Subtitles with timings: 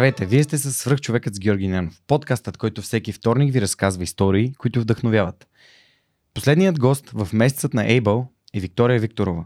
[0.00, 4.54] Здравейте, вие сте с свръхчовекът с Георги Ненов, подкастът, който всеки вторник ви разказва истории,
[4.58, 5.48] които вдъхновяват.
[6.34, 9.44] Последният гост в месецът на Able е Виктория Викторова.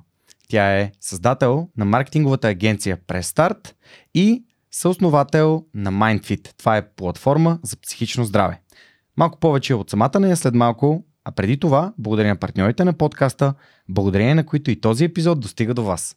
[0.49, 3.73] Тя е създател на маркетинговата агенция Prestart
[4.15, 6.59] и съосновател на MindFit.
[6.59, 8.61] Това е платформа за психично здраве.
[9.17, 13.55] Малко повече от самата нея след малко, а преди това, благодаря на партньорите на подкаста,
[13.89, 16.17] благодарение на които и този епизод достига до вас.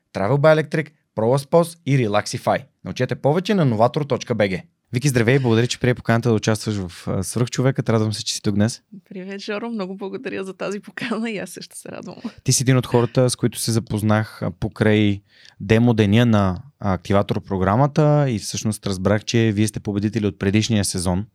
[0.13, 2.63] Travel by Electric, ProLaspos и Relaxify.
[2.85, 4.61] Научете повече на novator.bg.
[4.93, 7.89] Вики, здравей, благодаря, че прие поканата да участваш в Свръхчовекът.
[7.89, 8.81] Радвам се, че си тук днес.
[9.09, 9.69] Привет, Жоро.
[9.69, 12.15] Много благодаря за тази покана и аз също се радвам.
[12.43, 15.21] Ти си един от хората, с които се запознах покрай
[15.59, 21.25] демо деня на активатор програмата и всъщност разбрах, че вие сте победители от предишния сезон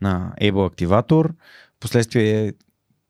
[0.00, 1.34] на Able Активатор.
[1.76, 2.52] Впоследствие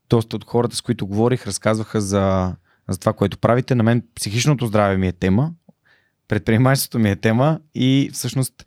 [0.09, 2.55] доста от хората, с които говорих, разказваха за,
[2.89, 3.75] за това, което правите.
[3.75, 5.53] На мен психичното здраве ми е тема,
[6.27, 8.65] предприемачеството ми е тема и всъщност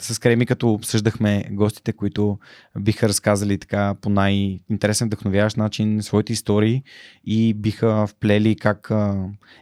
[0.00, 2.38] с Креми, като обсъждахме гостите, които
[2.78, 6.82] биха разказали така по най-интересен, вдъхновяващ начин своите истории
[7.24, 8.88] и биха вплели как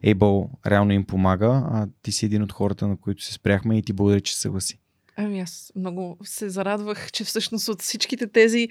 [0.05, 1.63] Able реално им помага.
[1.71, 4.79] А ти си един от хората, на които се спряхме и ти благодаря, че съгласи.
[5.17, 8.69] Ами аз много се зарадвах, че всъщност от всичките тези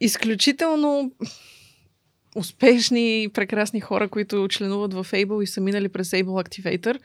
[0.00, 1.12] изключително
[2.36, 6.98] успешни и прекрасни хора, които членуват в Able и са минали през Able Activator,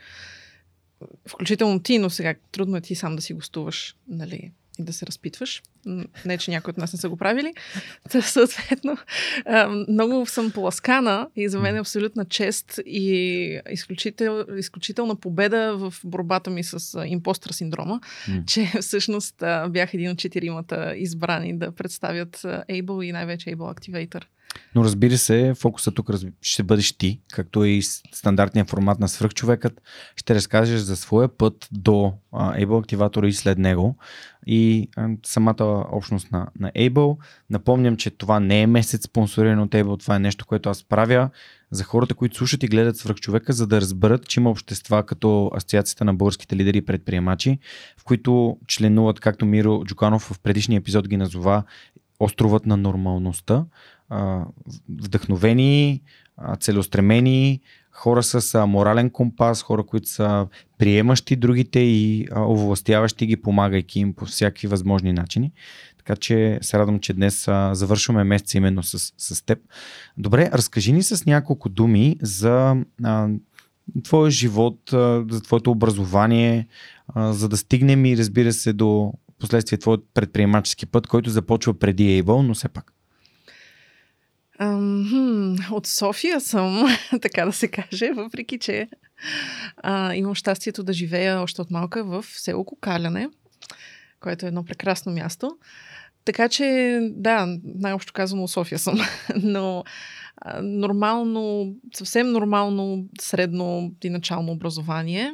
[1.27, 5.05] включително ти, но сега трудно е ти сам да си гостуваш, нали, и да се
[5.05, 5.61] разпитваш.
[6.25, 7.53] Не, че някои от нас не са го правили.
[8.11, 8.97] Та, съответно,
[9.89, 16.49] много съм поласкана и за мен е абсолютна чест и изключител, изключителна победа в борбата
[16.49, 17.99] ми с импостър синдрома,
[18.29, 18.45] mm.
[18.45, 22.37] че всъщност бях един от четиримата избрани да представят
[22.69, 24.23] Able и най-вече Able Activator.
[24.75, 26.09] Но разбира се, фокусът тук
[26.41, 27.81] ще бъдеш ти, както и
[28.13, 29.81] стандартния формат на свръхчовекът.
[30.15, 33.97] Ще разкажеш за своя път до Able активатора и след него
[34.47, 34.89] и
[35.25, 37.17] самата общност на, на Able.
[37.49, 41.29] Напомням, че това не е месец спонсориран от Able, това е нещо, което аз правя
[41.71, 46.05] за хората, които слушат и гледат свръхчовека, за да разберат, че има общества като Асоциацията
[46.05, 47.59] на българските лидери и предприемачи,
[47.97, 51.63] в които членуват, както Миро Джуканов в предишния епизод ги назова,
[52.19, 53.65] островът на нормалността
[54.89, 56.01] вдъхновени,
[56.59, 60.47] целеустремени, хора с морален компас, хора, които са
[60.77, 65.51] приемащи другите и овластяващи ги, помагайки им по всякакви възможни начини.
[65.97, 69.59] Така че се радвам, че днес завършваме месец именно с, с теб.
[70.17, 73.29] Добре, разкажи ни с няколко думи за а,
[74.03, 74.79] твоя живот,
[75.29, 76.67] за твоето образование,
[77.15, 82.41] за да стигнем и разбира се до последствие твоят предприемачески път, който започва преди Able,
[82.41, 82.93] но все пак.
[85.71, 86.87] От София съм,
[87.21, 88.89] така да се каже, въпреки че
[89.77, 93.29] а, имам щастието да живея още от малка в село Кокаляне,
[94.19, 95.57] което е едно прекрасно място.
[96.25, 98.99] Така че, да, най-общо казано София съм.
[99.35, 99.83] Но
[100.37, 105.33] а, нормално, съвсем нормално средно и начално образование.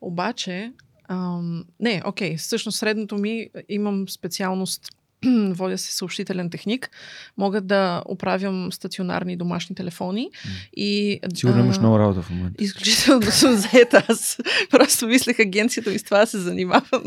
[0.00, 0.72] Обаче,
[1.08, 4.88] ам, не, окей, всъщност средното ми имам специалност
[5.50, 6.90] водя се съобщителен техник,
[7.36, 10.30] мога да оправям стационарни домашни телефони.
[10.76, 12.64] И, Сигурно имаш много работа в момента.
[12.64, 14.04] Изключително съм заета.
[14.08, 14.38] Аз
[14.70, 17.02] просто мислех агенцията ми с това се занимава.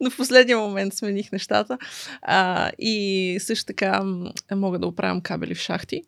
[0.00, 1.78] Но в последния момент смених нещата.
[2.22, 4.02] А, и също така
[4.54, 6.02] мога да оправям кабели в шахти.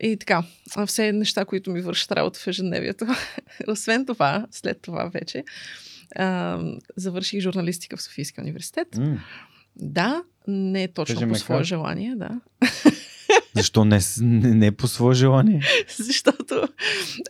[0.00, 0.42] И така,
[0.86, 3.06] все неща, които ми вършат работа в ежедневието.
[3.68, 5.44] Освен това, след това вече,
[6.16, 6.58] а,
[6.96, 8.88] завърших журналистика в Софийския университет.
[8.92, 9.18] Mm.
[9.76, 12.40] Да, не е точно Кажи по свое желание, да.
[13.54, 15.62] Защо не, не, не по свое желание?
[15.98, 16.68] Защото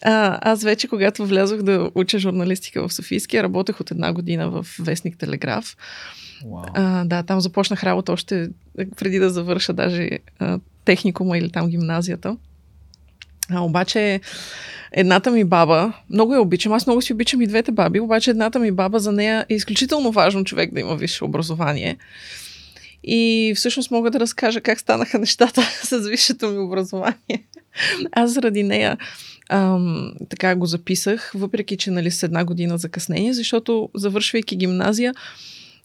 [0.02, 4.66] а, аз вече, когато влязох да уча журналистика в Софийския, работех от една година в
[4.78, 5.76] Вестник Телеграф.
[6.44, 6.70] Wow.
[6.74, 8.48] А, да, там започнах работа още
[8.96, 12.36] преди да завърша даже а, техникума или там гимназията.
[13.50, 14.20] А, обаче
[14.92, 18.58] едната ми баба, много я обичам, аз много си обичам и двете баби, обаче едната
[18.58, 21.96] ми баба за нея е изключително важно човек да има висше образование.
[23.04, 27.44] И всъщност мога да разкажа как станаха нещата с висшето ми образование.
[28.12, 28.96] Аз заради нея
[29.48, 35.14] ам, така го записах, въпреки че нали, с една година закъснение, защото завършвайки гимназия,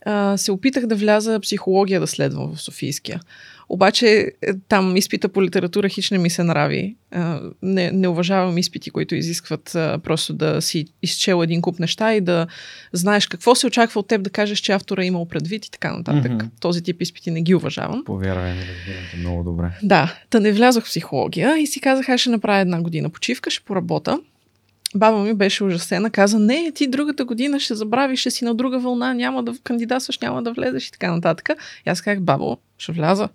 [0.06, 3.20] а, се опитах да вляза психология да следвам в Софийския.
[3.74, 6.96] Обаче е, там изпита по литература хич не ми се нрави.
[7.12, 12.14] А, не, не уважавам изпити, които изискват а, просто да си изчел един куп неща
[12.14, 12.48] и да
[12.94, 15.98] знаеш какво се очаква от теб да кажеш, че автора е имал предвид и така
[15.98, 16.32] нататък.
[16.32, 16.46] Мгм.
[16.60, 18.04] Този тип изпити не ги уважавам.
[18.06, 19.72] Повярвай ми, разбирам те много добре.
[19.84, 23.50] Да, та не влязох в психология и си казах, аз ще направя една година почивка,
[23.50, 24.20] ще поработа.
[24.96, 28.80] Баба ми беше ужасена, каза, не, ти другата година ще забравиш, ще си на друга
[28.80, 31.50] вълна, няма да кандидатстваш, няма да влезеш и така нататък.
[31.88, 33.30] И аз казах, бабо, ще вляза.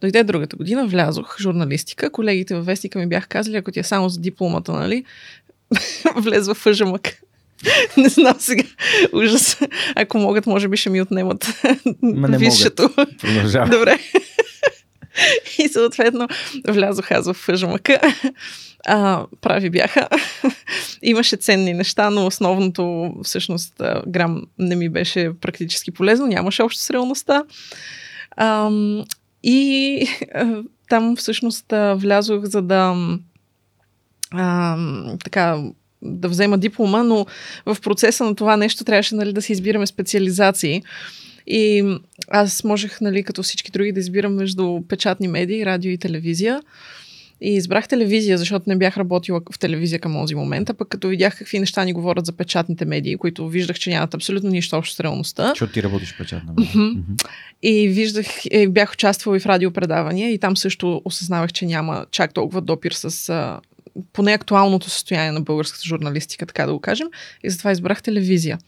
[0.00, 2.10] Дойде другата година, влязох журналистика.
[2.10, 5.04] Колегите във вестника ми бяха казали, ако ти е само за дипломата, нали,
[6.16, 7.08] влез в фъжамък.
[7.96, 8.64] Не знам сега.
[9.12, 9.58] Ужас.
[9.94, 11.62] Ако могат, може би ще ми отнемат
[12.02, 12.90] Ма не висшето.
[13.20, 13.70] Продължавай.
[13.70, 13.98] Добре.
[15.58, 16.28] И съответно
[16.68, 18.00] влязох аз в фъжмака.
[18.86, 20.08] А, прави бяха.
[21.02, 26.26] Имаше ценни неща, но основното всъщност а, грам не ми беше практически полезно.
[26.26, 27.44] Нямаше общо с реалността.
[28.36, 29.04] Ам,
[29.42, 32.94] и а, там всъщност а, влязох за да
[34.34, 35.62] ам, така
[36.02, 37.26] да взема диплома, но
[37.66, 40.82] в процеса на това нещо трябваше нали, да си избираме специализации.
[41.46, 41.84] И
[42.28, 46.60] аз можех, нали, като всички други, да избирам между печатни медии, радио и телевизия.
[47.44, 51.08] И избрах телевизия, защото не бях работила в телевизия към този момент, а пък като
[51.08, 54.94] видях какви неща ни говорят за печатните медии, които виждах, че нямат абсолютно нищо общо
[54.94, 55.48] с реалността.
[55.48, 56.52] Защото ти работиш в печатна.
[56.58, 56.82] Мгм.
[56.82, 57.00] Мгм.
[57.62, 62.34] И виждах, е, бях участвала и в радиопредавания и там също осъзнавах, че няма чак
[62.34, 63.60] толкова допир с а,
[64.12, 67.06] поне актуалното състояние на българската журналистика, така да го кажем.
[67.44, 68.58] И затова избрах телевизия.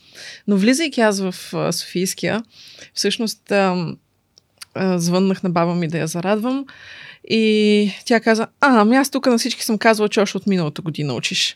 [0.47, 2.43] Но влизайки аз в а, Софийския,
[2.95, 3.87] всъщност а,
[4.75, 6.67] а, звъннах на баба ми да я зарадвам
[7.29, 10.83] и тя каза, а, ами аз тук на всички съм казвала, че още от миналата
[10.83, 11.55] година учиш.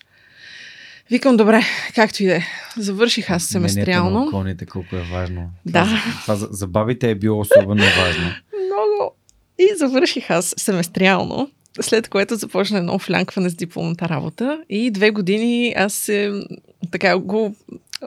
[1.11, 1.63] Викам, добре,
[1.95, 2.43] както и да е.
[2.77, 4.31] Завърших аз Мнението на семестриално.
[4.67, 5.51] колко е важно.
[5.67, 5.85] Да.
[5.85, 8.25] Това, за- това за, за бабите е било особено важно.
[8.67, 9.15] Много.
[9.59, 14.63] И завърших аз семестриално, след което започна едно флянкване с дипломната работа.
[14.69, 16.43] И две години аз се,
[16.91, 17.57] така го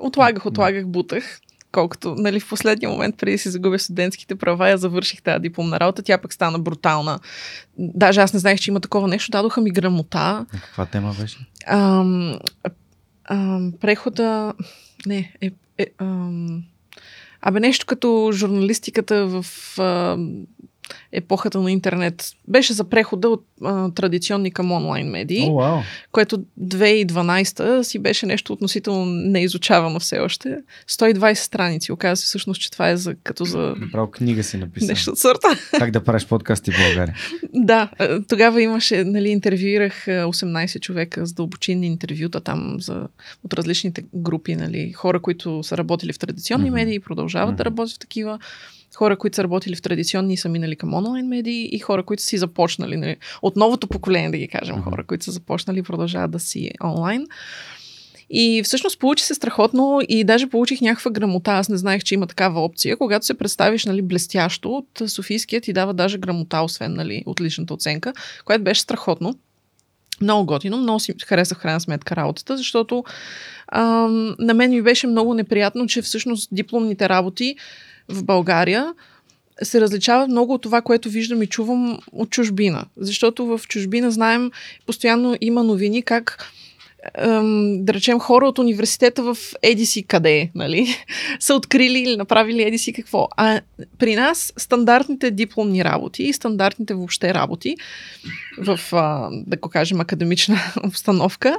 [0.02, 1.40] отлагах, отлагах, бутах.
[1.72, 6.02] Колкото, нали, в последния момент, преди си загубя студентските права, я завърших тази дипломна работа.
[6.02, 7.20] Тя пък стана брутална.
[7.78, 9.32] Даже аз не знаех, че има такова нещо.
[9.32, 10.46] Дадоха ми грамота.
[10.52, 11.38] Каква тема беше?
[11.66, 12.40] Ам,
[13.26, 14.54] ам, прехода...
[15.06, 16.64] Не, е, е, ам,
[17.42, 19.46] абе нещо като журналистиката в
[19.80, 20.46] ам,
[21.12, 22.24] епохата на интернет.
[22.48, 25.80] Беше за прехода от а, традиционни към онлайн медии, О, вау.
[26.12, 30.58] което 2012 си беше нещо относително неизучавано все още.
[30.90, 31.92] 120 страници.
[31.92, 34.88] Оказва се всъщност, че това е за, като за Направо книга си написан.
[34.88, 35.48] нещо от сорта.
[35.72, 37.16] Как да правиш подкасти в България.
[37.54, 37.90] Да,
[38.30, 43.08] тогава имаше, нали, интервюирах а, 18 човека с дълбочинни интервюта там за,
[43.44, 46.76] от различните групи, нали, хора, които са работили в традиционни Мгм.
[46.76, 47.66] медии и продължават да Мгм.
[47.66, 48.40] работят в такива,
[48.96, 52.24] хора, които са работили в традиционни и са минали към онлайн медии и хора, които
[52.24, 54.90] са си започнали, нали, от новото поколение, да ги кажем, Мгм.
[54.90, 57.28] хора, които са започнали и продължават да си онлайн.
[58.34, 61.52] И всъщност получи се страхотно и даже получих някаква грамота.
[61.52, 62.98] Аз не знаех, че има такава опция.
[62.98, 67.74] Когато се представиш нали, блестящо, от Софийския ти дава даже грамота, освен нали, от личната
[67.74, 68.14] оценка,
[68.46, 69.36] което беше страхотно.
[70.22, 73.04] Много готино, много си харесах в крайна сметка работата, защото
[73.68, 77.56] ам, на мен ми беше много неприятно, че всъщност дипломните работи
[78.12, 78.94] в България
[79.64, 82.86] се различават много от това, което виждам и чувам от чужбина.
[82.98, 84.52] Защото в чужбина знаем,
[84.86, 86.52] постоянно има новини как
[87.76, 90.88] да речем, хора от университета в Едиси къде, нали,
[91.40, 93.28] са открили или направили Едиси какво.
[93.38, 93.62] А
[93.98, 97.76] при нас стандартните дипломни работи и стандартните въобще работи
[98.58, 98.80] в,
[99.48, 101.58] да го кажем, академична обстановка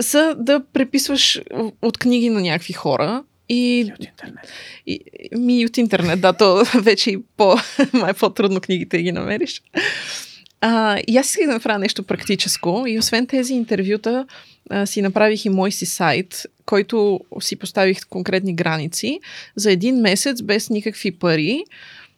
[0.00, 1.40] са да преписваш
[1.82, 4.52] от книги на някакви хора и От интернет.
[4.86, 5.00] и,
[5.32, 7.56] ми и от интернет, да, то вече и по,
[7.92, 9.62] май е по-трудно книгите ги намериш.
[10.60, 14.26] А, и аз исках да направя нещо практическо и освен тези интервюта
[14.70, 19.20] а, си направих и мой си сайт, който си поставих конкретни граници
[19.56, 21.64] за един месец без никакви пари,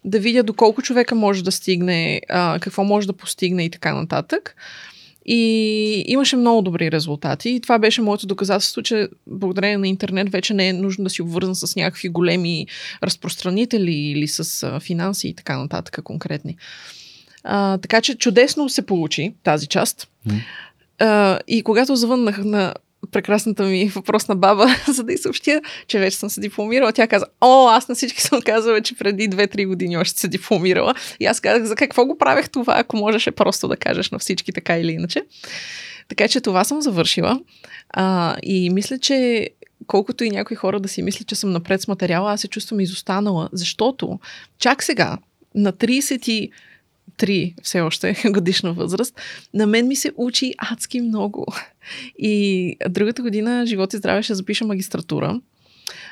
[0.04, 4.56] да видя доколко човека може да стигне, а, какво може да постигне и така нататък.
[5.28, 7.50] И имаше много добри резултати.
[7.50, 11.22] И това беше моето доказателство, че благодарение на интернет вече не е нужно да си
[11.22, 12.66] обвързан с някакви големи
[13.02, 16.56] разпространители или с финанси и така нататък конкретни.
[17.44, 20.08] А, така че чудесно се получи тази част.
[20.26, 20.34] М.
[20.98, 22.74] А, и когато завъннах на
[23.12, 27.26] прекрасната ми въпросна баба, за да й съобщя, че вече съм се дипломирала, тя каза,
[27.40, 30.94] о, аз на всички съм казала, че преди 2-3 години още се дипломирала.
[31.20, 34.52] И аз казах, за какво го правех това, ако можеше просто да кажеш на всички
[34.52, 35.22] така или иначе.
[36.08, 37.40] Така че това съм завършила.
[37.90, 39.48] А, и мисля, че
[39.86, 42.80] колкото и някои хора да си мислят, че съм напред с материала, аз се чувствам
[42.80, 44.18] изостанала, защото
[44.58, 45.18] чак сега,
[45.54, 45.72] на
[47.18, 49.20] 33 все още годишна възраст,
[49.54, 51.46] на мен ми се учи адски много.
[52.18, 55.40] И другата година, живот и здраве, ще запиша магистратура,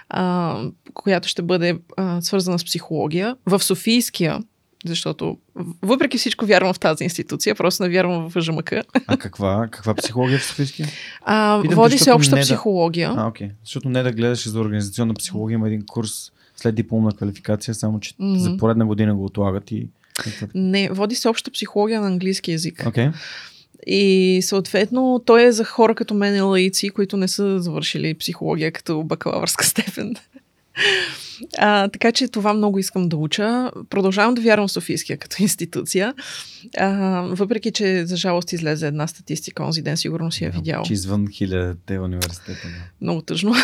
[0.08, 0.56] а,
[0.94, 3.36] която ще бъде а, свързана с психология.
[3.46, 4.38] В Софийския,
[4.86, 5.38] защото
[5.82, 8.72] въпреки всичко вярвам в тази институция, просто не вярвам в ЖМК.
[9.06, 10.88] А каква, каква психология в Софийския?
[11.22, 13.12] А, Питам води се обща не да- психология.
[13.16, 13.50] А, окей.
[13.64, 18.14] Защото не да гледаш за организационна психология, има един курс след дипломна квалификация, само че
[18.18, 18.38] Мгм.
[18.38, 19.88] за поредна година го отлагат и...
[20.54, 22.84] Не, води се обща психология на английски язик.
[22.86, 23.08] Окей.
[23.86, 29.02] И съответно той е за хора като мен лаици, които не са завършили психология като
[29.02, 30.14] бакалавърска степен.
[31.58, 33.70] А, така че това много искам да уча.
[33.90, 36.14] Продължавам да вярвам в Софийския като институция.
[36.78, 36.88] А,
[37.30, 40.82] въпреки, че за жалост излезе една статистика, онзи ден сигурно си я видял.
[40.82, 42.68] Че извън хилядите университета.
[42.68, 42.84] Да.
[43.00, 43.54] Много тъжно.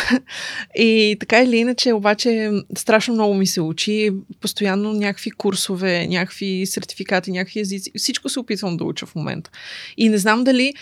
[0.75, 4.11] И така или иначе, обаче, страшно много ми се учи.
[4.41, 7.91] Постоянно някакви курсове, някакви сертификати, някакви езици.
[7.97, 9.49] Всичко се опитвам да уча в момента.
[9.97, 10.73] И не знам дали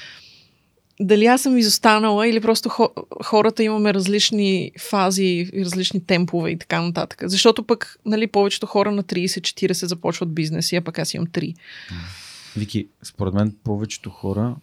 [0.99, 6.81] дали аз съм изостанала или просто хо- хората имаме различни фази различни темпове и така
[6.81, 7.23] нататък.
[7.25, 11.55] Защото пък, нали, повечето хора на 30-40 започват бизнеси, а пък аз имам 3.
[12.57, 14.55] Вики, според мен повечето хора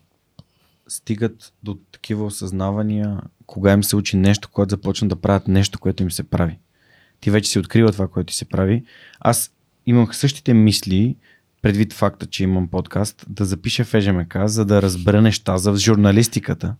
[0.88, 6.02] стигат до такива осъзнавания, кога им се учи нещо, когато започнат да правят нещо, което
[6.02, 6.58] им се прави.
[7.20, 8.84] Ти вече си открила това, което ти се прави.
[9.20, 9.50] Аз
[9.86, 11.16] имах същите мисли,
[11.66, 16.74] предвид факта, че имам подкаст, да запиша в ЕЖМК, за да разбера неща за журналистиката.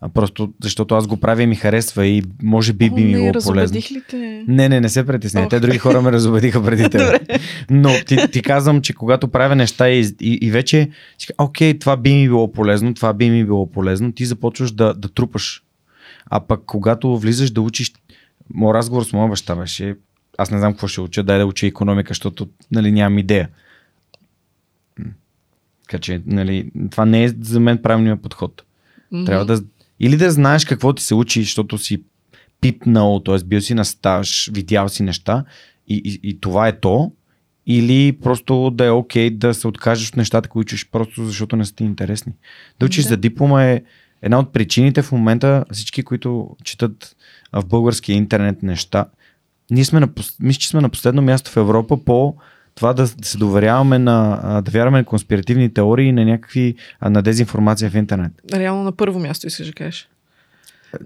[0.00, 3.32] А просто защото аз го правя и ми харесва и може би би ми О,
[3.32, 3.76] било полезно.
[3.76, 4.44] ли те?
[4.48, 5.48] Не, не, не се притесняй.
[5.48, 7.22] Те други хора ме разобедиха преди теб.
[7.70, 10.90] Но ти, ти казвам, че когато правя неща и, и, и вече,
[11.38, 15.08] окей, това би ми било полезно, това би ми било полезно, ти започваш да, да
[15.08, 15.62] трупаш.
[16.26, 17.92] А пък когато влизаш да учиш,
[18.54, 19.94] моят разговор с моя баща беше,
[20.38, 23.48] аз не знам какво ще уча, дай да уча економика, защото нали, нямам идея.
[25.90, 28.62] Така че, нали, това не е за мен правилният подход.
[29.12, 29.24] Мгм.
[29.24, 29.62] Трябва да.
[30.00, 32.02] Или да знаеш какво ти се учи, защото си
[32.60, 33.44] пипнал, т.е.
[33.44, 35.44] бил си на стаж, видял си неща
[35.88, 37.12] и, и, и това е то.
[37.66, 41.64] Или просто да е окей да се откажеш от нещата, които учиш, просто защото не
[41.64, 42.32] са ти интересни.
[42.80, 43.08] Да учиш Да.
[43.08, 43.82] за диплома е
[44.22, 47.16] една от причините в момента всички, които четат
[47.52, 49.06] в българския интернет неща.
[49.70, 50.08] Ние сме на,
[50.40, 52.36] мисля, че сме на последно място в Европа по
[52.74, 57.90] това да се доверяваме на, да вярваме на конспиративни теории и на някакви, на дезинформация
[57.90, 58.32] в интернет.
[58.54, 60.08] Реално на първо място искаш да кажеш.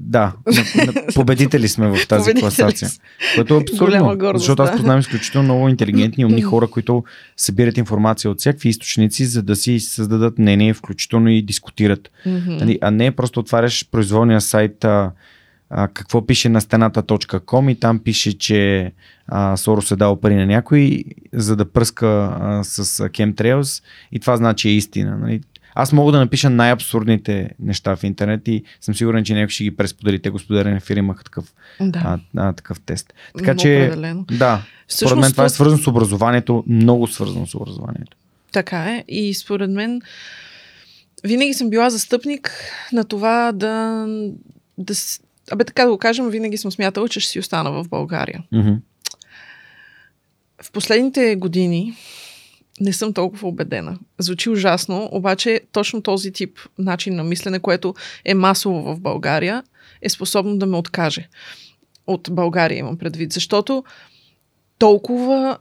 [0.01, 2.89] Да, на, на, победители сме в тази Победители класация.
[3.35, 7.05] Което е абсурдно, гордост, защото аз познавам изключително много интелигентни и умни хора, които
[7.37, 12.11] събират информация от всякакви източници, за да си създадат мнение, включително и дискутират.
[12.27, 15.11] Нали, а не просто отваряш произволния сайт а,
[15.71, 18.93] а, какво пише на стената.com и там пише, че
[19.27, 24.21] а, Сорос е дал пари на някой, за да пръска а, с а, chemtrails и
[24.21, 25.19] това значи е истина.
[25.19, 25.41] Нали.
[25.75, 29.77] Аз мога да напиша най-абсурдните неща в интернет и съм сигурен, че някой ще ги
[29.77, 30.23] пресподели.
[30.23, 32.03] Те господарен ефир имаха такъв, Да.
[32.05, 32.19] а,
[32.49, 33.15] а, такъв тест.
[33.39, 34.25] Така Много че, определено.
[34.31, 38.17] да, според Всъщност, мен това е свързано с образованието, много свързано с образованието.
[38.53, 39.05] Така е.
[39.09, 40.01] И според мен
[41.25, 42.51] винаги съм била застъпник
[42.93, 44.07] на това да,
[44.79, 44.95] да
[45.51, 48.43] Абе така да го кажем, винаги съм смятала, че ще си остана в България.
[48.53, 48.73] Мгм.
[50.63, 51.97] В последните години
[52.81, 53.99] не съм толкова убедена.
[54.19, 59.63] Звучи ужасно, обаче точно този тип начин на мислене, което е масово в България,
[60.03, 61.29] е способно да ме откаже.
[62.07, 63.33] От България имам предвид.
[63.33, 63.85] Защото
[64.79, 65.59] толкова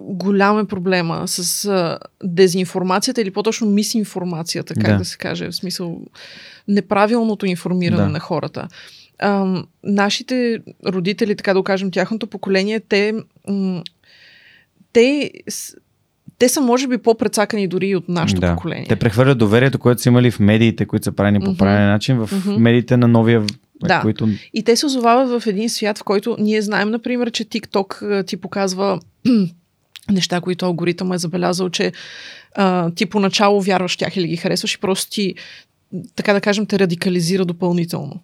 [0.00, 4.98] голям е проблема с а, дезинформацията или по-точно мисинформацията, как Да.
[4.98, 6.00] да, се каже, в смисъл
[6.68, 8.08] неправилното информиране Да.
[8.08, 8.68] на хората.
[9.22, 13.14] Ам, нашите родители, така да кажем, тяхното поколение, те,
[13.48, 13.82] м-
[14.92, 15.30] те,
[16.38, 18.54] те са може би по-прецакани дори от нашето да.
[18.54, 18.86] поколение.
[18.88, 21.56] Те прехвърлят доверието, което са имали в медиите, които са правени по Мгм.
[21.58, 22.60] правилен начин, в Мгм.
[22.62, 23.42] медиите на новия,
[23.82, 24.00] Да.
[24.00, 24.28] които...
[24.54, 28.36] И те се озовават в един свят, в който ние знаем, например, че TikTok ти
[28.36, 29.00] показва
[30.10, 31.92] неща, които алгоритъм е забелязал, че
[32.54, 35.34] а, ти поначало вярваш тях или ги харесваш и просто ти,
[36.16, 38.20] така да кажем, те радикализира допълнително.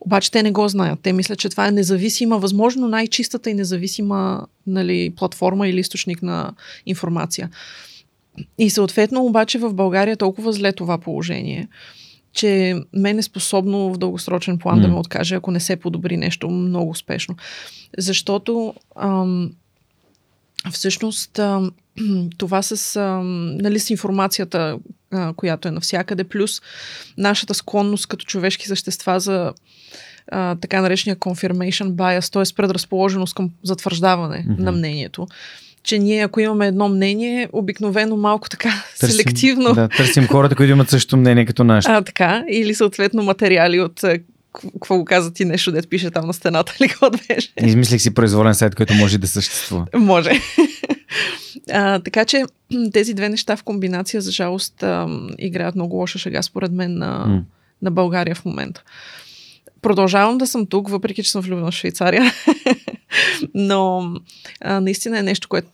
[0.00, 1.00] Обаче те не го знаят.
[1.02, 6.52] Те мислят, че това е независима, възможно най-чистата и независима нали, платформа или източник на
[6.86, 7.50] информация.
[8.58, 11.68] И съответно, обаче в България е толкова зле това положение,
[12.32, 14.82] че мен е способно в дългосрочен план mm.
[14.82, 17.36] да ме откаже, ако не се подобри нещо много успешно.
[17.98, 19.52] Защото ам,
[20.72, 21.70] всъщност ам,
[22.38, 24.78] това с, ам, нали, с информацията,
[25.10, 26.62] а, която е навсякъде, плюс
[27.18, 29.52] нашата склонност като човешки същества за
[30.32, 32.54] а, така наречения confirmation bias, т.е.
[32.56, 34.58] предразположеност към затвърждаване mm-hmm.
[34.58, 35.26] на мнението
[35.82, 39.74] че ние, ако имаме едно мнение, обикновено малко така търсим, селективно.
[39.74, 41.92] Да, търсим хората, които имат същото мнение като нашето.
[41.92, 42.44] А, така.
[42.50, 44.00] Или съответно материали от
[44.52, 47.52] какво го каза ти нещо, дет пише там на стената или какво беше.
[47.62, 49.86] Измислих си произволен сайт, който може да съществува.
[49.94, 50.30] Може.
[51.72, 52.44] А, така че
[52.92, 57.26] тези две неща в комбинация, за жалост, а, играят много лоша шега, според мен, на,
[57.28, 57.42] mm.
[57.82, 58.82] на България в момента.
[59.82, 62.22] Продължавам да съм тук, въпреки че съм влюбена в Швейцария.
[63.54, 64.12] Но
[64.60, 65.68] а, наистина е нещо, което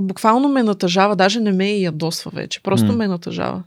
[0.00, 2.62] буквално ме натъжава, даже не ме и ядосва вече.
[2.62, 2.96] Просто mm.
[2.96, 3.62] ме натъжава.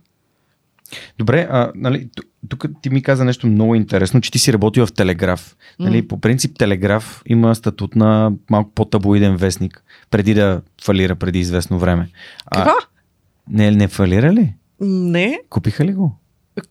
[1.18, 2.08] Добре, а, нали,
[2.48, 5.56] тук ти ми каза нещо много интересно, че ти си работил в Телеграф.
[5.78, 6.08] Нали, mm.
[6.08, 12.08] По принцип Телеграф има статут на малко по-таблоиден вестник, преди да фалира преди известно време.
[12.54, 12.72] Какво?
[13.50, 14.54] Не, не фалира ли?
[14.80, 15.40] Не.
[15.50, 16.18] Купиха ли го?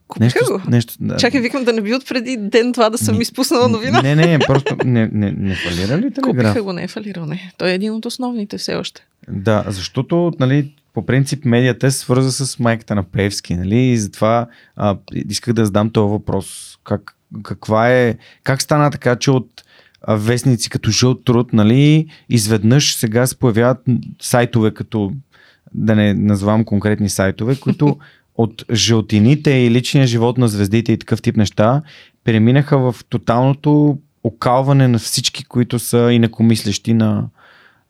[0.08, 0.70] Купиха нещо, го?
[0.70, 1.16] Нещо, да.
[1.16, 4.02] Чакай, викам да не би от преди ден това да съм не, изпуснала новина.
[4.02, 6.22] Не, не, просто не, не, не фалира ли Телеграф?
[6.22, 7.52] Купиха го, не е фалирал, не.
[7.58, 9.06] Той е един от основните все още.
[9.28, 13.78] Да, защото нали, по принцип медията е свърза с майката на Певски, нали?
[13.78, 14.96] И затова а,
[15.28, 16.78] исках да задам този въпрос.
[16.84, 19.64] Как, каква е, как стана така, че от
[20.08, 23.78] вестници като Жълт труд, нали, изведнъж сега се появяват
[24.22, 25.12] сайтове като,
[25.74, 27.98] да не назвам конкретни сайтове, които
[28.34, 31.82] от жълтините и личния живот на звездите и такъв тип неща
[32.24, 37.28] преминаха в тоталното окалване на всички, които са инакомислещи на,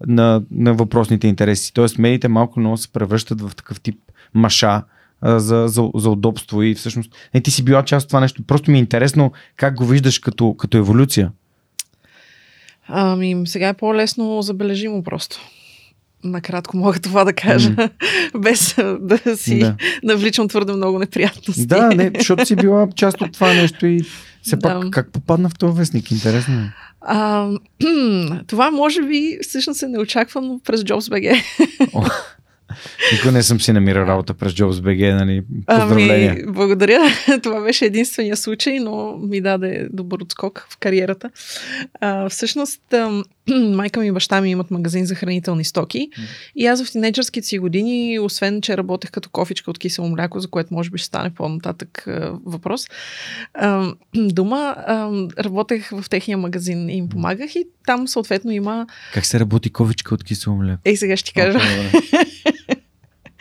[0.06, 1.74] на, на въпросните интереси.
[1.74, 3.98] Тоест медиите малко много се превръщат в такъв тип
[4.34, 4.82] маша
[5.22, 8.42] за, за, за удобство и всъщност не ти си била част от това нещо.
[8.42, 11.30] Просто ми е интересно как го виждаш като, като еволюция.
[12.88, 15.40] Ами, сега е по-лесно забележимо просто.
[16.24, 17.90] Накратко мога това да кажа, mm.
[18.38, 19.76] без да си да.
[20.02, 21.66] навличам твърде много неприятности.
[21.66, 24.00] Да, не, защото си била част от това нещо и
[24.42, 24.60] все да.
[24.60, 26.10] пак как попадна в този вестник?
[26.10, 26.72] Интересно е.
[27.00, 27.48] А,
[28.46, 31.42] това може би всъщност е неочаквано през JobsBG.
[33.12, 35.42] Никога не съм си намирал работа през JobsBG, нали?
[35.66, 36.32] Поздравления.
[36.32, 37.00] Ами, благодаря.
[37.42, 41.30] Това беше единствения случай, но ми даде добър отскок в кариерата.
[42.00, 43.22] А, всъщност, а,
[43.54, 46.22] майка ми и баща ми имат магазин за хранителни стоки mm.
[46.56, 50.48] и аз в тинейджърските си години, освен, че работех като кофичка от кисело мляко, за
[50.48, 52.86] което може би ще стане по-нататък а, въпрос,
[53.54, 58.86] а, дома а, работех в техния магазин и им помагах и там съответно има...
[59.14, 60.80] Как се работи кофичка от кисело мляко?
[60.84, 61.58] Ей, сега ще ти кажа.
[61.58, 62.24] Okay,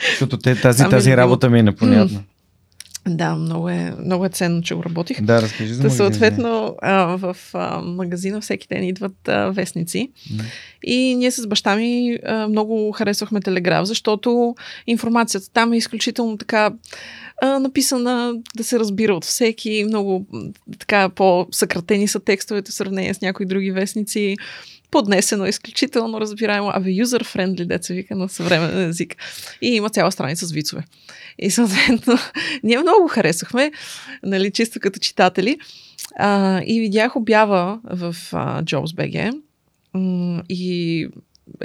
[0.10, 2.24] Защото те, тази, ами, тази работа ми е непонятна.
[3.10, 5.22] Да, много е, много е ценно, че го работих.
[5.22, 10.12] Да, разкажи за Та, Съответно, а, в а, магазина всеки ден идват а, вестници.
[10.32, 10.44] Mm.
[10.84, 14.56] И ние с баща ми а, много харесвахме Телеграф, защото
[14.88, 16.72] информацията там е изключително така
[17.42, 19.84] а, написана да се разбира от всеки.
[19.88, 20.26] Много
[20.80, 24.36] така по-съкратени са текстовете в сравнение с някои други вестници
[24.92, 29.16] поднесено, изключително разбираемо, абе юзер-френдли, деца вика на съвременен език.
[29.62, 30.84] И има цяла страница с вицове.
[31.40, 32.18] И съответно,
[32.64, 33.72] ние много харесахме,
[34.24, 35.58] нали, чисто като читатели.
[36.16, 39.42] А, и видях обява в а, JobsBG
[40.50, 41.08] и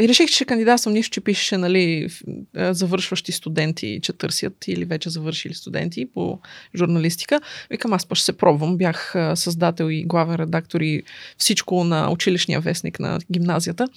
[0.00, 2.08] и реших, че кандидатствам нищо, че пишеше, нали,
[2.54, 6.38] завършващи студенти, че търсят или вече завършили студенти по
[6.76, 7.40] журналистика.
[7.70, 8.76] Викам, аз па ще се пробвам.
[8.76, 11.02] Бях създател и главен редактор и
[11.38, 13.88] всичко на училищния вестник на гимназията.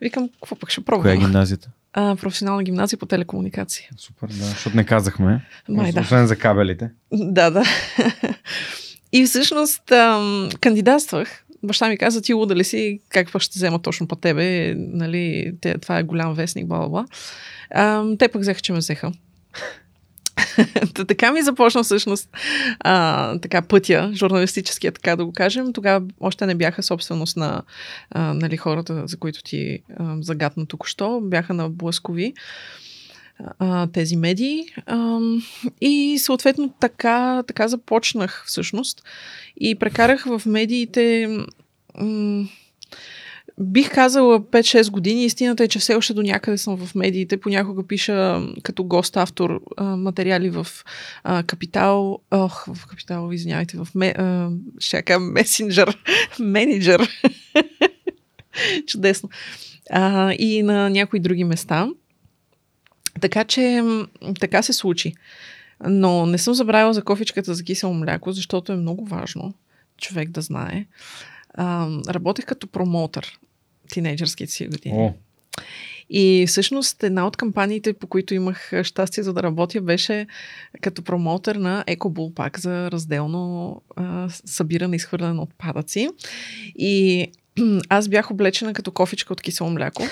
[0.00, 1.02] Викам, какво пък ще пробвам?
[1.02, 1.70] Коя е гимназията?
[1.92, 3.88] А, професионална гимназия по телекомуникации.
[3.96, 5.46] Супер, да, защото не казахме.
[5.68, 6.00] Май, да.
[6.00, 6.90] Освен за кабелите.
[7.12, 7.64] Да, да.
[9.12, 14.08] И всъщност ам, кандидатствах баща ми каза, ти луда ли си, как ще взема точно
[14.08, 17.06] по тебе, нали, те, това е голям вестник, бла, бла.
[17.70, 19.12] А, те пък взеха, че ме взеха.
[21.08, 22.28] така ми започна всъщност
[22.80, 25.72] а, така пътя, журналистическия, така да го кажем.
[25.72, 27.62] Тогава още не бяха собственост на
[28.10, 31.20] а, нали, хората, за които ти а, загадна току-що.
[31.22, 32.40] Бяха на Блъскови а,
[33.92, 34.64] тези медии.
[34.86, 35.18] А,
[35.80, 39.02] и съответно така, така започнах всъщност.
[39.60, 41.28] И прекарах в медиите
[42.00, 42.48] м-
[43.60, 45.24] бих казала 5-6 години.
[45.24, 47.40] Истината е, че все още до някъде съм в медиите.
[47.40, 50.66] Понякога пиша като гост-автор а, материали в
[51.24, 52.18] а, Капитал.
[52.30, 55.98] Ох, в Капитал, извинявайте, в ме, а, ще кажа месенджер,
[56.38, 57.08] менеджер.
[58.86, 59.28] Чудесно.
[59.90, 61.88] А, и на някои други места.
[63.20, 63.82] Така че
[64.40, 65.12] така се случи.
[65.88, 69.54] Но не съм забравила за кофичката за кисело мляко, защото е много важно
[69.98, 70.86] човек да знае.
[71.54, 73.38] А, работех като промоутър
[73.90, 74.96] тинейджърските си години.
[74.98, 75.12] О.
[76.10, 80.26] И всъщност една от кампаниите, по които имах щастие за да работя, беше
[80.80, 86.08] като промоутър на Екобул пак за разделно а, събиране и изхвърляне на отпадъци.
[86.76, 87.26] И
[87.88, 90.02] аз бях облечена като кофичка от кисело мляко.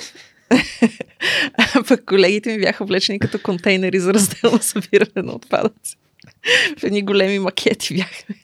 [1.59, 5.96] А пък колегите ми бяха облечени като контейнери за разделно събиране на отпадъци.
[6.78, 8.37] В едни големи макети бяхме.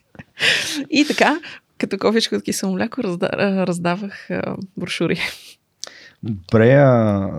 [0.89, 1.39] И така,
[1.77, 3.29] като кофичка от кисело мляко разда,
[3.67, 5.19] раздавах а, брошури.
[6.23, 7.29] Добре, а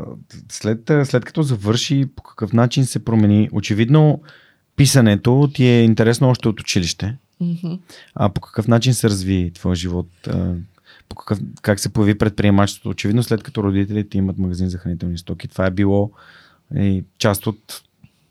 [0.49, 3.49] след, след като завърши, по какъв начин се промени?
[3.53, 4.23] Очевидно,
[4.77, 7.17] писането ти е интересно още от училище.
[7.43, 7.79] Mm-hmm.
[8.15, 10.09] А по какъв начин се разви твоя живот?
[11.09, 12.89] По какъв, как се появи предприемачеството?
[12.89, 16.11] Очевидно, след като родителите имат магазин за хранителни стоки, това е било
[16.77, 17.83] е, част от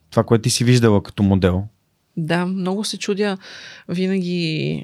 [0.10, 1.64] това, което ти си виждала като модел.
[2.18, 3.38] Да, много се чудя
[3.90, 4.84] винаги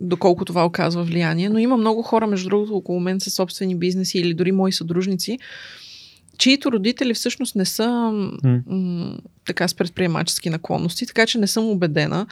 [0.00, 4.18] доколко това оказва влияние, но има много хора, между другото, около мен са собствени бизнеси
[4.18, 5.38] или дори мои съдружници,
[6.38, 8.62] чието родители всъщност не са mm.
[8.66, 12.26] м- така с предприемачески наклонности, така че не съм убедена.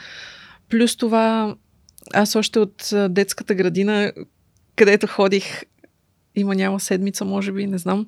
[0.69, 1.55] Плюс това,
[2.13, 4.11] аз още от детската градина,
[4.77, 5.61] където ходих,
[6.35, 8.07] има няма седмица, може би, не знам,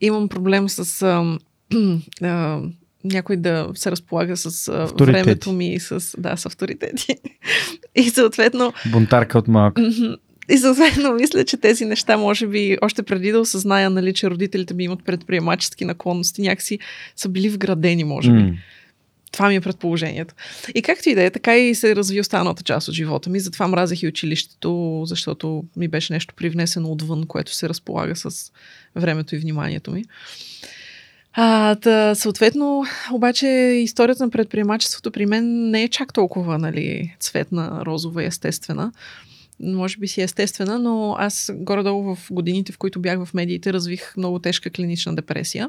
[0.00, 1.38] имам проблем с а,
[2.22, 2.60] а,
[3.04, 5.22] някой да се разполага с Авторитети.
[5.24, 7.16] времето ми, с, да, с авторитети.
[7.94, 8.72] И съответно...
[8.92, 9.80] Бунтарка от малко.
[10.50, 14.74] И съответно мисля, че тези неща, може би, още преди да осъзная, нали, че родителите
[14.74, 16.78] ми имат предприемачески наклонности, някакси
[17.16, 18.38] са били вградени, може би.
[18.38, 18.54] Mm.
[19.32, 20.34] Това ми е предположението.
[20.74, 23.40] И както и да е, така и се разви останалата част от живота ми.
[23.40, 28.52] Затова мразех и училището, защото ми беше нещо привнесено отвън, което се разполага с
[28.96, 30.04] времето и вниманието ми.
[31.32, 33.46] А, та, съответно, обаче
[33.82, 38.92] историята на предприемачеството при мен не е чак толкова нали, цветна, розова и естествена.
[39.60, 43.72] Може би си е естествена, но аз горе-долу в годините, в които бях в медиите,
[43.72, 45.68] развих много тежка клинична депресия.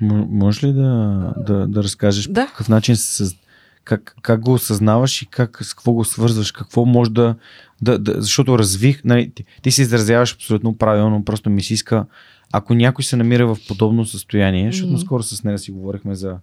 [0.00, 2.46] Може ли да, да, да разкажеш да.
[2.46, 3.36] по какъв начин се
[3.84, 7.34] как, как го осъзнаваш и как, с какво го свързваш, какво може да,
[7.82, 12.06] да, да защото развих, нали, ти, ти се изразяваш абсолютно правилно, просто ми се иска
[12.52, 14.92] ако някой се намира в подобно състояние, защото mm-hmm.
[14.92, 16.38] наскоро с нея си говорихме за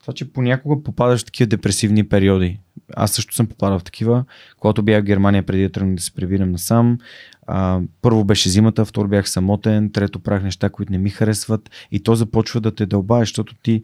[0.00, 2.58] това, че понякога попадаш в такива депресивни периоди.
[2.96, 4.24] Аз също съм попадал в такива,
[4.60, 6.98] когато бях в Германия преди да тръгна да се превирам насам.
[7.46, 12.00] А, първо беше зимата, второ бях самотен, трето правих неща, които не ми харесват и
[12.00, 13.82] то започва да те дълбае, защото ти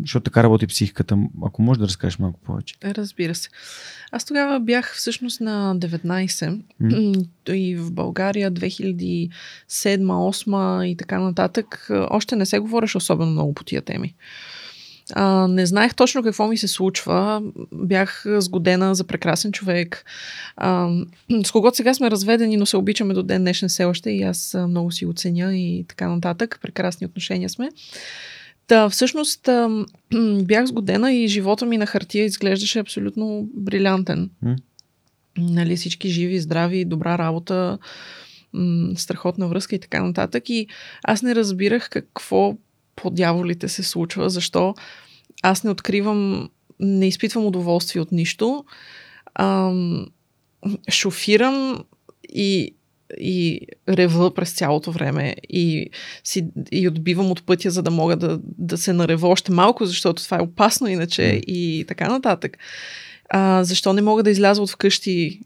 [0.00, 1.18] защото така работи психиката.
[1.44, 2.74] Ако можеш да разкажеш малко повече.
[2.84, 3.48] Разбира се.
[4.12, 7.52] Аз тогава бях всъщност на 19 mm.
[7.52, 9.30] и в България 2007,
[9.70, 11.90] 2008 и така нататък.
[11.90, 14.14] Още не се говореше особено много по тия теми.
[15.12, 17.42] А, не знаех точно какво ми се случва.
[17.72, 20.04] Бях сгодена за прекрасен човек.
[20.56, 20.88] А,
[21.44, 24.56] с когото сега сме разведени, но се обичаме до ден днешен все още и аз
[24.68, 26.58] много си оценя и така нататък.
[26.62, 27.68] Прекрасни отношения сме.
[28.66, 29.48] Та, всъщност
[30.42, 34.30] бях сгодена и живота ми на хартия изглеждаше абсолютно брилянтен.
[34.44, 34.56] Mm.
[35.38, 37.78] Нали, всички живи, здрави, добра работа,
[38.96, 40.50] страхотна връзка и така нататък.
[40.50, 40.66] И
[41.02, 42.56] аз не разбирах какво
[42.96, 44.74] по дяволите се случва, защо
[45.42, 46.48] аз не откривам,
[46.80, 48.64] не изпитвам удоволствие от нищо.
[49.34, 50.06] Ам,
[50.90, 51.84] шофирам
[52.28, 52.74] и
[53.20, 55.90] и рева през цялото време и,
[56.24, 60.24] си, и отбивам от пътя, за да мога да, да се нарева още малко, защото
[60.24, 62.58] това е опасно иначе и така нататък.
[63.28, 65.40] А, защо не мога да изляза от вкъщи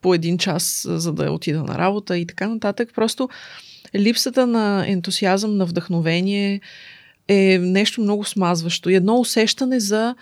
[0.00, 2.90] по един час, за да отида на работа и така нататък.
[2.94, 3.28] Просто
[3.96, 6.60] липсата на ентусиазъм, на вдъхновение
[7.28, 8.90] е нещо много смазващо.
[8.90, 10.14] И едно усещане за,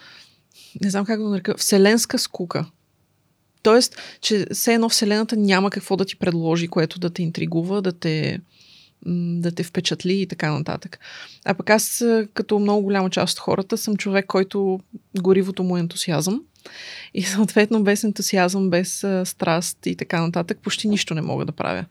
[0.80, 2.66] не знам как да нарека, вселенска скука.
[3.62, 7.92] Тоест, че все едно Вселената няма какво да ти предложи, което да те интригува, да
[7.92, 8.40] те,
[9.06, 10.98] да те впечатли и така нататък.
[11.44, 14.80] А пък аз, като много голяма част от хората, съм човек, който
[15.20, 16.42] горивото му е ентусиазъм.
[17.14, 21.84] И съответно без ентусиазъм, без страст и така нататък, почти нищо не мога да правя.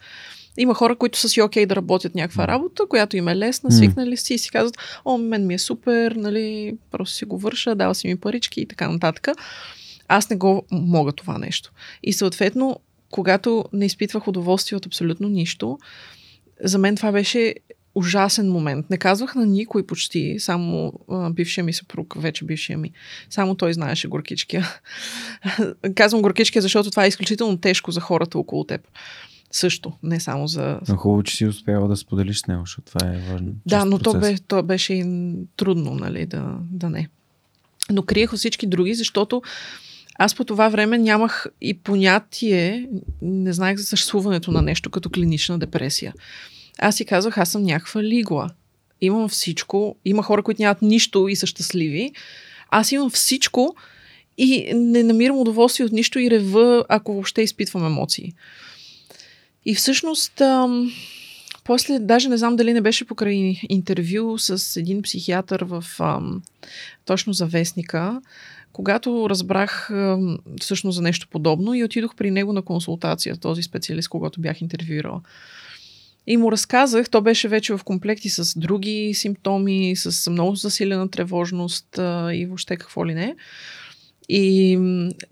[0.57, 3.71] Има хора, които са си окей okay да работят някаква работа, която им е лесна,
[3.71, 7.75] свикнали си и си казват, о, мен ми е супер, нали, просто си го върша,
[7.75, 9.27] дава си ми парички и така нататък.
[10.07, 11.71] Аз не го мога това нещо.
[12.03, 12.79] И съответно,
[13.11, 15.79] когато не изпитвах удоволствие от абсолютно нищо,
[16.63, 17.55] за мен това беше
[17.95, 18.89] ужасен момент.
[18.89, 22.91] Не казвах на никой почти, само а, бившия ми съпруг, вече бившия ми.
[23.29, 24.67] Само той знаеше горкичкия.
[25.95, 28.81] Казвам горкичкия, защото това е изключително тежко за хората около теб.
[29.51, 30.79] Също, не само за...
[30.89, 33.51] Но хубаво, че си успяла да споделиш с него, защото това е важно.
[33.65, 37.09] Да, но то, бе, то беше и трудно, нали, да, да не.
[37.91, 39.41] Но криех всички други, защото
[40.15, 42.89] аз по това време нямах и понятие,
[43.21, 46.13] не знаех за съществуването на нещо като клинична депресия.
[46.79, 48.49] Аз си казах, аз съм някаква лигла.
[49.01, 49.95] Имам всичко.
[50.05, 52.11] Има хора, които нямат нищо и са щастливи.
[52.69, 53.75] Аз имам всичко
[54.37, 58.33] и не намирам удоволствие от нищо и рева, ако въобще изпитвам емоции.
[59.65, 60.91] И всъщност, ам,
[61.63, 66.43] после, даже не знам дали не беше покрай интервю с един психиатър в ам,
[67.05, 68.21] точно за вестника,
[68.73, 74.09] когато разбрах ам, всъщност за нещо подобно и отидох при него на консултация, този специалист,
[74.09, 75.21] когато бях интервюирала.
[76.27, 81.97] И му разказах, то беше вече в комплекти с други симптоми, с много засилена тревожност
[81.97, 83.35] а, и въобще какво ли не.
[84.29, 84.79] И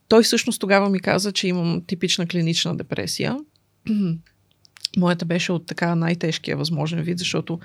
[0.07, 3.37] той всъщност тогава ми каза, че имам типична клинична депресия.
[4.97, 7.59] Моята беше от така най-тежкия възможен вид, защото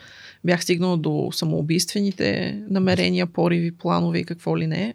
[0.45, 4.95] бях стигнала до самоубийствените намерения, пориви, планове и какво ли не.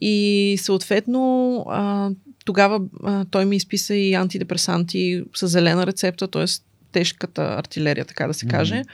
[0.00, 2.10] И съответно а,
[2.44, 6.44] тогава а, той ми изписа и антидепресанти с зелена рецепта, т.е
[6.92, 8.74] тежката артилерия, така да се каже.
[8.74, 8.88] Mm-hmm.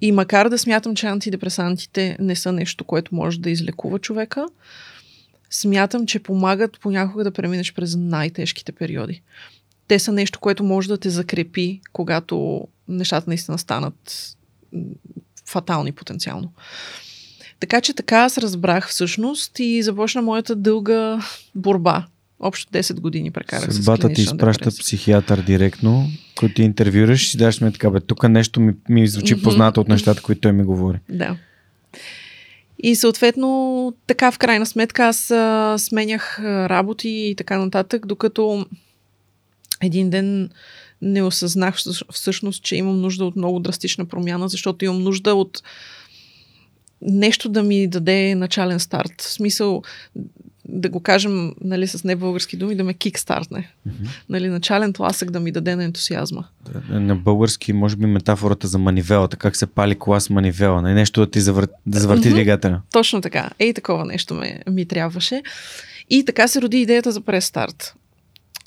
[0.00, 4.46] И макар да смятам, че антидепресантите не са нещо, което може да излекува човека,
[5.50, 9.22] смятам, че помагат понякога да преминеш през най-тежките периоди.
[9.88, 14.28] Те са нещо, което може да те закрепи, когато нещата наистина станат
[15.46, 16.52] фатални потенциално.
[17.60, 21.20] Така че така аз разбрах всъщност и започна моята дълга
[21.54, 22.06] борба
[22.40, 24.82] Общо 10 години прекарах Съдбата ти изпраща депресия.
[24.82, 29.36] психиатър директно, който ти интервюраш и си даш сметка, бе, тук нещо ми, ми звучи
[29.36, 29.42] mm-hmm.
[29.42, 30.98] познато от нещата, които той ми говори.
[31.08, 31.36] Да.
[32.82, 38.66] И съответно, така в крайна сметка аз а, сменях работи и така нататък, докато
[39.82, 40.50] един ден
[41.02, 41.76] не осъзнах
[42.12, 45.62] всъщност, че имам нужда от много драстична промяна, защото имам нужда от
[47.02, 49.20] нещо да ми даде начален старт.
[49.20, 49.82] В смисъл,
[50.68, 53.72] да го кажем нали, с небългарски думи, да ме кикстартне.
[53.88, 54.08] Mm-hmm.
[54.28, 56.44] Нали, начален тласък да ми даде на ентусиазма.
[56.90, 60.94] На български, може би, метафората за манивелата, как се пали кола с манивела, нали?
[60.94, 61.68] нещо да ти завър...
[61.86, 62.34] да завърти mm-hmm.
[62.34, 62.82] двигателя.
[62.92, 63.50] Точно така.
[63.58, 65.42] Ей, такова нещо ме, ми трябваше.
[66.10, 67.94] И така се роди идеята за престарт.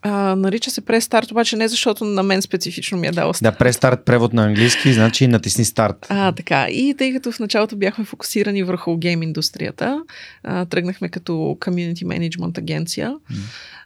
[0.04, 3.54] А, нарича се престарт, обаче не защото на мен специфично ми е дал старт.
[3.54, 6.08] Да, престарт превод на английски, значи натисни старт.
[6.10, 6.68] А, така.
[6.70, 10.04] И тъй като в началото бяхме фокусирани върху гейм индустрията,
[10.44, 13.36] а, тръгнахме като community management агенция mm.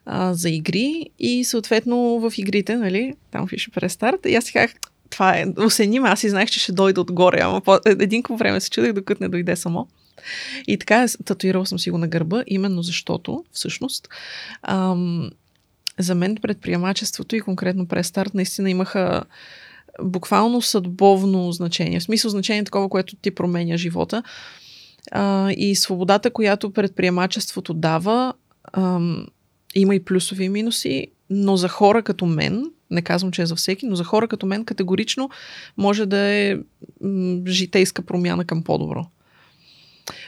[0.06, 4.20] а, за игри и съответно в игрите, нали, там пише престарт.
[4.26, 4.72] И аз си казах,
[5.10, 8.62] това е, осеним, аз и знаех, че ще дойде отгоре, ама по, един по време
[8.62, 9.88] се чудех, докато не дойде само.
[10.68, 14.10] И така, татуирал съм си го на гърба, именно защото, всъщност,
[14.62, 15.30] ам,
[16.00, 19.24] за мен предприемачеството и конкретно престарт наистина имаха
[20.04, 22.00] буквално съдбовно значение.
[22.00, 24.24] В смисъл значение такова, което ти променя живота.
[25.12, 28.34] А, и свободата, която предприемачеството дава,
[28.74, 29.28] ам,
[29.76, 33.56] има и плюсови и минуси, но за хора като мен, не казвам, че е за
[33.56, 35.30] всеки, но за хора като мен категорично
[35.78, 36.58] може да е
[37.48, 39.06] житейска промяна към по-добро.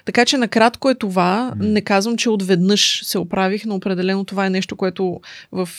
[0.06, 1.54] Така че накратко е това.
[1.58, 5.70] Не казвам, че отведнъж се оправих, но определено това е нещо, което в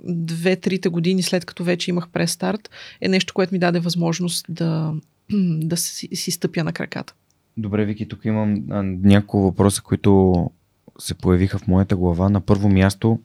[0.00, 4.94] две-трите години след като вече имах престарт, е нещо, което ми даде възможност да,
[5.60, 7.14] да си, си стъпя на краката.
[7.56, 8.62] Добре, Вики, тук имам
[9.02, 10.50] няколко въпроса, които
[10.98, 12.30] се появиха в моята глава.
[12.30, 13.18] На първо място,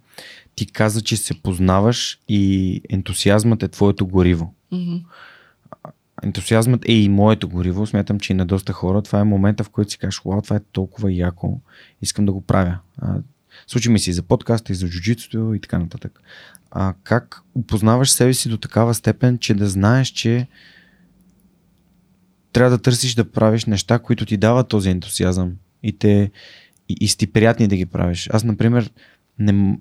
[0.55, 4.53] ти каза, че се познаваш и ентусиазмът е твоето гориво.
[4.73, 5.01] Mm-hmm
[6.23, 7.87] ентусиазмът е и моето гориво.
[7.87, 10.55] Смятам, че и на доста хора това е момента, в който си кажеш, вау, това
[10.55, 11.59] е толкова яко,
[12.01, 12.79] искам да го правя.
[12.97, 13.15] А,
[13.67, 16.21] случи ми си за подкаста и за джуджитството и така нататък.
[16.71, 20.47] А как опознаваш себе си до такава степен, че да знаеш, че
[22.53, 26.31] трябва да търсиш да правиш неща, които ти дават този ентусиазъм и те
[26.89, 28.29] и, и сти приятни да ги правиш.
[28.33, 28.91] Аз, например,
[29.39, 29.77] не,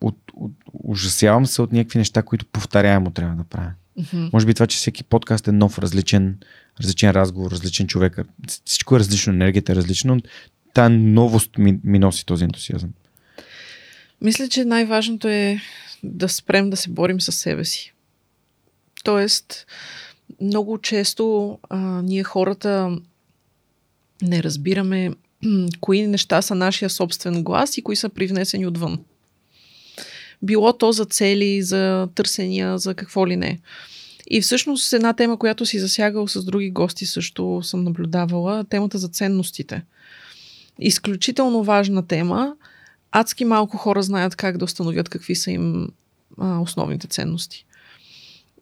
[0.00, 3.72] от, от, ужасявам се от някакви неща, които повторяемо трябва да правя.
[4.00, 4.32] Mm-hmm.
[4.32, 6.38] Може би това, че всеки подкаст е нов, различен,
[6.80, 8.18] различен разговор, различен човек.
[8.64, 10.20] Всичко е различно, енергията е различна, но
[10.74, 12.90] тази новост ми, ми носи този ентусиазъм.
[14.20, 15.60] Мисля, че най-важното е
[16.02, 17.92] да спрем да се борим с себе си.
[19.04, 19.66] Тоест,
[20.40, 22.98] много често а, ние хората
[24.22, 25.10] не разбираме
[25.80, 29.04] кои неща са нашия собствен глас и кои са привнесени отвън.
[30.42, 33.58] Било то за цели, за търсения, за какво ли не.
[34.30, 39.08] И всъщност една тема, която си засягал с други гости също съм наблюдавала, темата за
[39.08, 39.82] ценностите.
[40.78, 42.54] Изключително важна тема.
[43.12, 45.88] Адски малко хора знаят как да установят какви са им
[46.38, 47.66] а, основните ценности.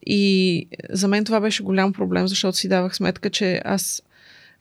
[0.06, 4.02] И за мен това беше голям проблем, защото си давах сметка, че аз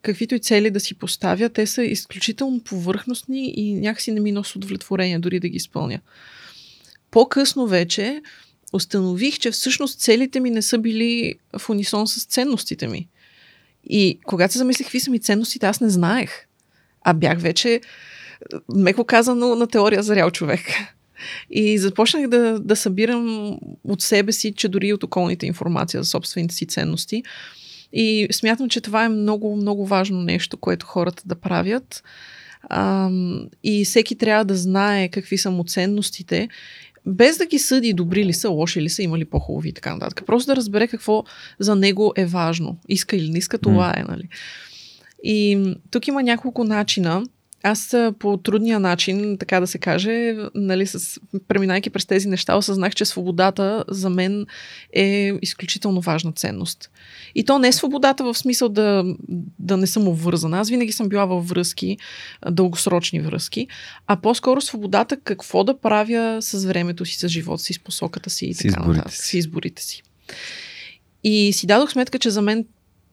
[0.01, 4.57] каквито и цели да си поставя, те са изключително повърхностни и някакси не ми носи
[4.57, 5.99] удовлетворение дори да ги изпълня.
[7.11, 8.21] По-късно вече
[8.73, 13.07] установих, че всъщност целите ми не са били в унисон с ценностите ми.
[13.89, 16.45] И когато се замислих какви са ми ценностите, аз не знаех.
[17.01, 17.81] А бях вече,
[18.75, 20.61] меко казано, на теория за реал човек.
[21.49, 26.55] И започнах да, да събирам от себе си, че дори от околните информация за собствените
[26.55, 27.23] си ценности.
[27.93, 32.03] И смятам, че това е много, много важно нещо, което хората да правят.
[32.69, 36.49] Ам, и всеки трябва да знае какви са му ценностите,
[37.09, 39.93] без да ги съди добри ли са, лоши ли са, има ли по-хубави и така
[39.93, 40.23] нататък.
[40.25, 41.23] Просто да разбере какво
[41.59, 42.77] за него е важно.
[42.89, 44.29] Иска или не иска, това е, нали?
[45.23, 47.23] И тук има няколко начина
[47.63, 52.95] аз по трудния начин, така да се каже, нали, с, преминайки през тези неща, осъзнах,
[52.95, 54.45] че свободата за мен
[54.93, 56.91] е изключително важна ценност.
[57.35, 59.15] И то не е свободата в смисъл да,
[59.59, 60.59] да не съм обвързана.
[60.59, 61.97] Аз винаги съм била във връзки,
[62.51, 63.67] дългосрочни връзки,
[64.07, 68.45] а по-скоро свободата какво да правя с времето си, с живота си, с посоката си
[68.45, 69.13] и така нататък.
[69.13, 70.03] С изборите си.
[71.23, 72.65] И си дадох сметка, че за мен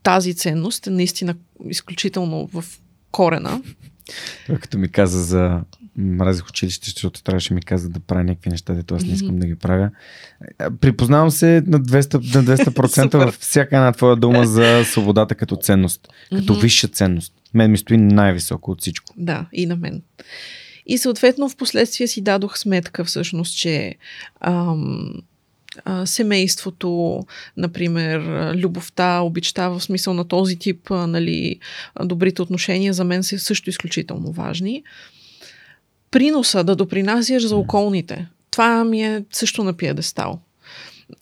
[0.03, 1.35] тази ценност е наистина
[1.71, 2.65] изключително в
[3.11, 3.63] корена
[4.47, 5.61] той като ми каза за
[5.97, 9.47] мразих училище, защото трябваше ми каза да правя някакви неща, дето аз не искам да
[9.47, 9.91] ги правя.
[10.81, 16.09] Припознавам се на 200%, на 200% във всяка една твоя дума за свободата като ценност,
[16.37, 17.33] като висша ценност.
[17.55, 19.15] Мен ми стои най-високо от всичко.
[19.17, 20.03] Да, и на мен.
[20.87, 23.95] И съответно в последствие си дадох сметка всъщност, че
[24.41, 25.13] ам,
[25.85, 27.21] а, семейството,
[27.57, 28.21] например,
[28.55, 31.59] любовта, обичта в смисъл на този тип, а, нали,
[32.05, 34.83] добрите отношения за мен са също изключително важни.
[36.11, 38.27] Приноса да допринасяш за околните.
[38.51, 40.41] Това ми е също на пиедестал.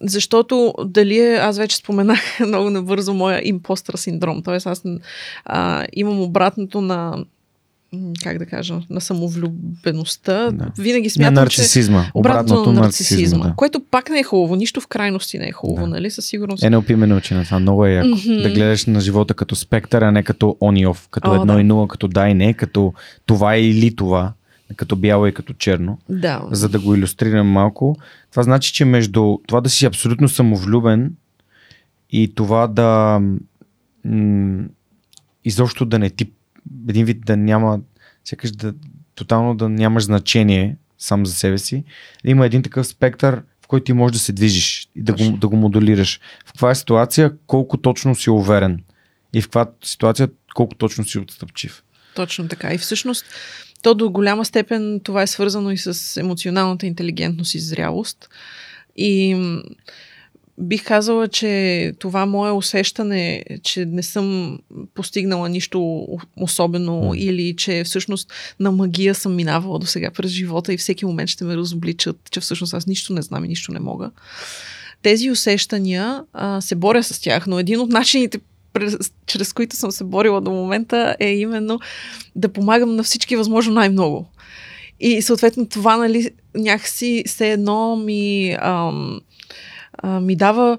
[0.00, 4.58] Защото дали е, аз вече споменах много набързо моя импостър синдром, т.е.
[4.64, 4.82] аз
[5.44, 7.24] а, имам обратното на
[8.22, 10.50] как да кажа, на самовлюбеността.
[10.50, 10.72] Да.
[10.78, 12.04] Винаги смятам, на нарцисизма.
[12.04, 13.46] че обратното на нарцисизма.
[13.46, 13.54] Да.
[13.56, 14.56] Което пак не е хубаво.
[14.56, 15.90] Нищо в крайности не е хубаво, да.
[15.90, 16.10] нали?
[16.10, 16.62] Със сигурност.
[16.62, 17.58] Е, не опиме научи на това.
[17.58, 18.08] Много е яко.
[18.08, 18.42] Mm-hmm.
[18.42, 21.08] Да гледаш на живота като спектър, а не като on и off.
[21.10, 21.60] Като О, едно да.
[21.60, 22.92] и нула, като да и не, като
[23.26, 24.32] това или това.
[24.76, 25.98] Като бяло и като черно.
[26.08, 26.42] Да.
[26.50, 27.96] За да го иллюстрирам малко.
[28.30, 31.12] Това значи, че между това да си абсолютно самовлюбен
[32.10, 33.20] и това да
[34.04, 34.64] м-
[35.44, 36.30] изобщо да не ти
[36.88, 37.80] един вид да няма,
[38.24, 38.74] сякаш да
[39.14, 41.84] тотално да нямаш значение сам за себе си.
[42.24, 45.48] Има един такъв спектър, в който ти можеш да се движиш и да го, да
[45.48, 46.20] го модулираш.
[46.46, 48.84] В каква е ситуация, колко точно си уверен
[49.32, 51.82] и в каква ситуация, колко точно си отстъпчив.
[52.14, 52.74] Точно така.
[52.74, 53.26] И всъщност
[53.82, 58.28] то до голяма степен това е свързано и с емоционалната интелигентност и зрялост.
[58.96, 59.36] И
[60.58, 64.58] бих казала, че това мое усещане, че не съм
[64.94, 67.16] постигнала нищо особено mm.
[67.16, 71.44] или че всъщност на магия съм минавала до сега през живота и всеки момент ще
[71.44, 74.10] ме разобличат, че всъщност аз нищо не знам и нищо не мога.
[75.02, 78.38] Тези усещания а, се боря с тях, но един от начините,
[78.72, 81.80] през, чрез които съм се борила до момента е именно
[82.36, 84.26] да помагам на всички възможно най-много.
[85.00, 88.56] И съответно това, нали, някакси все едно ми...
[88.60, 89.20] Ам,
[90.04, 90.78] а, ми дава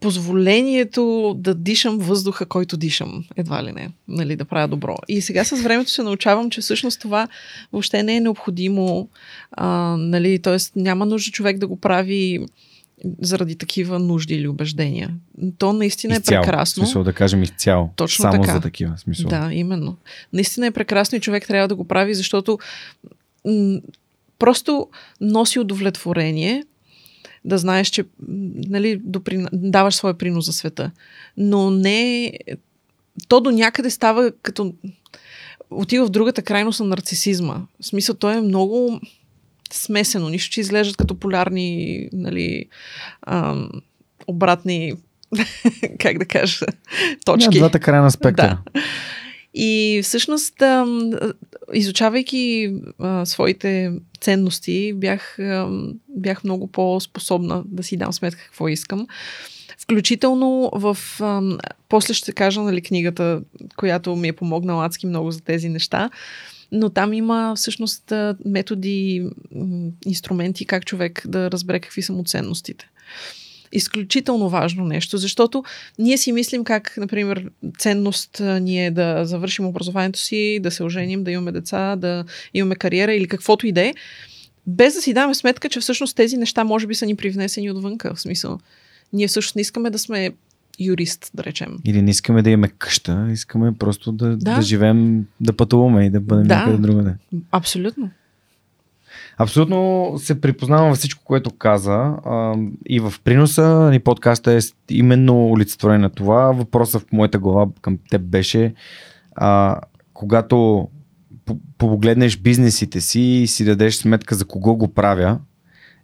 [0.00, 4.96] позволението да дишам въздуха, който дишам, едва ли не, нали, да правя добро.
[5.08, 7.28] И сега с времето се научавам, че всъщност това
[7.72, 9.08] въобще не е необходимо,
[9.52, 10.56] а, нали, т.е.
[10.76, 12.46] няма нужда човек да го прави
[13.20, 15.10] заради такива нужди или убеждения.
[15.58, 16.84] То наистина изцяло, е прекрасно.
[16.84, 17.90] Смисъл да кажем изцяло.
[17.96, 18.54] Точно Само така.
[18.54, 18.98] за такива.
[18.98, 19.30] Смисъл.
[19.30, 19.96] Да, именно.
[20.32, 22.58] Наистина е прекрасно и човек трябва да го прави, защото
[23.44, 23.80] м-
[24.38, 24.88] просто
[25.20, 26.64] носи удовлетворение
[27.44, 28.04] да знаеш, че
[28.68, 29.46] нали, доприн...
[29.52, 30.90] даваш своя принос за света.
[31.36, 32.32] Но не.
[33.28, 34.74] То до някъде става като.
[35.70, 37.56] Отива в другата крайност на нарцисизма.
[37.80, 39.00] В смисъл, той е много
[39.72, 40.28] смесено.
[40.28, 42.66] Нищо, че изглеждат като полярни, нали,
[43.26, 43.70] ам,
[44.26, 44.92] обратни,
[45.98, 46.66] как да кажа,
[47.24, 47.54] точки.
[47.54, 48.58] Не, двата края на спектъра.
[48.74, 48.82] Да.
[49.54, 50.54] И всъщност,
[51.74, 55.68] изучавайки а, своите ценности, бях, а,
[56.08, 59.06] бях много по-способна да си дам сметка какво искам.
[59.78, 60.98] Включително в...
[61.20, 61.42] А,
[61.88, 63.42] после ще кажа, нали, книгата,
[63.76, 66.10] която ми е помогнала адски много за тези неща.
[66.72, 68.12] но там има всъщност
[68.44, 69.30] методи,
[70.06, 72.88] инструменти, как човек да разбере какви са му ценностите
[73.72, 75.64] изключително важно нещо, защото
[75.98, 81.24] ние си мислим как, например, ценност ни е да завършим образованието си, да се оженим,
[81.24, 83.94] да имаме деца, да имаме кариера или каквото и да е,
[84.66, 88.14] без да си даваме сметка, че всъщност тези неща може би са ни привнесени отвънка.
[88.14, 88.58] В смисъл,
[89.12, 90.30] ние всъщност не искаме да сме
[90.80, 91.78] юрист, да речем.
[91.84, 94.56] Или не искаме да имаме къща, искаме просто да, да.
[94.56, 97.14] да живеем, да пътуваме и да бъдем да, някъде другаде.
[97.50, 98.10] Абсолютно.
[99.42, 102.54] Абсолютно се припознавам във всичко, което каза а,
[102.88, 104.58] и в приноса ни подкаста е
[104.90, 106.52] именно олицетворение на това.
[106.52, 108.74] Въпросът в моята глава към теб беше
[109.34, 109.80] а,
[110.14, 110.88] когато
[111.78, 115.38] погледнеш бизнесите си и си дадеш сметка за кого го правя,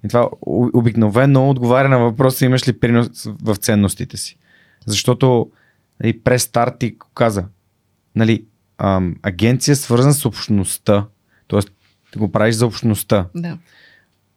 [0.05, 0.29] и това
[0.75, 4.39] обикновено отговаря на въпроса имаш ли принос в ценностите си.
[4.87, 5.51] Защото
[6.01, 7.45] нали, през старт ти каза,
[8.17, 8.45] нали,
[8.79, 11.07] ам, агенция свързана с общността,
[11.49, 11.61] т.е.
[12.13, 13.27] да го правиш за общността.
[13.35, 13.59] Да.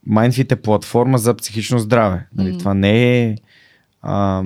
[0.09, 2.27] Mindfit е платформа за психично здраве.
[2.35, 2.59] Нали, mm-hmm.
[2.59, 3.37] Това не е
[4.01, 4.43] а,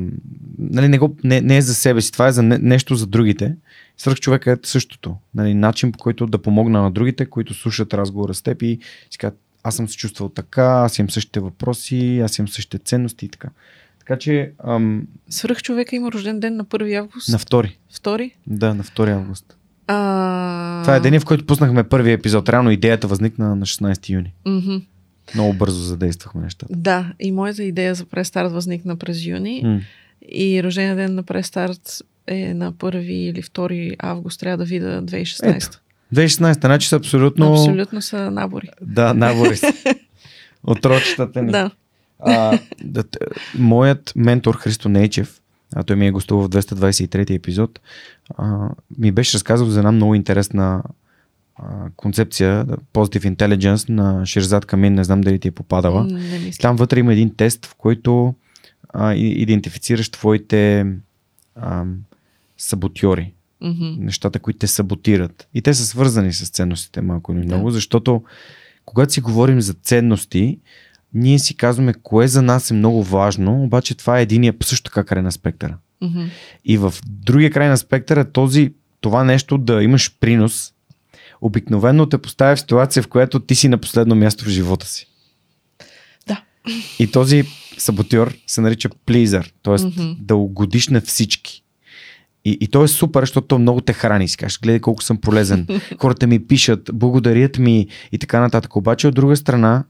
[0.58, 3.08] нали, не, го, не, не е за себе си, това е за не, нещо за
[3.08, 3.56] другите.
[3.98, 5.16] Свърх човека е същото.
[5.36, 8.80] Нали, начин по който да помогна на другите, които слушат разговора с теб и
[9.12, 13.26] си казват, аз съм се чувствал така, аз имам същите въпроси, аз имам същите ценности
[13.26, 13.50] и така.
[14.00, 14.52] Така че...
[14.64, 15.08] Ам...
[15.30, 17.30] Свърх човека има рожден ден на 1 август?
[17.30, 17.72] На 2.
[17.94, 18.36] Втори?
[18.48, 19.58] Да, на 2 август.
[19.88, 20.82] А...
[20.84, 22.50] Това е деня, в който пуснахме първи епизод.
[22.50, 24.34] Реално идеята възникна на 16 юни.
[24.48, 24.82] Mm-hmm.
[25.36, 26.74] Много бързо задействахме нещата.
[26.76, 29.64] Да, и моята идея за престарт възникна през юни.
[29.66, 29.82] Mm.
[30.30, 34.40] И рождения ден на престарт е на 1 или 2 август.
[34.40, 35.68] Трябва да видя 2016.
[35.68, 35.80] Ето.
[36.14, 37.52] 2016, значи са абсолютно...
[37.52, 38.70] Абсолютно са набори.
[38.82, 39.74] Да, набори са.
[40.64, 41.52] От рочетата ни.
[41.52, 41.72] Да.
[42.20, 43.04] А, да,
[43.58, 45.42] моят ментор Христо Нейчев,
[45.76, 47.80] а той ми е гостувал в 223 епизод,
[48.38, 50.84] а, ми беше разказал за една много интересна
[51.56, 56.04] а, концепция, Positive Intelligence на Ширзад Камин, не знам дали ти е попадала.
[56.04, 58.36] Не Там вътре има един тест, в който
[58.90, 60.86] а, идентифицираш твоите
[61.56, 61.84] а,
[62.58, 63.98] саботьори, mm-hmm.
[64.00, 65.48] нещата, които те саботират.
[65.54, 67.72] И те са свързани с ценностите малко или много, да.
[67.72, 68.24] защото
[68.86, 70.60] когато си говорим за ценности,
[71.16, 75.04] ние си казваме кое за нас е много важно, обаче това е единия също така
[75.04, 75.78] край на спектъра.
[76.04, 76.30] Mm-hmm.
[76.66, 80.74] И в другия край на спектъра този, това нещо да имаш принос,
[81.42, 85.08] обикновено те поставя в ситуация, в която ти си на последно място в живота си.
[86.28, 86.42] Да.
[87.00, 87.44] И този
[87.78, 89.74] саботьор се нарича плизър, т.е.
[89.74, 90.18] Mm-hmm.
[90.20, 91.64] да угодиш на всички.
[92.46, 94.28] И, и то е супер, защото много те храни.
[94.28, 95.68] Си кажеш, гледай колко съм полезен.
[96.00, 98.76] Хората ми пишат, благодарят ми и така нататък.
[98.76, 99.84] Обаче от друга страна,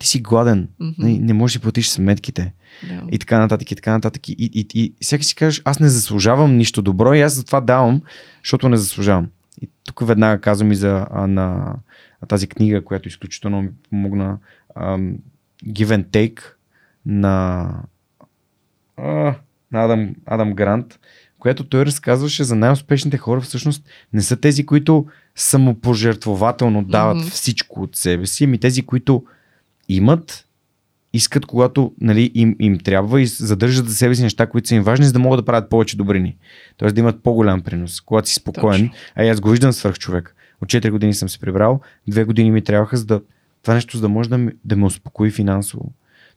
[0.00, 0.68] ти си гладен.
[0.80, 0.98] Mm-hmm.
[0.98, 2.52] Не, не можеш да платиш сметките.
[2.84, 3.10] Yeah.
[3.10, 4.28] И така нататък, и така нататък.
[4.28, 7.60] И, и, и, и всеки си кажеш, аз не заслужавам нищо добро и аз затова
[7.60, 8.02] давам,
[8.44, 9.28] защото не заслужавам.
[9.62, 11.74] И тук веднага казвам и за а, на,
[12.22, 14.38] на тази книга, която изключително ми помогна.
[14.76, 15.16] Um,
[15.66, 16.40] Give and Take
[17.06, 17.68] на,
[18.96, 19.34] а,
[19.72, 20.98] на Адам, Адам Грант
[21.40, 27.30] която той разказваше за най-успешните хора, всъщност не са тези, които самопожертвователно дават mm-hmm.
[27.30, 29.24] всичко от себе си, ами тези, които
[29.94, 30.46] имат,
[31.12, 34.82] искат, когато нали, им, им трябва и задържат за себе си неща, които са им
[34.82, 36.36] важни, за да могат да правят повече добрини.
[36.76, 38.80] Тоест да имат по-голям принос, когато си спокоен.
[38.80, 38.90] Точно.
[39.16, 40.34] А аз го виждам свърх човек.
[40.62, 43.20] От 4 години съм се прибрал, две години ми трябваха за да
[43.62, 45.92] това нещо, за да може да, ми, да ме успокои финансово.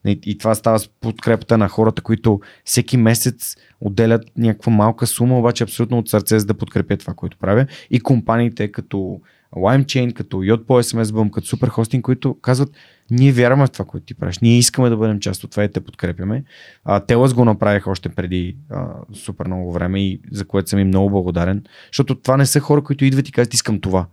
[0.05, 5.39] И, и това става с подкрепата на хората, които всеки месец отделят някаква малка сума,
[5.39, 7.65] обаче абсолютно от сърце, за да подкрепят това, което правя.
[7.91, 9.21] И компаниите като
[9.55, 12.69] LimeChain, като Yacht по SMS Boom, като Superhosting, които казват,
[13.11, 14.39] ние вярваме в това, което ти правиш.
[14.39, 16.43] Ние искаме да бъдем част от това и те подкрепяме.
[16.85, 20.87] А, Телас го направих още преди а, супер много време и за което съм им
[20.87, 24.05] много благодарен, защото това не са хора, които идват и казват, искам това.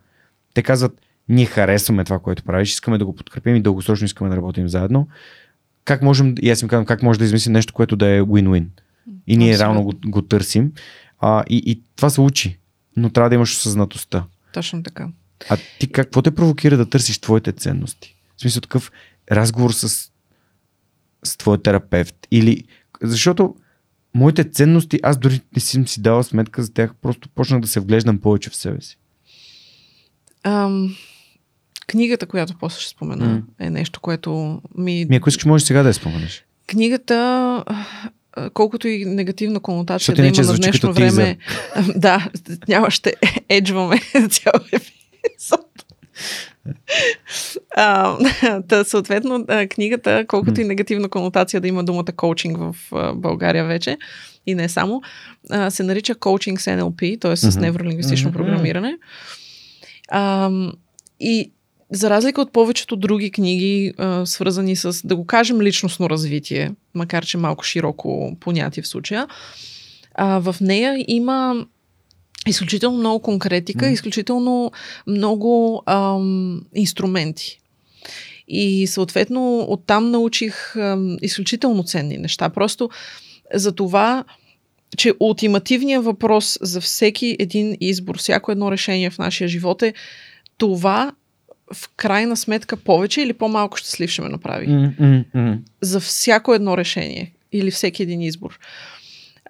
[0.55, 4.36] Те казват, ние харесваме това, което правиш, искаме да го подкрепим и дългосрочно искаме да
[4.36, 5.09] работим заедно
[5.84, 8.66] как можем, и аз им казвам, как може да измислим нещо, което да е win-win.
[9.26, 9.74] И ние Абсолютно.
[9.74, 10.72] реално го, го търсим.
[11.20, 12.59] А, и, и това се учи,
[12.97, 14.24] но трябва да имаш осъзнатостта.
[14.53, 15.09] Точно така.
[15.49, 18.16] А ти какво те провокира да търсиш твоите ценности?
[18.36, 18.93] В смисъл такъв
[19.30, 20.11] разговор с,
[21.24, 22.14] с твоя терапевт.
[22.30, 22.64] Или,
[23.03, 23.57] защото
[24.14, 27.80] моите ценности, аз дори не си си дала сметка за тях, просто почнах да се
[27.80, 28.99] вглеждам повече в себе си.
[30.45, 30.97] Um,
[31.86, 33.66] Книгата, която после ще спомена, mm.
[33.66, 35.07] е нещо, което ми...
[35.09, 36.45] Ми, ако искаш, можеш сега да я споменеш.
[36.66, 37.64] Книгата,
[38.55, 41.38] колкото и негативна конотация да има на днешно време,
[41.97, 42.30] да,
[42.68, 43.14] няма ще
[43.49, 45.00] еджваме цял епизод.
[47.77, 48.18] А,
[48.68, 52.75] та, съответно, книгата, колкото и негативна конотация да има думата коучинг в
[53.14, 53.99] България вече,
[54.47, 55.03] и не само,
[55.68, 57.37] се нарича коучинг с NLP, т.е.
[57.37, 58.99] с невролингвистично програмиране.
[60.09, 60.51] А,
[61.21, 61.53] и
[61.93, 67.25] за разлика от повечето други книги, а, свързани с, да го кажем, личностно развитие, макар
[67.25, 69.27] че малко широко понятие в случая,
[70.14, 71.66] а, в нея има
[72.47, 73.93] изключително много конкретика, mm.
[73.93, 74.72] изключително
[75.07, 77.61] много ам, инструменти.
[78.49, 82.49] И съответно оттам научих ам, изключително ценни неща.
[82.49, 82.91] Просто
[83.55, 84.24] за това,
[84.97, 89.95] че ултимативният въпрос за всеки един избор, всяко едно решение в нашия живот е
[90.59, 91.12] това
[91.74, 94.66] в крайна сметка повече или по-малко щастлив ще ме направи.
[94.68, 95.59] Mm-hmm.
[95.80, 98.59] За всяко едно решение или всеки един избор.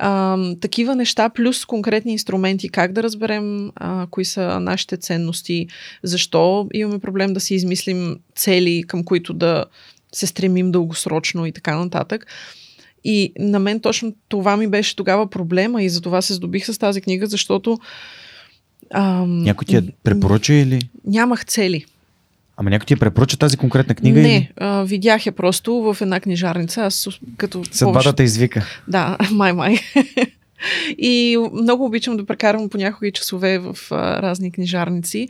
[0.03, 5.67] А, такива неща, плюс конкретни инструменти, как да разберем а, кои са нашите ценности,
[6.03, 9.65] защо имаме проблем да си измислим цели, към които да
[10.13, 12.27] се стремим дългосрочно и така нататък.
[13.05, 16.79] И на мен точно това ми беше тогава проблема и за това се здобих с
[16.79, 17.79] тази книга, защото...
[18.91, 20.81] Ам, Някой ти я препоръча или?
[21.05, 21.85] Нямах цели.
[22.61, 24.21] Ама някой ти препоръча тази конкретна книга?
[24.21, 24.51] Не, или?
[24.57, 26.83] а, видях я просто в една книжарница.
[26.83, 28.67] Аз като Съдбата те извика.
[28.89, 29.77] Да, май-май.
[30.99, 35.29] и много обичам да прекарвам понякога и часове в а, разни книжарници.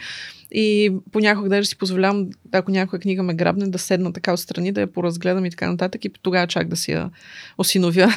[0.52, 4.80] И понякога даже си позволявам, ако някоя книга ме грабне, да седна така отстрани, да
[4.80, 7.10] я поразгледам и така нататък и тогава чак да си я
[7.58, 8.14] осиновя.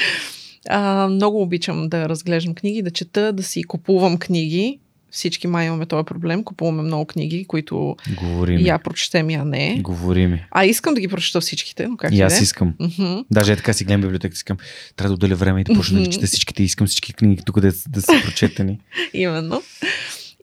[0.68, 4.78] а, много обичам да разглеждам книги, да чета, да си купувам книги.
[5.12, 6.44] Всички май имаме този проблем.
[6.44, 8.62] Купуваме много книги, които Говори ми.
[8.62, 9.78] я прочетем, я не.
[9.80, 10.44] Говори ми.
[10.50, 12.42] А искам да ги прочета всичките, но как И аз да е.
[12.42, 12.74] искам.
[12.80, 13.18] Мгм.
[13.30, 14.56] Даже е така си гледам библиотека, искам.
[14.96, 16.12] Трябва да отделя време и да почна да ги Мгм.
[16.12, 16.62] чета всичките.
[16.62, 18.78] Искам всички книги тук да, да са прочетени.
[19.14, 19.62] Именно.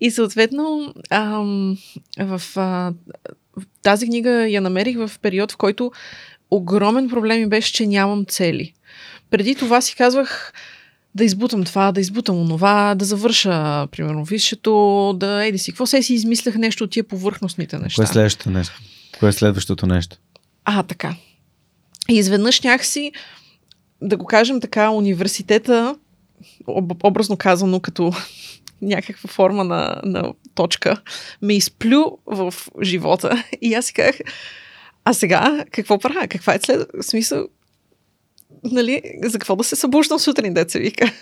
[0.01, 1.77] И съответно, ам,
[2.19, 2.93] в, а,
[3.83, 5.91] тази книга я намерих в период, в който
[6.51, 8.73] огромен проблем ми беше, че нямам цели.
[9.29, 10.53] Преди това си казвах
[11.19, 15.71] да избутам това, да избутам онова, да завърша, примерно, висшето, да еди си.
[15.71, 17.95] Какво се си измислях нещо от тия повърхностните неща.
[17.95, 18.73] Кое е следващото нещо?
[19.19, 20.17] Кое е следващото нещо?
[20.65, 21.15] А, така.
[22.09, 23.11] И изведнъж някакси,
[24.01, 25.95] да го кажем така, университета,
[26.67, 28.13] об- образно казано като
[28.81, 31.01] някаква форма на, на точка,
[31.41, 32.53] ме изплю в
[32.83, 33.43] живота.
[33.61, 34.15] И аз си казах,
[35.05, 36.27] а сега какво правя?
[36.27, 36.87] Каква е след...
[37.01, 37.47] в смисъл,
[38.63, 41.13] нали, за какво да се събуждам сутрин, деца вика.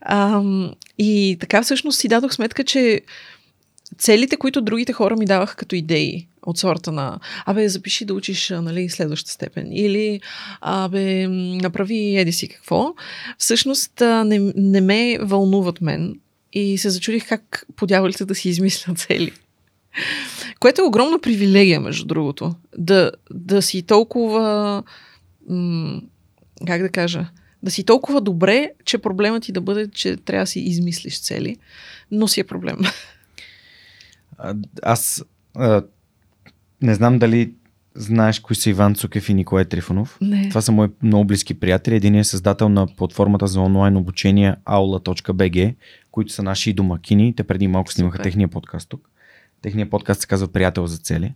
[0.00, 3.00] Ам, и така всъщност си дадох сметка, че
[3.98, 8.50] целите, които другите хора ми даваха като идеи, от сорта на, абе, запиши да учиш,
[8.50, 9.68] нали, следваща степен.
[9.72, 10.20] Или,
[10.60, 12.94] абе, направи еди си какво.
[13.38, 16.20] Всъщност не, не ме вълнуват мен.
[16.52, 19.32] И се зачудих как по дяволите да си измисля цели.
[20.60, 22.54] Което е огромна привилегия, между другото.
[22.78, 24.82] Да, да си толкова...
[25.50, 26.00] М-
[26.66, 27.26] как да кажа?
[27.62, 31.56] Да си толкова добре, че проблемът ти да бъде, че трябва да си измислиш цели.
[32.10, 32.78] Но си е проблем.
[34.38, 35.24] А, Аз
[35.56, 35.82] а,
[36.82, 37.52] не знам дали
[37.94, 40.18] знаеш кои са Иван Цукев и Николай Трифонов.
[40.20, 40.48] Не.
[40.48, 41.94] Това са мои много близки приятели.
[41.94, 45.74] Един е създател на платформата за онлайн обучение aula.bg,
[46.10, 47.34] които са наши домакини.
[47.34, 48.24] Те преди малко снимаха Супер.
[48.24, 49.10] техния подкаст тук.
[49.62, 51.34] Техният подкаст се казва Приятел за цели.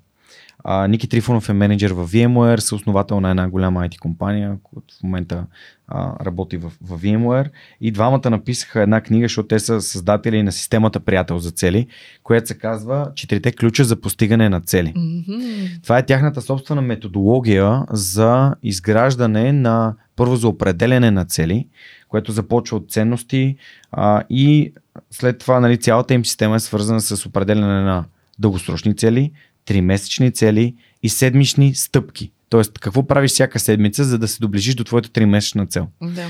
[0.66, 5.02] А, Ники Трифонов е менеджер в VMware, съосновател на една голяма IT компания, която в
[5.02, 5.46] момента
[5.88, 7.50] а, работи в, в VMware.
[7.80, 11.86] И двамата написаха една книга, защото те са създатели на системата Приятел за цели,
[12.22, 14.92] която се казва Четирите ключа за постигане на цели.
[14.96, 15.40] Мгм.
[15.82, 21.68] Това е тяхната собствена методология за изграждане на, първо за определене на цели,
[22.08, 23.56] което започва от ценности
[23.92, 24.72] а, и
[25.10, 28.04] след това нали, цялата им система е свързана с определене на
[28.38, 29.32] дългосрочни цели,
[29.64, 32.32] тримесечни цели и седмични стъпки.
[32.48, 35.88] Тоест, какво правиш всяка седмица, за да се доближиш до твоята тримесечна цел.
[36.02, 36.26] Да.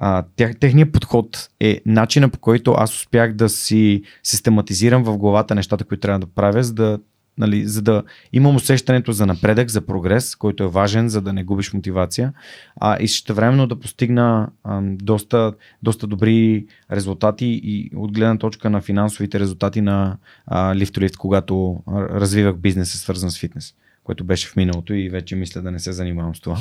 [0.00, 5.54] А, тях, техният подход е начина по който аз успях да си систематизирам в главата
[5.54, 6.98] нещата, които трябва да правя, за да,
[7.38, 11.44] нали, за да имам усещането за напредък, за прогрес, който е важен, за да не
[11.44, 12.32] губиш мотивация
[12.80, 18.80] а, и същевременно да постигна а, доста, доста добри резултати и от гледна точка на
[18.80, 20.16] финансовите резултати на
[20.46, 23.74] а, Lift to Lift, когато развивах бизнеса свързан с фитнес
[24.04, 26.56] което беше в миналото и вече мисля да не се занимавам с това.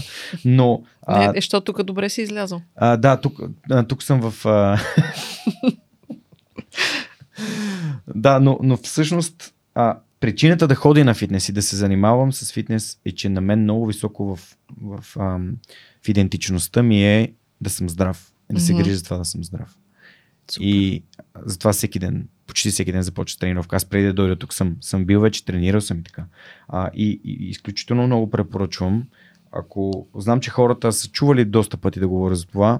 [0.45, 2.61] Но Не, а, е, защото тук добре си излязъл.
[2.75, 3.39] а, да, тук,
[3.71, 4.45] а, тук съм в.
[4.45, 4.79] А...
[8.15, 12.53] да, но, но всъщност а, причината да ходя на фитнес и да се занимавам с
[12.53, 15.57] фитнес е, че на мен много високо в, в, ам,
[16.05, 18.31] в идентичността ми е да съм здрав.
[18.51, 18.83] И да се Мгм.
[18.83, 19.77] грижа за това да съм здрав.
[20.51, 20.65] Супер.
[20.65, 21.03] И
[21.45, 23.75] затова всеки ден, почти всеки ден започва тренировка.
[23.75, 26.25] Аз преди да дойда тук съм, съм бил вече, тренирал съм и така.
[26.67, 29.03] А, и, и изключително много препоръчвам,
[29.51, 32.79] ако знам, че хората са чували доста пъти да говоря за това,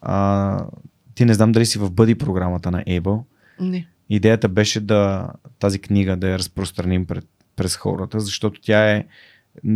[0.00, 0.66] а,
[1.14, 3.22] ти не знам дали си в бъди програмата на Able.
[3.60, 3.88] Не.
[4.10, 9.06] Идеята беше да тази книга да я разпространим пред, през хората, защото тя е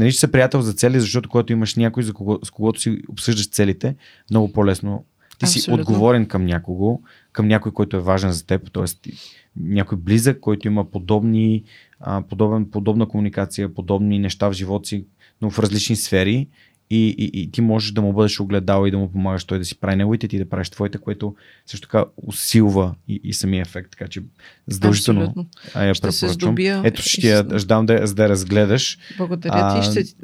[0.01, 3.51] ще се приятел за цели, защото когато имаш някой, за кого, с когото си обсъждаш
[3.51, 3.97] целите,
[4.31, 5.05] много по-лесно
[5.39, 5.83] ти си Абсолютно.
[5.83, 7.01] отговорен към някого,
[7.33, 9.11] към някой, който е важен за теб, т.е.
[9.57, 11.65] някой близък, който има подобни,
[12.01, 15.07] а, подобен, подобна комуникация, подобни неща в живота си,
[15.43, 16.49] но в различни сфери
[16.91, 19.65] и, и, и ти можеш да му бъдеш огледал и да му помагаш той да
[19.65, 21.35] си прави неговите, ти да правиш твоите, което
[21.67, 24.23] също така усилва и, и самия ефект, така че
[24.67, 25.47] задължително Абсолютно.
[25.75, 26.49] а, я Ще се препоръчвам.
[26.49, 28.99] здобия Ето ще ти я ждам да, да разгледаш.
[29.17, 29.91] Благодаря А, ти.
[29.93, 30.15] Ще,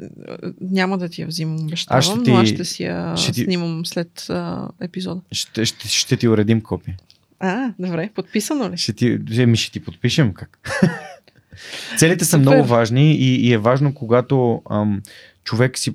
[0.61, 3.31] няма да ти я взимам, обещавам, Аз ще но ти- аз ще си я ще
[3.31, 5.21] ти- снимам след а, епизода.
[5.31, 6.97] Ще, ще, ще ти уредим копия.
[7.39, 8.09] А, добре.
[8.15, 8.77] Подписано ли?
[8.77, 10.59] Ще ти, ще, ми ще ти подпишем как.
[11.97, 12.41] Целите са Супер.
[12.41, 15.01] много важни и, и е важно, когато ам,
[15.43, 15.93] човек си,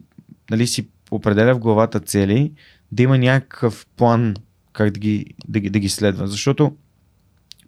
[0.51, 2.53] нали, си определя в главата цели,
[2.93, 4.35] да има някакъв план
[4.73, 6.27] как да ги, да ги, да ги следва.
[6.27, 6.77] Защото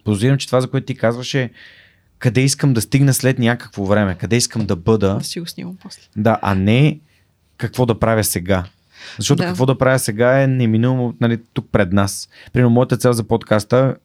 [0.04, 1.50] подозирам, че това, за което ти казваш е
[2.18, 5.76] къде искам да стигна след някакво време, къде искам да бъда, Да си го снимам
[5.82, 6.02] после.
[6.16, 7.00] да, а не
[7.56, 8.64] какво да правя сега.
[9.18, 9.48] Защото Да.
[9.48, 12.28] какво да правя сега е неминуемо нали, тук пред нас.
[12.52, 13.96] Примерно, моята цел за подкаста,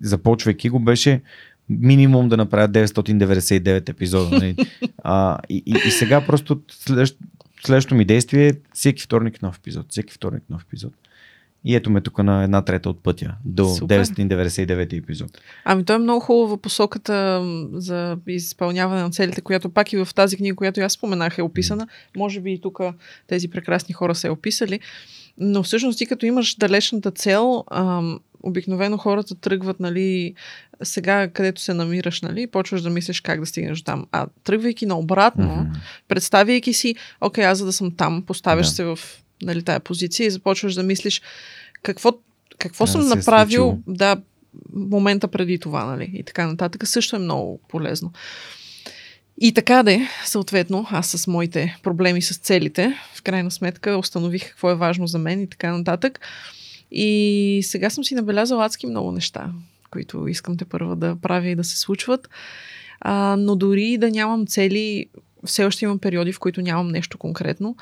[0.00, 1.22] започвайки го, беше
[1.68, 4.30] минимум да направя 999 епизода.
[4.30, 4.56] Нали?
[5.04, 7.16] а, и, и, и сега просто следващ,
[7.66, 9.86] следващото ми действие е всеки вторник нов епизод.
[9.88, 10.92] Всеки вторник нов епизод.
[11.64, 14.04] И ето ме тук на една трета от пътя до Супер.
[14.04, 15.40] 999 епизод.
[15.64, 20.36] Ами той е много хубава посоката за изпълняване на целите, която пак и в тази
[20.36, 21.88] книга, която аз споменах е описана.
[22.16, 22.80] Може би и тук
[23.26, 24.80] тези прекрасни хора са я описали.
[25.38, 30.34] Но всъщност ти като имаш далечната цел, ам, обикновено хората тръгват, нали,
[30.82, 34.06] сега където се намираш, нали, почваш да мислиш как да стигнеш там.
[34.12, 35.72] А тръгвайки наобратно, Мгм.
[36.08, 38.72] представяйки си, окей, аз за да съм там, поставяш Да.
[38.72, 38.98] се в
[39.42, 41.22] нали, тая позиция и започваш да мислиш
[41.82, 42.12] какво,
[42.58, 43.78] какво Да, съм е направил случило.
[43.86, 44.16] да,
[44.74, 48.12] момента преди това, нали, и така нататък, също е много полезно.
[49.42, 54.70] И така де, съответно, аз с моите проблеми с целите, в крайна сметка установих какво
[54.70, 56.20] е важно за мен и така нататък.
[56.90, 59.52] И сега съм си набелязала адски много неща,
[59.90, 62.28] които искам те първа да правя и да се случват.
[63.00, 65.06] А, но дори да нямам цели,
[65.44, 67.76] все още имам периоди, в които нямам нещо конкретно,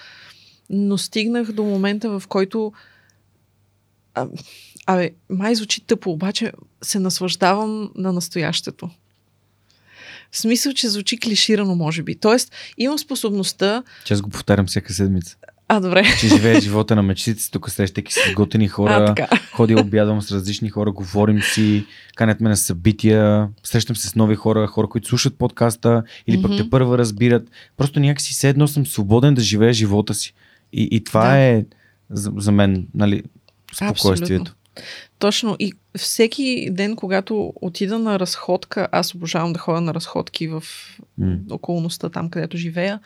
[0.70, 2.72] но стигнах до момента, в който
[4.86, 6.52] абе, май звучи тъпо, обаче
[6.82, 8.90] се наслаждавам на настоящето.
[10.30, 12.14] В смисъл, че звучи клиширано, може би.
[12.14, 13.82] Тоест, имам способността...
[14.04, 15.36] Че аз го повтарям всяка седмица.
[15.68, 16.02] А, добре.
[16.20, 19.14] Че живее живота на мечтите си, тук срещайки се с готини хора.
[19.20, 19.38] А.
[19.52, 24.34] Ходя, обядвам с различни хора, говорим си, канят ме на събития, срещам се с нови
[24.34, 26.62] хора, хора, които слушат подкаста или пък Мгм.
[26.62, 27.42] те първа разбират.
[27.76, 30.34] Просто някакси седно съм свободен да живея живота си.
[30.72, 31.36] И, и това Да.
[31.38, 31.64] е
[32.10, 33.22] за, за мен, нали,
[33.74, 34.42] спокойствието.
[34.42, 34.54] Абсолютно.
[35.18, 35.56] Точно.
[35.58, 40.62] И всеки ден, когато отида на разходка, аз обожавам да ходя на разходки в
[41.18, 41.36] М.
[41.50, 43.00] околността, там където живея.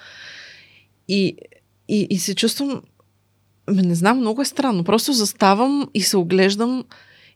[1.08, 1.36] И,
[1.92, 2.82] и, и се чувствам,
[3.70, 4.84] ме, не знам, много е странно.
[4.84, 6.84] Просто заставам и се оглеждам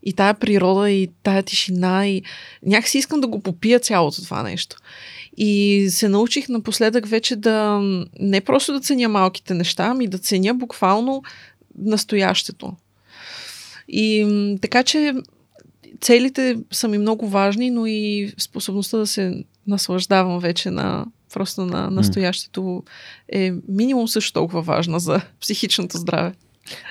[0.02, 2.22] и тая природа, и тая тишина, и
[2.66, 4.76] някакси искам да го попия цялото това нещо.
[5.36, 7.80] И се научих напоследък вече да
[8.20, 11.22] не просто да ценя малките неща, ами да ценя буквално
[11.78, 12.72] настоящето.
[13.88, 14.26] И
[14.62, 15.14] така че
[16.00, 21.90] целите са ми много важни, но и способността да се наслаждавам вече на просто на
[21.90, 22.82] настоящето
[23.32, 26.32] е минимум също толкова важна за психичното здраве.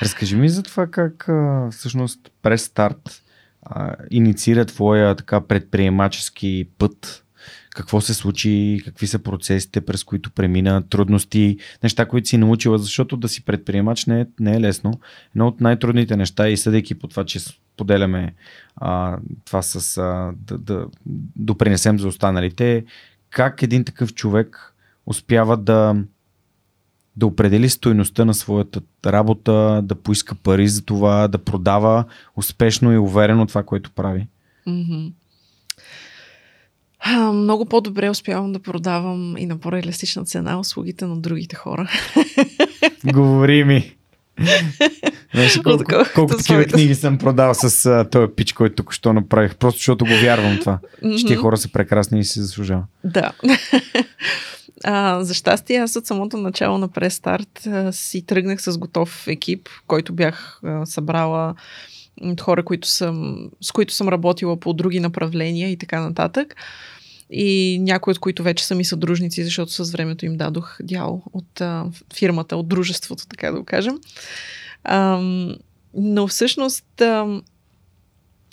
[0.01, 3.23] Разкажи ми за това как а, всъщност през старт
[3.61, 7.21] а, инициира твоя така предприемачески път.
[7.69, 13.17] Какво се случи, какви са процесите, през които премина, трудности, неща, които си научила, защото
[13.17, 14.99] да си предприемач не е, не е лесно.
[15.35, 18.33] Едно от най-трудните неща и съдейки по това, че споделяме
[18.75, 20.87] а, това с а, да, да
[21.35, 22.83] допринесем за останалите, е
[23.35, 24.75] как един такъв човек
[25.05, 25.95] успява да
[27.15, 32.03] да определи стойността на своята работа, да поиска пари за това, да продава
[32.35, 34.27] успешно и уверено това, което прави.
[36.99, 41.89] А, много по-добре успявам да продавам и на по-реалистична цена услугите на другите хора.
[43.13, 43.95] Говори ми.
[45.33, 45.83] Знаеш колко,
[46.15, 49.55] колко такива книги съм продал с а, този пич, който тук що направих.
[49.55, 50.79] Просто защото го вярвам това.
[51.17, 52.83] Че тия хора са прекрасни и си заслужава.
[53.03, 53.31] Да.
[54.83, 59.69] А, за щастие, аз от самото начало на престарт а, си тръгнах с готов екип,
[59.87, 61.55] който бях а, събрала
[62.41, 66.55] хора, които съм, с които съм работила по други направления и така нататък.
[67.29, 71.61] И някои от които вече са ми съдружници, защото с времето им дадох дял от
[71.61, 73.99] а, фирмата, от дружеството, така да го кажем.
[74.83, 75.55] Ам,
[75.93, 77.43] но всъщност ам,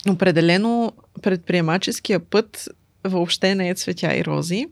[0.09, 2.69] определено предприемаческия път
[3.03, 4.65] въобще не е цветя и рози.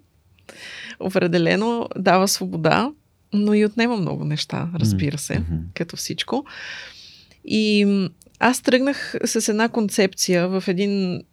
[0.99, 2.91] Определено дава свобода,
[3.33, 5.61] но и отнема много неща, разбира се, mm-hmm.
[5.73, 6.45] като всичко.
[7.45, 7.87] И
[8.39, 11.23] аз тръгнах с една концепция в един,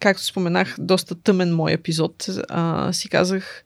[0.00, 2.26] както споменах, доста тъмен мой епизод.
[2.48, 3.64] А, си казах,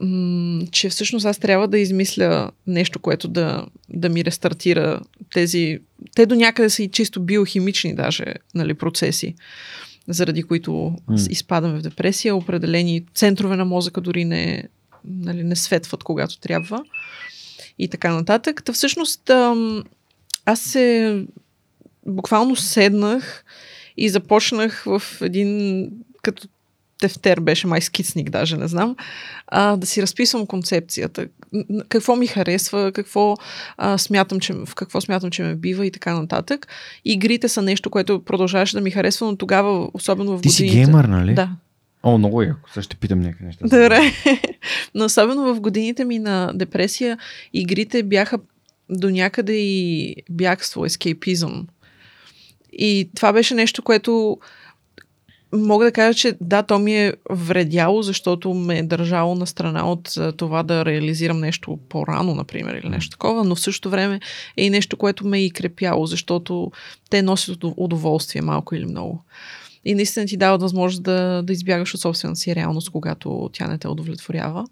[0.00, 5.00] м- че всъщност аз трябва да измисля нещо, което да, да ми рестартира
[5.32, 5.78] тези...
[6.14, 9.34] Те до някъде са и чисто биохимични даже нали, процеси,
[10.08, 11.30] заради които mm.
[11.30, 12.36] изпадаме в депресия.
[12.36, 14.68] Определени центрове на мозъка дори не,
[15.04, 16.84] нали, не светват, когато трябва.
[17.78, 18.62] И така нататък.
[18.64, 19.30] Та всъщност
[20.44, 21.16] аз се
[22.06, 23.44] буквално седнах
[23.96, 25.90] и започнах в един
[26.22, 26.48] като
[27.02, 28.96] тефтер беше май скицник, даже не знам,
[29.46, 31.26] а, да си разписвам концепцията.
[31.88, 33.36] Какво ми харесва, какво,
[33.76, 36.66] а, смятам, че, в какво смятам, че ме бива и така нататък.
[37.04, 40.72] Игрите са нещо, което продължаваше да ми харесва, но тогава, особено в Ти годините...
[40.72, 41.34] си геймър, нали?
[41.34, 41.50] Да.
[42.02, 42.70] О, много яко.
[42.72, 43.64] Сега ще питам някакви неща.
[43.64, 44.00] Добре.
[44.94, 47.18] но особено в годините ми на депресия,
[47.52, 48.38] игрите бяха
[48.90, 51.66] до някъде и бягство, ескейпизъм.
[52.72, 54.38] И това беше нещо, което
[55.52, 59.90] мога да кажа, че да, то ми е вредяло, защото ме е държало на страна
[59.90, 64.20] от това да реализирам нещо по-рано, например, или нещо такова, но в същото време
[64.56, 66.72] е и нещо, което ме е и крепяло, защото
[67.10, 69.24] те носят удоволствие малко или много.
[69.84, 73.78] И наистина ти дават възможност да, да избягаш от собствената си реалност, когато тя не
[73.78, 74.66] те удовлетворява.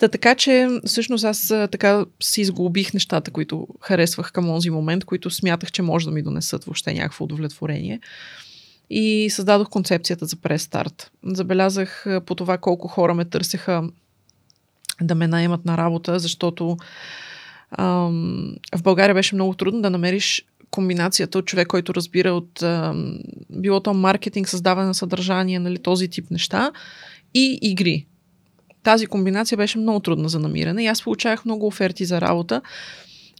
[0.00, 5.30] Та, така че, всъщност, аз така си изглобих нещата, които харесвах към този момент, които
[5.30, 8.00] смятах, че може да ми донесат въобще някакво удовлетворение
[8.90, 11.10] и създадох концепцията за престарт.
[11.24, 13.82] Забелязах по това колко хора ме търсеха
[15.02, 16.76] да ме наемат на работа, защото
[17.78, 23.18] ам, в България беше много трудно да намериш комбинацията от човек, който разбира от ам,
[23.50, 26.72] било то маркетинг, създаване на съдържание, нали, този тип неща
[27.34, 28.06] и игри.
[28.82, 32.62] Тази комбинация беше много трудна за намиране и аз получавах много оферти за работа,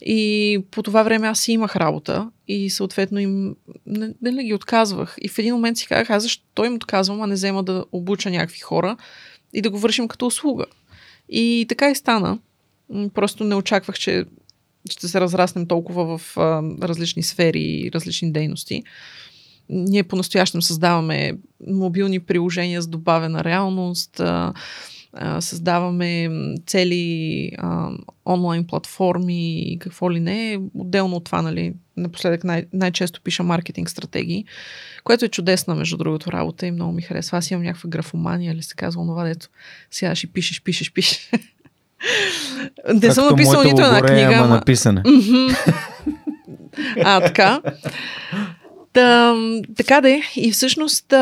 [0.03, 5.17] и по това време аз си имах работа и съответно им не, не ги отказвах.
[5.21, 8.31] И в един момент си казах, аз защо им отказвам, а не взема да обуча
[8.31, 8.97] някакви хора
[9.53, 10.65] и да го вършим като услуга.
[11.29, 12.39] И така и стана.
[13.15, 14.25] Просто не очаквах, че
[14.91, 18.83] ще се разраснем толкова в а, различни сфери и различни дейности.
[19.69, 21.33] Ние по-настоящем създаваме
[21.69, 24.53] мобилни приложения с добавена реалност, а,
[25.41, 26.29] създаваме
[26.67, 27.91] цели а,
[28.27, 30.61] онлайн платформи и какво ли не.
[30.75, 34.45] Отделно от това, нали, напоследък най- най-често пиша маркетинг стратегии,
[35.05, 37.39] което е чудесна, между другото, работа и много ми харесва.
[37.39, 39.49] Аз имам някаква графомания, или се казва това, дето
[39.91, 41.31] сега ще пишеш, пишеш, пишеш.
[42.95, 44.35] Не съм написала нито една книга.
[44.35, 45.03] Ама написане.
[47.05, 47.61] а, така.
[48.93, 49.35] Та,
[49.77, 50.23] така де.
[50.37, 51.15] И всъщност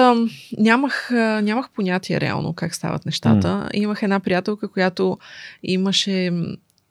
[0.59, 1.09] нямах,
[1.43, 3.49] нямах понятие реално как стават нещата.
[3.49, 3.71] Mm.
[3.75, 5.19] Имах една приятелка, която
[5.62, 6.33] имаше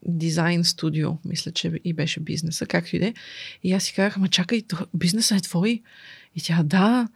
[0.05, 3.13] дизайн студио, мисля, че и беше бизнеса, както и де.
[3.63, 4.61] И аз си казах, ма чакай,
[4.93, 5.81] бизнеса е твой.
[6.35, 7.07] И тя, да,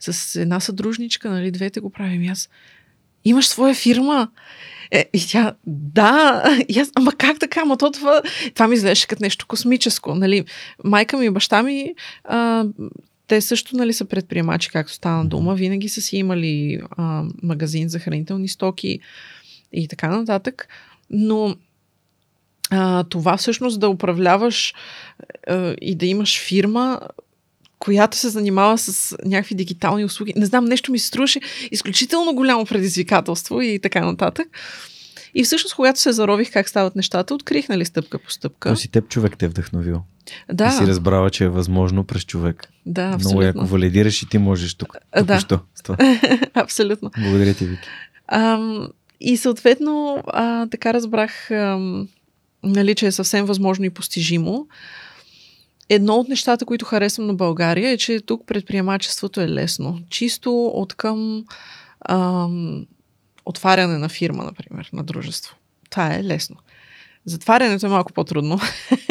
[0.00, 2.22] с една съдружничка, нали, двете го правим.
[2.22, 2.48] И аз,
[3.24, 4.28] имаш своя фирма.
[4.90, 8.22] Е, и тя, да, и аз, ама как така, ама то това,
[8.54, 10.14] това ми изглеждаше като нещо космическо.
[10.14, 10.44] Нали?
[10.84, 11.94] Майка ми и баща ми,
[12.24, 12.64] а,
[13.26, 15.54] те също нали, са предприемачи, както стана дума.
[15.54, 19.00] Винаги са си имали а, магазин за хранителни стоки
[19.72, 20.68] и така нататък.
[21.10, 21.56] Но
[22.70, 24.74] а, това всъщност да управляваш
[25.46, 27.00] а, и да имаш фирма,
[27.84, 30.32] която се занимава с някакви дигитални услуги.
[30.36, 34.48] Не знам, нещо ми се струваше изключително голямо предизвикателство и така нататък.
[35.34, 38.68] И всъщност, когато се зарових как стават нещата, открих, нали, стъпка по стъпка.
[38.68, 40.02] То си теб човек те е вдъхновил.
[40.52, 40.68] Да.
[40.68, 42.68] И си разбрала, че е възможно през човек.
[42.86, 43.28] Да, абсолютно.
[43.28, 44.96] Много яко валидираш и ти можеш тук.
[45.24, 45.40] да.
[45.40, 45.60] Що,
[46.54, 47.10] абсолютно.
[47.18, 47.88] Благодаря ти, Вики.
[48.28, 48.88] Ам,
[49.20, 52.08] и съответно, а, така разбрах, ам,
[52.62, 54.66] нали, че е съвсем възможно и постижимо.
[55.88, 60.00] Едно от нещата, които харесвам на България е, че тук предприемачеството е лесно.
[60.10, 61.44] Чисто от към
[62.08, 62.86] ам,
[63.46, 65.56] отваряне на фирма, например, на дружество.
[65.90, 66.56] Това е лесно.
[67.26, 68.60] Затварянето е малко по-трудно,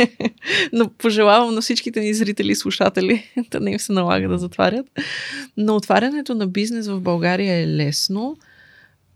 [0.73, 4.85] но пожелавам на всичките ни зрители и слушатели да не им се налага да затварят.
[5.57, 8.37] Но отварянето на бизнес в България е лесно.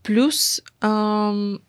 [0.03, 1.59] Плюс ам,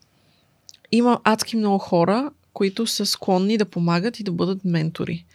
[0.91, 5.25] има адски много хора, които са склонни да помагат и да бъдат ментори.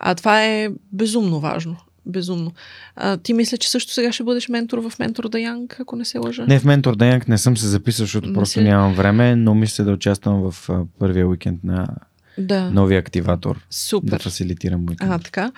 [0.00, 1.76] А това е безумно важно.
[2.06, 2.52] Безумно.
[2.96, 6.04] А, ти мисля, че също сега ще бъдеш ментор в Ментор да Янг, ако не
[6.04, 6.44] се лъжа?
[6.46, 9.54] Не, в Ментор да Янг не съм се записал, защото не просто нямам време, но
[9.54, 11.86] мисля да участвам в а, първия уикенд на
[12.38, 12.70] Да.
[12.70, 14.22] новия активатор да Супер.
[14.22, 15.24] фасилитирам А, уикенд.
[15.24, 15.52] така.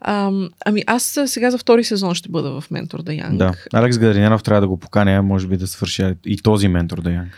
[0.00, 3.38] Ам, ами аз а, сега за втори сезон ще бъда в Ментор да Янг.
[3.38, 3.52] Да.
[3.72, 7.32] Алекс Гадаринянов трябва да го поканя, може би да свърши и този ментор да Янг.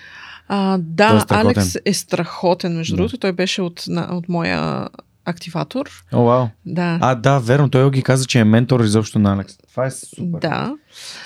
[0.49, 1.47] А, да, е страхотен.
[1.63, 2.97] Алекс е страхотен, между Да.
[2.97, 3.19] другото.
[3.19, 4.89] Той беше от, на, от моя
[5.25, 5.91] активатор.
[6.13, 6.47] О, вау.
[6.67, 6.99] Да.
[7.03, 7.71] А, да, верно.
[7.71, 9.57] Той ги каза, че е ментор изобщо на Алекс.
[9.71, 10.41] Това е супер.
[10.41, 10.77] да.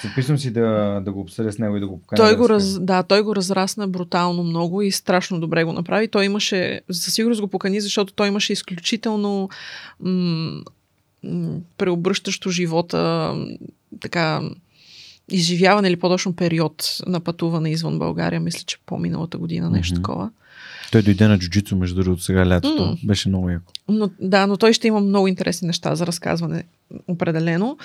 [0.05, 2.17] Записвам си да, да го обсъдя с него и да го поканя.
[2.17, 6.09] Той да го, раз, да, той го разрасна брутално много и страшно добре го направи.
[6.09, 9.49] Той имаше, със сигурност го покани, защото той имаше изключително
[10.01, 10.63] м-
[11.25, 13.35] м- преобръщащо живота,
[14.01, 14.41] така,
[15.31, 18.41] изживяване или по-точно период на пътуване извън България.
[18.41, 20.03] Мисля, че по-миналата година нещо Мгм.
[20.03, 20.31] такова.
[20.93, 22.83] Той дойде на джуджицу, между другото, сега лятото.
[22.83, 22.97] М.
[23.05, 23.73] Беше много яко.
[23.89, 26.65] Но, да, но той ще има много интересни неща за разказване,
[27.09, 27.79] определено.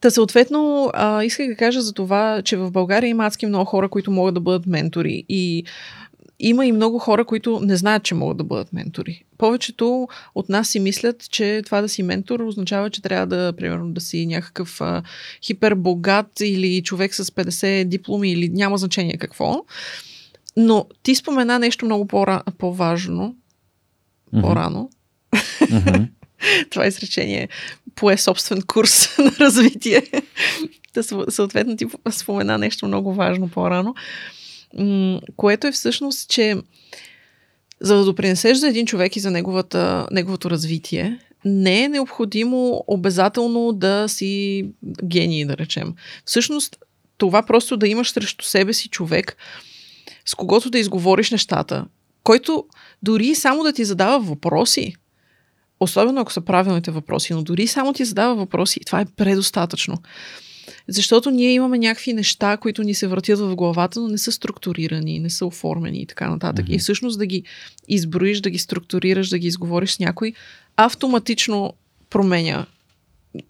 [0.00, 3.88] Та съответно, а, исках да кажа за това, че в България има адски много хора,
[3.88, 5.24] които могат да бъдат ментори.
[5.28, 5.64] И
[6.40, 9.24] има и много хора, които не знаят, че могат да бъдат ментори.
[9.38, 13.92] Повечето от нас си мислят, че това да си ментор означава, че трябва да, примерно,
[13.92, 15.02] да си някакъв а,
[15.42, 19.64] хипербогат или човек с 50 дипломи или няма значение какво.
[20.56, 23.36] Но ти спомена нещо много по-ра- по-важно,
[24.40, 24.90] по-рано,
[25.70, 26.04] Мгм.
[26.70, 27.48] това изречение
[27.94, 30.02] пое собствен курс на развитие.
[31.28, 33.94] съответно ти спомена нещо много важно по-рано,
[35.36, 36.56] което е всъщност, че
[37.80, 43.72] за да допринесеш за един човек и за неговата, неговото развитие, не е необходимо обязателно
[43.72, 44.64] да си
[45.04, 45.94] гений, да речем.
[46.24, 46.76] Всъщност,
[47.18, 49.36] това просто да имаш срещу себе си човек,
[50.24, 51.86] с когото да изговориш нещата,
[52.24, 52.64] който
[53.02, 54.94] дори само да ти задава въпроси,
[55.80, 59.96] особено ако са правилните въпроси, но дори само ти задава въпроси, това е предостатъчно.
[60.88, 65.18] Защото ние имаме някакви неща, които ни се въртят в главата, но не са структурирани,
[65.18, 66.64] не са оформени и така нататък.
[66.64, 66.74] Мгм.
[66.74, 67.42] И всъщност да ги
[67.88, 70.32] изброиш, да ги структурираш, да ги изговориш с някой,
[70.76, 71.74] автоматично
[72.10, 72.66] променя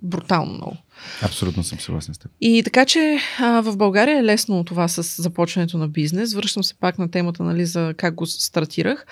[0.03, 0.77] брутално много.
[1.23, 2.31] Абсолютно съм съгласен с теб.
[2.41, 6.35] И така че а, в България е лесно това с започването на бизнес.
[6.35, 9.07] Връщам се пак на темата, нали, за как го стартирах.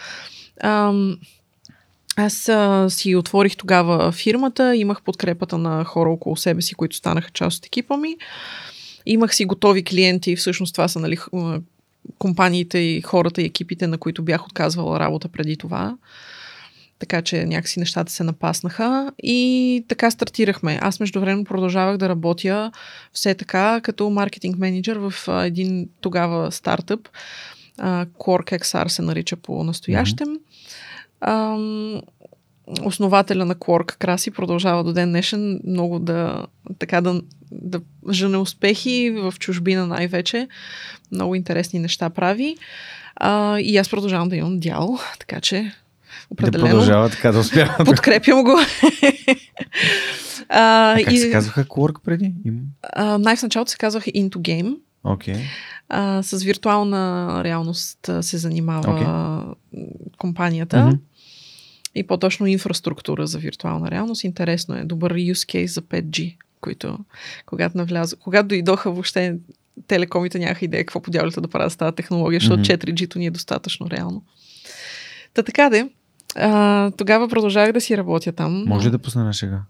[0.61, 1.16] Ам,
[2.16, 7.30] аз а, си отворих тогава фирмата, имах подкрепата на хора около себе си, които станаха
[7.30, 8.16] част от екипа ми.
[9.07, 11.18] Имах си готови клиенти, всъщност това са нали,
[12.18, 15.97] компаниите и хората и екипите, на които бях отказвала работа преди това.
[17.03, 20.78] Така че някакси нещата се напаснаха и така стартирахме.
[20.82, 22.72] Аз междувременно продължавах да работя
[23.12, 27.09] все така като маркетинг менеджер в един тогава стартъп.
[27.78, 30.28] Quark XR се нарича по настоящем.
[31.20, 32.03] Ам,
[32.82, 36.46] основателя на Quark Краси продължава до ден днешен много да,
[36.78, 37.22] така да,
[37.53, 37.80] да
[38.11, 40.48] жене успехи в чужбина най-вече.
[41.12, 42.57] Много интересни неща прави.
[43.16, 45.72] А, и аз продължавам да имам дял, така че
[46.33, 47.85] Да определено продължава така да успява.
[47.85, 48.51] подкрепям го.
[50.49, 52.35] а, А как и, се казваха Quark преди?
[52.45, 52.61] Им...
[52.83, 54.76] а, най- в началото се казваха Into Game.
[55.89, 57.01] А, с виртуална
[57.45, 59.07] реалност се занимава Окей.
[60.18, 60.87] компанията.
[60.87, 60.97] Мгм.
[61.95, 64.24] И по-точно инфраструктура за виртуална реалност.
[64.24, 64.85] Интересно е.
[64.85, 66.99] Добър use case за 5G, които
[67.47, 69.35] когато навлязо, когато дойдоха въобще
[69.87, 72.64] телекомите нямаха идея какво подявалите да правят с тази технология, защото Мгм.
[72.64, 74.22] 4G-то ни е достатъчно реално.
[75.35, 75.89] Та така де,
[76.37, 78.64] а, тогава продължавах да си работя там.
[78.66, 79.61] Може да пусна на шега?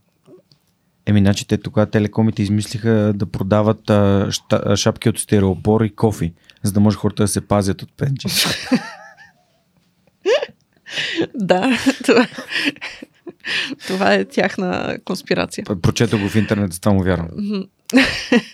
[1.07, 6.33] Еми, значи те тогава телекомите измислиха да продават а, ща, шапки от стереопор и кофи,
[6.63, 8.81] за да може хората да се пазят от 5G.
[11.35, 12.27] Да, това,
[13.87, 15.65] това е тяхна конспирация.
[15.83, 17.29] Прочета го в интернет, с това му вярвам.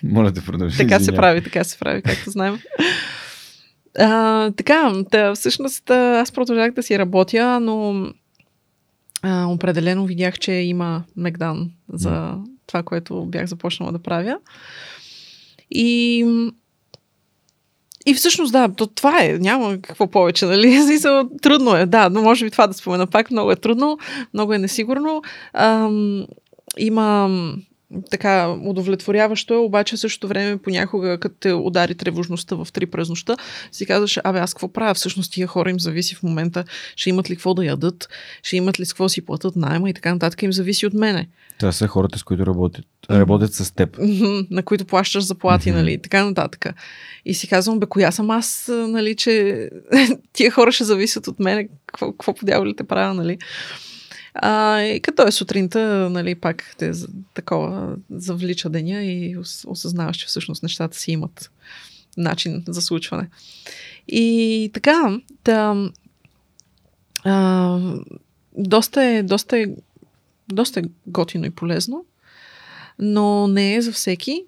[0.02, 0.76] Моля да продължи.
[0.76, 2.58] Така се прави, така се прави, както знаем.
[3.98, 8.06] А, така, да, всъщност аз продължах да си работя, но
[9.22, 12.34] а, определено видях, че има Мегдан за
[12.66, 14.38] това, което бях започнала да правя.
[15.70, 16.24] И
[18.06, 19.38] и всъщност, да, то, това е.
[19.38, 20.82] Няма какво повече, нали?
[20.86, 23.30] Смисъл, трудно е, да, но може би това да спомена пак.
[23.30, 23.98] Много е трудно,
[24.34, 25.22] много е несигурно.
[25.52, 26.26] Ам,
[26.78, 27.28] има
[28.10, 33.36] така удовлетворяващо е, обаче същото време понякога, като те удари тревожността в три през нощта,
[33.72, 34.94] си казваш, абе аз какво правя?
[34.94, 36.64] Всъщност тия хора им зависи в момента,
[36.96, 38.08] ще имат ли какво да ядат,
[38.42, 41.28] ще имат ли с какво си платят найма и така нататък им зависи от мене.
[41.58, 42.84] Това са хората, с които работят.
[43.10, 43.96] Работят с теб.
[44.50, 46.66] На които плащаш заплати, нали, и така нататък.
[47.24, 49.68] И си казвам, бе, коя съм аз, нали, че
[50.32, 53.38] тия хора ще зависят от мене, какво, какво по дяволите правя, нали.
[54.34, 56.92] А, и като е сутринта, нали, пак те
[57.34, 61.50] такова завлича деня и ос- осъзнаваш, че всъщност нещата си имат
[62.16, 63.28] начин за случване.
[64.08, 65.90] И така, да,
[67.24, 67.78] а,
[68.58, 69.66] доста е, доста е,
[70.52, 72.04] доста е готино и полезно,
[72.98, 74.44] но не е за всеки.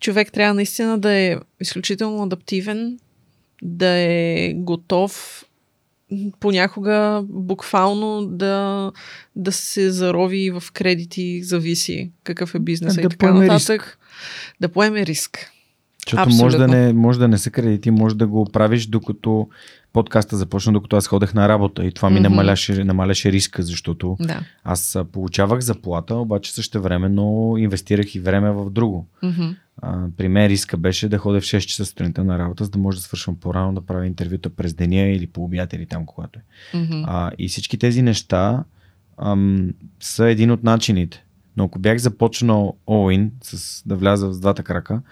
[0.00, 2.98] Човек трябва наистина да е изключително адаптивен,
[3.62, 5.44] да е готов
[6.40, 8.92] понякога буквално да,
[9.36, 13.82] да се зарови в кредити, зависи какъв е бизнес Да и така нататък.
[13.82, 13.98] риск.
[14.60, 15.50] Да поеме риск.
[16.06, 19.48] Защото може да, не, може да не са кредити, може да го правиш докато
[19.92, 22.22] подкаста започна, докато аз ходех на работа и това ми Мгм.
[22.22, 24.40] намаляше, намаляше риска, защото Да.
[24.64, 29.06] аз а, получавах заплата, обаче също времено инвестирах и време в друго.
[29.22, 29.48] Мгм.
[29.82, 32.78] А, при мен риска беше да ходя в 6 часа сутринта на работа, за да
[32.78, 36.38] може да свършвам по-рано, да правя интервюта през деня или по обяд или там, когато
[36.38, 36.42] е.
[36.78, 37.02] Мгм.
[37.06, 38.64] А, и всички тези неща
[39.18, 41.24] ам, са един от начините.
[41.56, 45.02] Но ако бях започнал all-in, с, да вляза с двата крака,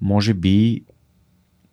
[0.00, 0.82] може би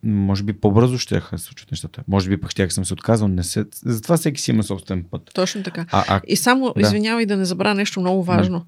[0.03, 2.03] може би по-бързо ще се случат нещата.
[2.07, 3.27] Може би пък ще съм се отказал.
[3.27, 3.65] Не се...
[3.85, 5.31] Затова всеки си има собствен път.
[5.33, 5.85] Точно така.
[5.91, 6.73] А, а И само, Да.
[6.73, 6.81] да.
[6.81, 8.65] извинявай да не забравя нещо много важно.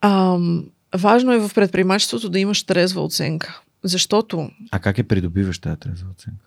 [0.00, 0.64] Ам,
[0.96, 3.60] важно е в предприемачеството да имаш трезва оценка.
[3.84, 6.44] Защото А как е придобиваш тази трезва оценка?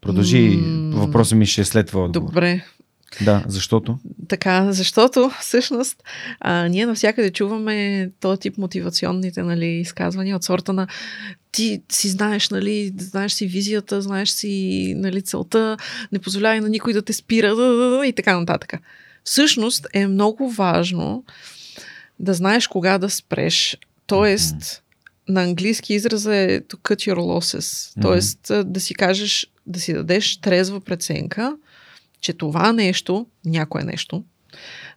[0.00, 0.56] Продължи.
[0.56, 0.96] М.
[1.06, 2.28] Въпросът ми ще е след това отговор.
[2.28, 2.64] добре,
[3.24, 3.98] Да, защото.
[4.28, 6.02] така, защото всъщност
[6.40, 10.86] а, ние навсякъде чуваме този тип мотивационните нали, изказвания от сорта на
[11.52, 15.76] ти си знаеш, нали, знаеш си визията, знаеш си нали, целта,
[16.12, 18.74] не позволявай на никой да те спира да, да, да, и така нататък.
[19.24, 21.24] Всъщност е много важно
[22.20, 23.78] да знаеш кога да спреш.
[24.06, 24.82] Тоест,
[25.28, 27.92] на английски израза е to cut your losses.
[28.02, 31.56] Тоест, а, да си кажеш, да си дадеш трезва преценка,
[32.20, 34.24] че това нещо, някое нещо,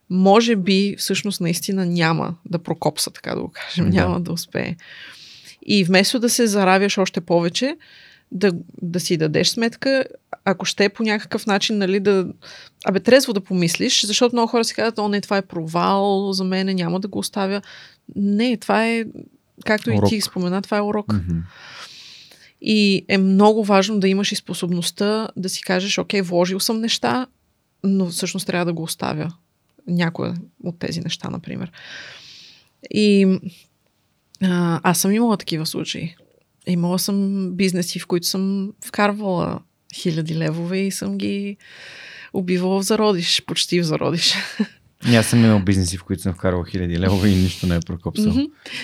[0.09, 3.95] може би всъщност наистина няма да прокопса, така да го кажем, Да.
[3.97, 4.76] няма да успее.
[5.65, 7.78] И вместо да се заравяш още повече,
[8.34, 10.05] да, да си дадеш сметка,
[10.45, 12.27] ако ще по някакъв начин, нали, да...
[12.86, 16.43] Абе, трезво да помислиш, защото много хора си казват, о, не, това е провал, за
[16.43, 17.61] мен няма да го оставя.
[18.15, 19.05] Не, това е,
[19.65, 20.07] както Урок.
[20.07, 21.13] и ти спомена, това е урок.
[21.13, 21.39] Мгм.
[22.61, 27.27] И е много важно да имаш и способността да си кажеш, окей, вложил съм неща,
[27.84, 29.34] но всъщност трябва да го оставя.
[29.88, 31.71] Някоя от тези неща, например.
[32.91, 33.39] И
[34.41, 36.15] а, аз съм имала такива случаи.
[36.68, 39.59] Имала съм бизнеси, в които съм вкарвала
[39.95, 41.57] хиляди левове и съм ги
[42.34, 44.34] убивала в зародиш, почти в зародиш.
[45.11, 47.80] И аз съм имал бизнеси, в които съм вкарал хиляди левове и нищо не е
[47.80, 48.32] прокопсал.
[48.32, 48.41] Мгм.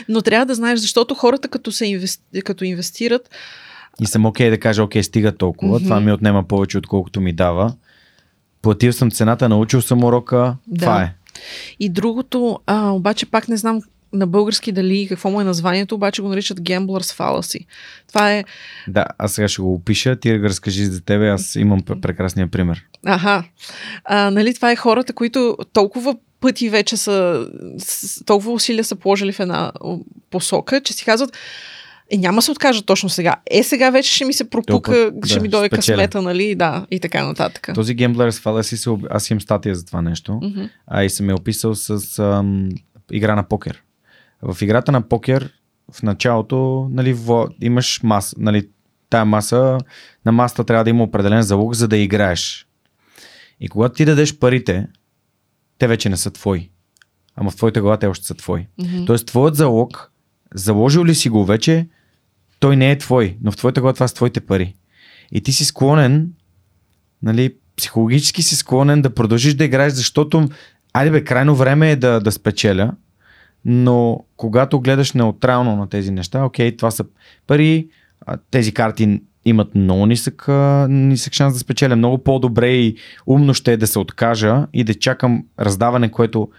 [0.10, 2.42] Но трябва да знаеш, защото хората като, се инвести...
[2.42, 3.30] като инвестират,
[4.02, 5.84] И съм окей да кажа, окей, стига толкова, Мгм.
[5.84, 7.74] това ми отнема повече, отколкото ми дава.
[8.62, 10.80] Платил съм цената, научил съм урока, Да.
[10.86, 11.14] това е.
[11.80, 13.82] И другото, а, обаче пак не знам
[14.14, 17.66] на български дали какво му е названието, обаче го наричат Gamblers Fallacy.
[18.08, 18.44] Това е,
[18.88, 22.48] Да, аз сега ще го опиша, ти го разкажи за тебе, аз имам пр- прекрасния
[22.48, 22.84] пример.
[23.06, 23.44] аха,
[24.06, 27.48] а, нали, това е хората, които толкова пъти вече са,
[27.78, 29.72] с, толкова усилия са положили в една
[30.30, 31.38] посока, че си казват,
[32.12, 33.36] е, няма се откажа точно сега.
[33.52, 35.96] Е, сега вече ще ми се пропука, Толкова, ще да, ми дойде спечеля.
[35.96, 37.70] късмета, нали, да, и така нататък.
[37.76, 40.64] Този Gamblers Fallacy, се аз имам статия за това нещо, Мгм.
[40.88, 42.70] а и съм я описал с ам,
[43.12, 43.84] игра на покер.
[44.42, 45.54] В играта на покер
[45.92, 48.70] в началото нали, во, имаш маса, нали,
[49.10, 49.78] тая маса,
[50.26, 52.68] на масата трябва да има определен залог, за да играеш.
[53.60, 54.88] И когато ти дадеш парите,
[55.78, 56.70] те вече не са твои.
[57.36, 58.68] Ама в твоята глава те още са твои.
[58.78, 59.06] Мгм.
[59.06, 60.12] Тоест, твоят залог,
[60.56, 61.88] заложил ли си го вече,
[62.60, 64.76] той не е твой, но в твоята глава това са твоите пари.
[65.32, 66.34] И ти си склонен,
[67.24, 70.50] нали, психологически си склонен да продължиш да играеш, защото,
[70.94, 72.92] айде бе, крайно време е да, да спечеля,
[73.66, 77.06] но когато гледаш неутрално на тези неща, окей, това са
[77.48, 77.88] пари,
[78.52, 80.46] тези карти имат много нисък,
[80.90, 81.96] нисък шанс да спечеля.
[81.96, 82.96] Много по-добре и
[83.28, 86.50] умно ще е да се откажа и да чакам раздаване, което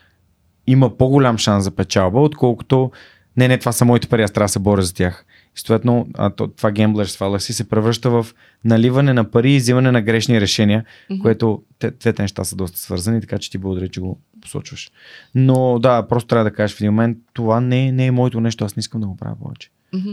[0.66, 2.90] има по-голям шанс за печалба, отколкото
[3.36, 5.24] не, не, това са моите пари, аз трябва да се боря за тях.
[5.54, 8.26] Съответно, това Gamblers Fallacy се превръща в
[8.64, 11.20] наливане на пари и взимане на грешни решения, Мгм.
[11.22, 14.90] което те, двете неща са доста свързани, така че ти благодаря, че го посочваш.
[15.34, 18.40] Но да, просто трябва да кажеш в един момент, това не, е- не е моето
[18.40, 19.70] нещо, аз не искам да го правя повече.
[19.92, 20.10] Мгм.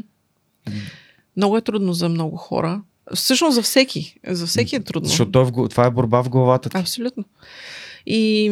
[1.37, 2.81] Много е трудно за много хора.
[3.15, 4.19] Всъщност за всеки.
[4.27, 5.07] За всеки е трудно.
[5.09, 6.77] Защото е това е борба в главата ти.
[6.77, 7.23] Абсолютно.
[8.05, 8.49] И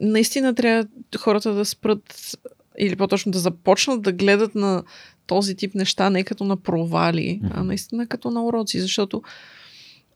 [0.00, 0.86] наистина трябва
[1.18, 2.36] хората да спрат
[2.78, 4.82] или по-точно да започнат да гледат на
[5.26, 9.22] този тип неща не като на провали, а наистина като на уроци, защото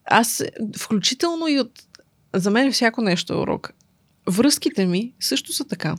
[0.04, 0.44] аз,
[0.78, 1.70] включително и от...
[2.34, 3.72] За мен всяко нещо е урок.
[4.26, 5.96] Връзките ми също са така.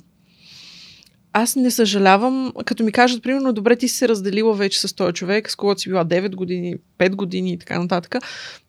[1.34, 5.14] аз не съжалявам, като ми кажат, примерно, добре, ти си се разделила вече с този
[5.14, 8.16] човек, с когото си била 9 години, 5 години и така нататък.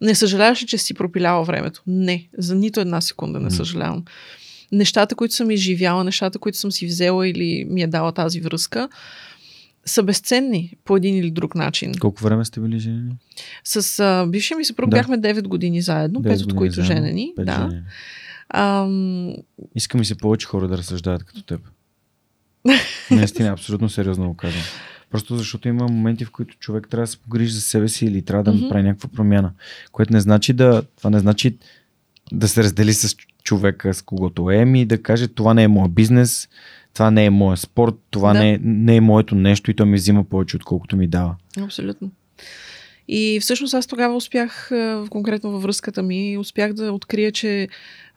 [0.00, 1.82] Не съжаляваш ли, че си пропиляла времето?
[1.86, 4.04] Не, за нито една секунда не съжалявам.
[4.72, 8.88] Нещата, които съм изживяла, нещата, които съм си взела или ми е дала тази връзка,
[9.86, 11.92] са безценни по един или друг начин.
[12.00, 13.16] Колко време сте били женени?
[13.64, 14.96] С а, бившия ми съпруг Да.
[14.96, 17.32] бяхме 9 години заедно, 9 5 от които заедно, женени.
[17.38, 17.52] Да.
[17.54, 17.82] женени.
[18.54, 19.34] Ам,
[19.74, 21.60] Иска ми се повече хора да разсъждават като теб.
[23.10, 24.62] Наистина, абсолютно сериозно го казвам.
[25.10, 28.22] Просто защото има моменти, в които човек трябва да се погрижи за себе си или
[28.22, 28.62] трябва да Мгм.
[28.62, 29.52] направи някаква промяна.
[29.92, 30.82] Което не значи да.
[30.96, 31.56] Това не значи
[32.32, 35.92] да се раздели с човека, с когото е, ми да каже това не е моят
[35.94, 36.48] бизнес,
[36.94, 38.38] това не е моят спорт, това Да.
[38.38, 41.36] не, е, не е моето нещо и то ми взима повече, отколкото ми дава.
[41.60, 42.10] Абсолютно.
[43.08, 44.70] И всъщност аз тогава успях,
[45.10, 47.68] конкретно във връзката ми, успях да открия, че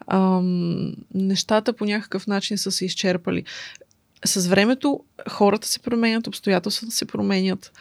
[0.06, 3.44] ам, нещата по някакъв начин са се изчерпали.
[4.24, 5.00] С времето
[5.30, 7.72] хората се променят, обстоятелствата се променят.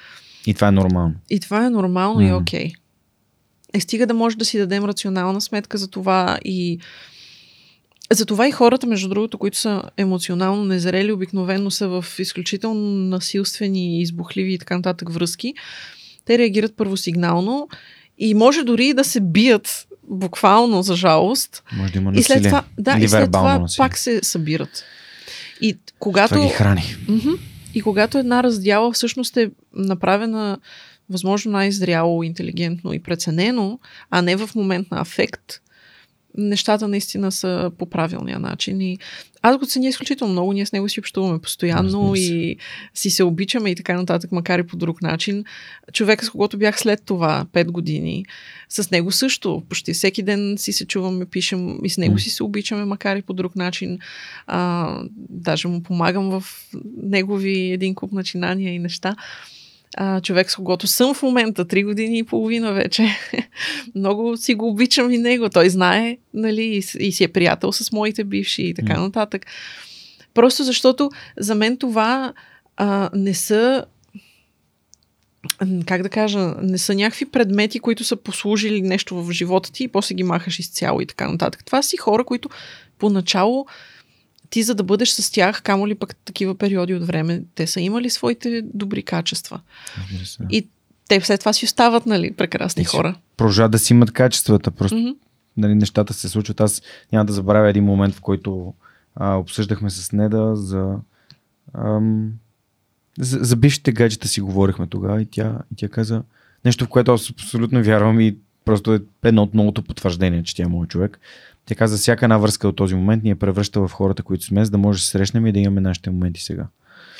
[0.48, 1.16] И това е нормално.
[1.30, 2.36] И това е нормално и Мгм.
[2.36, 2.72] окей.
[3.74, 6.80] Е, стига да може да си дадем рационална сметка за това и
[8.12, 14.02] за това и хората, между другото, които са емоционално незрели, обикновено са в изключително насилствени,
[14.02, 15.54] избухливи и така нататък връзки.
[16.26, 17.68] Те реагират първосигнално
[18.18, 21.64] и може дори и да се бият буквално за жалост.
[21.74, 22.40] Може да има И насилие.
[22.40, 23.78] след това, да, или и след това насилие.
[23.78, 24.84] пак се събират.
[25.62, 26.34] И когато...
[26.34, 26.96] Това ги храни.
[27.08, 27.30] Мгм.
[27.74, 30.58] И когато една раздяла всъщност е направена
[31.10, 33.80] възможно най-зряло, интелигентно и преценено,
[34.10, 35.62] а не в момент на афект,
[36.38, 38.82] нещата наистина са по правилния начин.
[38.82, 38.98] И
[39.42, 40.54] аз го ценя изключително много.
[40.54, 42.58] Ние с него си общуваме постоянно Разбира и
[42.94, 45.44] си се обичаме и така нататък, макар и по друг начин.
[45.94, 48.26] Човека, с когото бях след това, 5 години,
[48.70, 49.64] с него също.
[49.70, 53.22] Почти всеки ден си се чуваме, пишем и с него си се обичаме, макар и
[53.22, 54.00] по друг начин.
[54.48, 56.44] А, даже му помагам в
[56.98, 59.16] негови един куп начинания и неща.
[59.98, 63.18] А, човек, с когото съм в момента, три години и половина вече.
[63.96, 65.50] Много си го обичам и него.
[65.50, 69.46] Той знае, нали, и, и си е приятел с моите бивши и така нататък.
[70.34, 72.34] Просто защото за мен това
[72.78, 73.86] а, не са
[75.86, 79.88] как да кажа, не са някакви предмети, които са послужили нещо в живота ти и
[79.88, 81.66] после ги махаш изцяло и така нататък.
[81.66, 82.50] Това си хора, които
[83.00, 83.66] поначало
[84.54, 87.82] ти за да бъдеш с тях, камо ли пък такива периоди от време, те са
[87.82, 89.60] имали своите добри качества.
[90.50, 90.68] И
[91.08, 93.16] те след това си остават, нали, прекрасни И хора.
[93.38, 94.72] Продължават да си имат качествата.
[94.72, 95.10] Просто Мгм.
[95.58, 96.62] нали, нещата се случват.
[96.62, 96.82] Аз
[97.12, 98.74] няма да забравя един момент, в който
[99.16, 100.96] а, обсъждахме с Неда за,
[101.74, 102.32] ам,
[103.20, 106.24] за, за бившите гаджета си говорихме тогава и тя, и тя каза
[106.66, 110.64] нещо, в което аз абсолютно вярвам и просто е едно от многото потвърждение, че тя
[110.64, 111.20] е моят човек.
[111.66, 114.66] Тя каза, всяка една връзка от този момент ни е превръща в хората, които сме,
[114.66, 116.68] за да може да се срещнем и да имаме нашите моменти сега.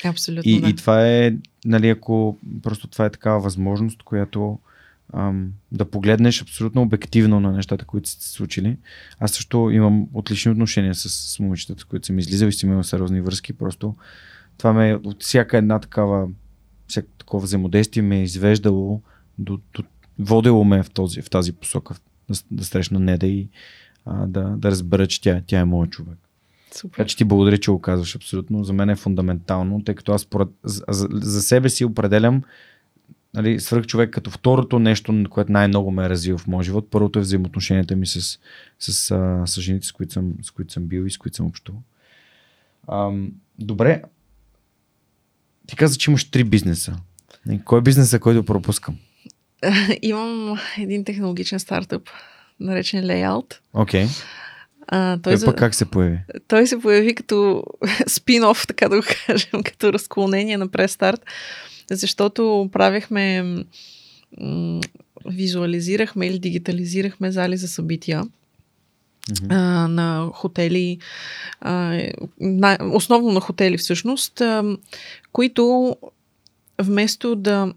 [0.04, 0.50] Абсолютно.
[0.50, 0.68] И, да.
[0.68, 1.32] и това е,
[1.64, 4.58] нали, ако просто това е такава възможност, която
[5.12, 8.76] ам, да погледнеш абсолютно обективно на нещата, които са се случили.
[9.18, 12.82] Аз също имам отлични отношения с, с момичетата, с които съм излизал и съм имал
[12.82, 13.52] сериозни връзки.
[13.52, 13.94] Просто
[14.58, 16.28] това ме е от всяка една такава,
[16.88, 19.02] всяко такова взаимодействие ме е извеждало
[19.38, 19.82] до, до
[20.18, 21.94] водило ме в, този, в тази посока,
[22.30, 23.48] да, да срещна Неда и
[24.06, 26.18] а, да, да разбера, че тя, тя е моят човек.
[26.74, 26.96] Супер.
[26.96, 28.64] Така че ти благодаря, че го казваш абсолютно.
[28.64, 32.42] За мен е фундаментално, тъй като аз според, за, за, себе си определям
[33.34, 36.88] нали, свърх човек като второто нещо, което най-много ме е развил в моя живот.
[36.90, 38.38] Първото е взаимоотношенията ми с,
[38.78, 41.46] с, а, с жените, с които, съм, с които съм бил и с които съм
[41.46, 41.82] общувал.
[42.92, 44.02] Ам, добре.
[45.66, 46.96] Ти каза, че имаш три бизнеса.
[47.64, 48.98] Кой е бизнеса, който пропускам?
[50.02, 52.08] Имам един технологичен стартъп,
[52.60, 53.54] наречен Layout.
[53.72, 54.06] Окей.
[54.88, 55.46] А, той, Той за...
[55.46, 56.18] пък как се появи?
[56.48, 57.64] той се появи като
[58.08, 61.20] спин-оф, така да го кажем, като разклонение на престарт,
[61.90, 63.42] защото правихме,
[64.40, 64.80] м-
[65.26, 68.22] визуализирахме или дигитализирахме зали за събития
[69.48, 70.98] а, на хотели,
[71.60, 72.02] а,
[72.40, 74.76] на, основно на хотели всъщност, а,
[75.32, 75.96] които
[76.82, 77.72] вместо да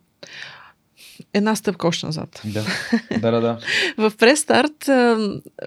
[1.34, 2.42] една стъпка още назад.
[2.46, 2.66] Да.
[3.20, 3.60] да, да, да.
[4.10, 4.90] В престарт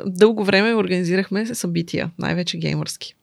[0.07, 3.15] дълго време организирахме събития, най-вече геймърски.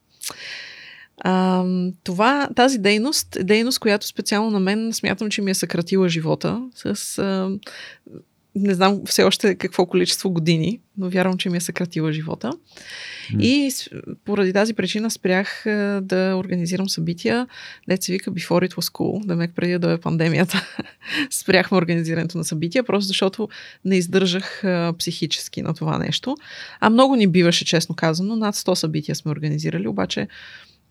[1.20, 1.64] А,
[2.04, 6.62] това, тази дейност е дейност, която специално на мен смятам, че ми е съкратила живота
[6.74, 7.50] с а,
[8.58, 12.52] не знам все още какво количество години, но вярвам, че ми е съкратила живота.
[13.40, 13.70] И
[14.24, 17.46] поради тази причина спрях а, да организирам събития.
[17.88, 20.66] Дет се вика Before it was cool, да ме преди да е пандемията.
[21.30, 23.48] Спряхме организирането на събития, просто защото
[23.84, 26.36] не издържах а, психически на това нещо.
[26.80, 28.36] А много ни биваше, честно казано.
[28.36, 30.28] Над 100 събития сме организирали, обаче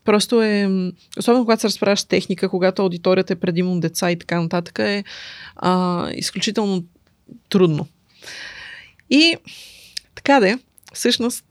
[0.07, 0.69] Просто е,
[1.17, 5.03] особено когато се разправяш с техника, когато аудиторията е предимно деца и така нататък, е
[5.55, 6.83] а, изключително
[7.49, 7.87] трудно.
[9.09, 9.35] И
[10.15, 10.57] така де,
[10.93, 11.45] всъщност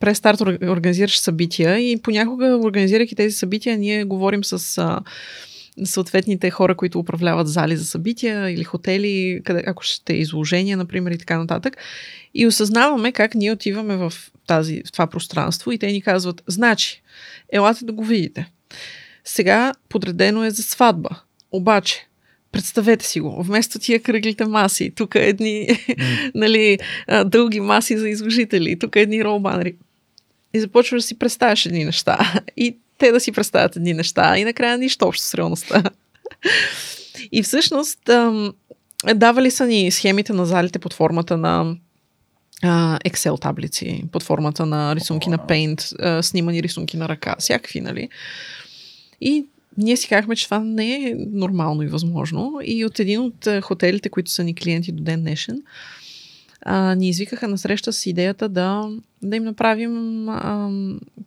[0.00, 5.00] през старт организираш събития и понякога, организирайки тези събития, ние говорим с а,
[5.84, 11.10] съответните хора, които управляват зали за събития или хотели, къде, ако ще е изложения, например,
[11.10, 11.76] и така нататък.
[12.34, 14.12] И осъзнаваме как ние отиваме в,
[14.46, 17.02] тази, в това пространство и те ни казват, значи,
[17.52, 18.50] елате да го видите.
[19.24, 21.10] Сега подредено е за сватба.
[21.52, 22.06] Обаче,
[22.54, 26.30] представете си го, вместо тия кръглите маси, тук едни mm.
[26.34, 26.78] нали,
[27.24, 29.74] дълги маси за изложители, тук едни ролбанери.
[30.54, 32.18] И започваш да си представяш едни неща.
[32.56, 34.38] И те да си представят едни неща.
[34.38, 35.82] И накрая нищо общо с реалността.
[37.32, 38.10] И всъщност
[39.14, 41.76] давали са ни схемите на залите под формата на
[43.04, 48.08] Excel таблици, под формата на рисунки на Paint, снимани рисунки на ръка, всякакви, нали?
[49.20, 49.46] И
[49.78, 52.60] ние си казахме, че това не е нормално и възможно.
[52.64, 55.62] И от един от хотелите, които са ни клиенти до ден днешен,
[56.64, 58.90] а, ни извикаха на среща с идеята да,
[59.22, 60.70] да им направим а,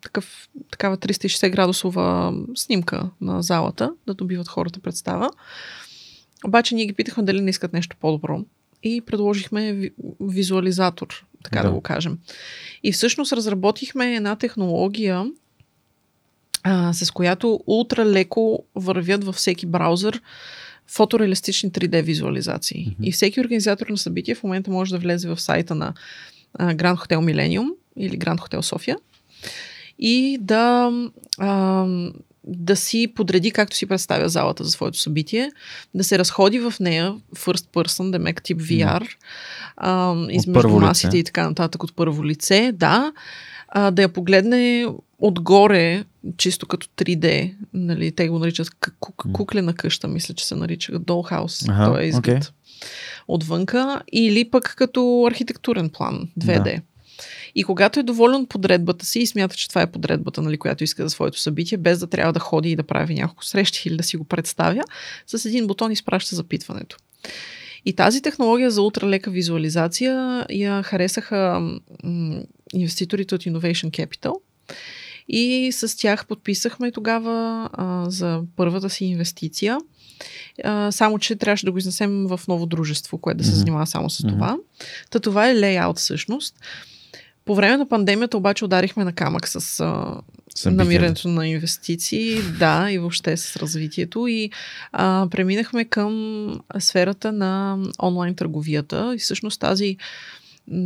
[0.02, 5.30] такъв, такава 360 градусова снимка на залата, да добиват хората представа.
[6.46, 8.40] Обаче ние ги питахме дали не искат нещо по-добро
[8.84, 12.18] и предложихме визуализатор, така да, да го кажем.
[12.84, 15.26] И всъщност разработихме една технология,
[16.64, 20.22] а, с която ултра леко вървят във всеки браузър
[20.88, 22.86] фотореалистични 3D визуализации.
[22.86, 23.04] Mm-hmm.
[23.04, 25.94] И всеки организатор на събитие в момента може да влезе в сайта на
[26.74, 28.98] Гранд Хотел Милениум или Гранд Хотел София
[30.00, 30.92] и да,
[31.40, 31.86] а,
[32.44, 35.52] да си подреди както си представя залата за своето събитие,
[35.94, 39.08] да се разходи в нея first person, да мек тип VR,
[39.78, 41.18] а, измежду масите лице.
[41.18, 43.14] и така нататък от първо лице, да,
[43.68, 44.88] а, да я погледне
[45.20, 46.06] отгоре,
[46.38, 48.70] чисто като 3D, нали, те го наричат
[49.00, 52.44] кук, куклена къща, мисля, че се нарича Dollhouse, ага, той е изглед.
[52.44, 52.52] Okay.
[53.28, 56.64] Отвънка, или пък като архитектурен план, 2D.
[56.64, 56.82] Да.
[57.56, 60.84] И когато е доволен от подредбата си и смята, че това е подредбата, нали, която
[60.84, 63.98] иска за своето събитие, без да трябва да ходи и да прави няколко срещи или
[63.98, 64.84] да си го представя,
[65.28, 66.98] с един бутон изпраща запитването.
[67.86, 71.60] И тази технология за ултралека визуализация я харесаха
[72.04, 72.42] м-
[72.74, 74.34] инвеститорите от Innovation Capital.
[75.30, 79.78] И с тях подписахме тогава а, за първата си инвестиция.
[80.64, 84.10] А, само, че трябваше да го изнесем в ново дружество, което да се занимава само
[84.10, 84.58] с това.
[85.10, 86.56] Та това е лейаут всъщност.
[87.46, 90.22] По време на пандемията обаче ударихме на камък с а,
[90.66, 94.28] намирането на инвестиции, да, и въобще с развитието.
[94.28, 94.52] И
[94.92, 99.14] а, преминахме към сферата на онлайн търговията.
[99.16, 99.98] И всъщност тази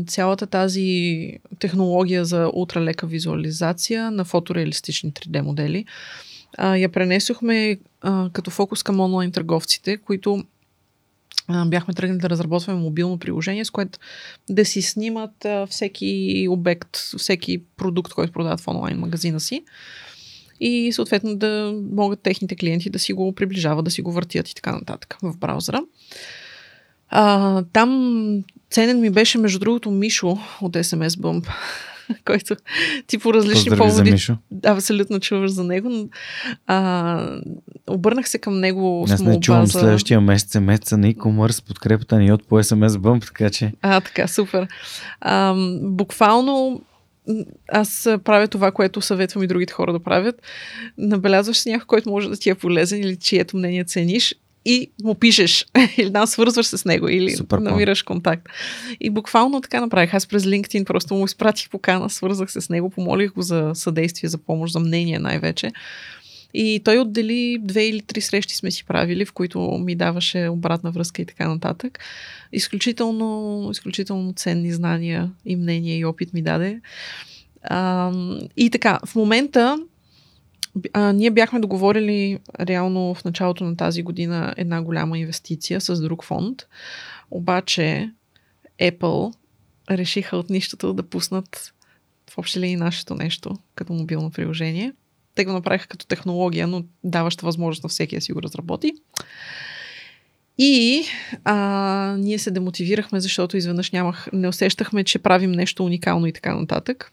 [0.08, 5.86] цялата тази технология за ултралека визуализация на фотореалистични 3D модели
[6.58, 10.44] а, я пренесохме а, като фокус към онлайн търговците, които
[11.66, 13.99] бяхме тръгнали да разработваме мобилно приложение, с което
[14.49, 19.64] да си снимат всеки обект, всеки продукт, който продават в онлайн магазина си
[20.60, 24.56] и съответно да могат техните клиенти да си го приближават, да си го въртят и
[24.56, 25.82] така нататък в браузъра.
[27.10, 31.48] А, там ценен ми беше, между другото, Мишо от SMS Bump,
[32.26, 32.56] който
[33.07, 34.10] ти по различни Поздрави поводи...
[34.10, 34.38] За Мишо.
[34.65, 36.10] Абсолютно чуваш за него.
[36.68, 37.39] А,
[37.89, 39.80] обърнах се към него Аз не чувам за...
[39.80, 43.72] следващия месец, месеца на e-commerce, подкрепата ни от по SMS Bump, така че...
[43.81, 44.68] А, така, супер.
[45.22, 46.81] А, буквално
[47.68, 50.41] аз правя това, което съветвам и другите хора да правят.
[50.98, 54.35] Набелязваш си някой, който може да ти е полезен или чието мнение цениш
[54.66, 55.66] и му пишеш
[55.98, 58.48] или да, свързваш с него или Супер, намираш контакт.
[59.00, 60.14] И буквално така направих.
[60.14, 64.30] Аз през LinkedIn просто му изпратих покана, свързах се с него, помолих го за съдействие,
[64.30, 65.72] за помощ, за мнение най-вече.
[66.54, 70.92] И той отдели две или три срещи сме си правили, в които ми даваше обратна
[70.92, 72.00] връзка и така нататък.
[72.54, 76.82] Изключително, изключително ценни знания и мнения и опит ми даде.
[77.64, 78.12] А,
[78.58, 79.78] и така, в момента
[80.93, 86.23] а, ние бяхме договорили реално в началото на тази година една голяма инвестиция с друг
[86.23, 86.68] фонд.
[87.31, 88.11] Обаче
[88.81, 89.34] Apple
[89.91, 91.73] решиха от нищото да пуснат
[92.30, 94.93] в общи ли нашето нещо като мобилно приложение.
[95.35, 98.93] Те го направиха като технология, но даваща възможност на всеки да си го разработи.
[100.57, 101.03] И
[101.43, 106.56] а, ние се демотивирахме, защото изведнъж нямах, не усещахме, че правим нещо уникално и така
[106.56, 107.11] нататък.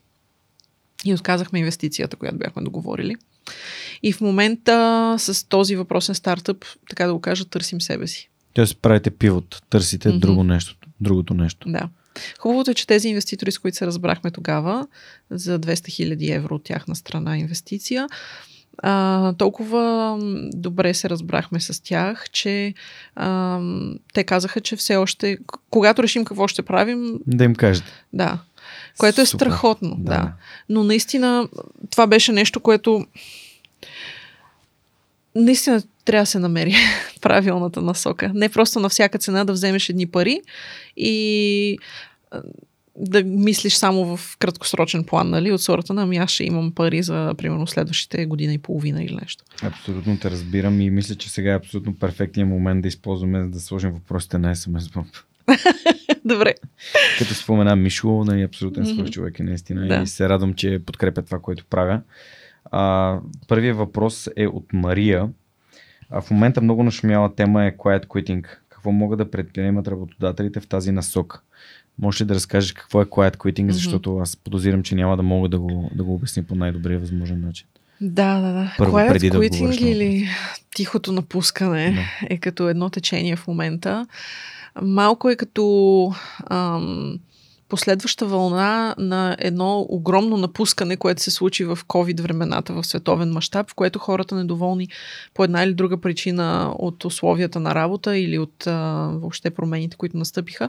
[1.04, 3.16] И отказахме инвестицията, която бяхме договорили.
[4.02, 8.30] И в момента с този въпросен стартъп, така да го кажа, търсим себе си.
[8.54, 10.18] Тоест правите пивот, търсите mm-hmm.
[10.18, 11.68] друго нещо, другото нещо.
[11.70, 11.88] Да.
[12.38, 14.86] Хубавото е, че тези инвеститори, с които се разбрахме тогава,
[15.30, 18.08] за 200 000 евро от тяхна страна инвестиция,
[18.82, 20.16] а, толкова
[20.54, 22.74] добре се разбрахме с тях, че
[23.16, 23.60] а,
[24.14, 25.38] те казаха, че все още,
[25.70, 27.18] когато решим какво ще правим...
[27.26, 27.88] Да им кажете.
[28.12, 28.38] Да.
[28.98, 29.46] Което е Супер.
[29.46, 29.96] страхотно.
[29.98, 30.10] Да.
[30.10, 30.32] Да.
[30.68, 31.48] Но наистина
[31.90, 33.06] това беше нещо, което
[35.34, 36.74] наистина трябва да се намери
[37.20, 38.32] правилната насока.
[38.34, 40.40] Не просто на всяка цена да вземеш едни пари
[40.96, 41.78] и
[42.98, 47.02] да мислиш само в краткосрочен план, нали, от сората на ами аз ще имам пари
[47.02, 49.44] за, примерно, следващите година и половина или нещо.
[49.62, 53.90] Абсолютно те разбирам и мисля, че сега е абсолютно перфектният момент да използваме да сложим
[53.90, 55.22] въпросите на SMS Bomb.
[56.24, 56.54] Добре.
[57.18, 60.02] Като спомена Мишо, нали, абсолютен свърх човек е наистина Да.
[60.02, 62.00] и се радвам, че подкрепя това, което правя.
[62.70, 63.16] А,
[63.48, 65.28] първият въпрос е от Мария.
[66.10, 68.44] А, в момента много нашумяла тема е quiet quitting.
[68.68, 71.40] Какво могат да предприемат работодателите в тази насока?
[71.98, 73.72] Може ли да разкажеш какво е quiet quitting, Мгм.
[73.72, 77.40] защото аз подозирам, че няма да мога да го, да го обясня по най-добрия възможен
[77.40, 77.66] начин.
[78.00, 78.74] Да, да, да.
[78.78, 80.28] Първо, Quiet преди да quitting на или
[80.74, 82.34] тихото напускане Да.
[82.34, 84.06] е като едно течение в момента.
[84.82, 86.12] Малко е като
[86.50, 87.18] ам,
[87.68, 93.70] последваща вълна на едно огромно напускане, което се случи в COVID времената в световен мащаб,
[93.70, 94.88] в което хората недоволни
[95.34, 100.16] по една или друга причина от условията на работа или от а, въобще промените, които
[100.16, 100.68] настъпиха,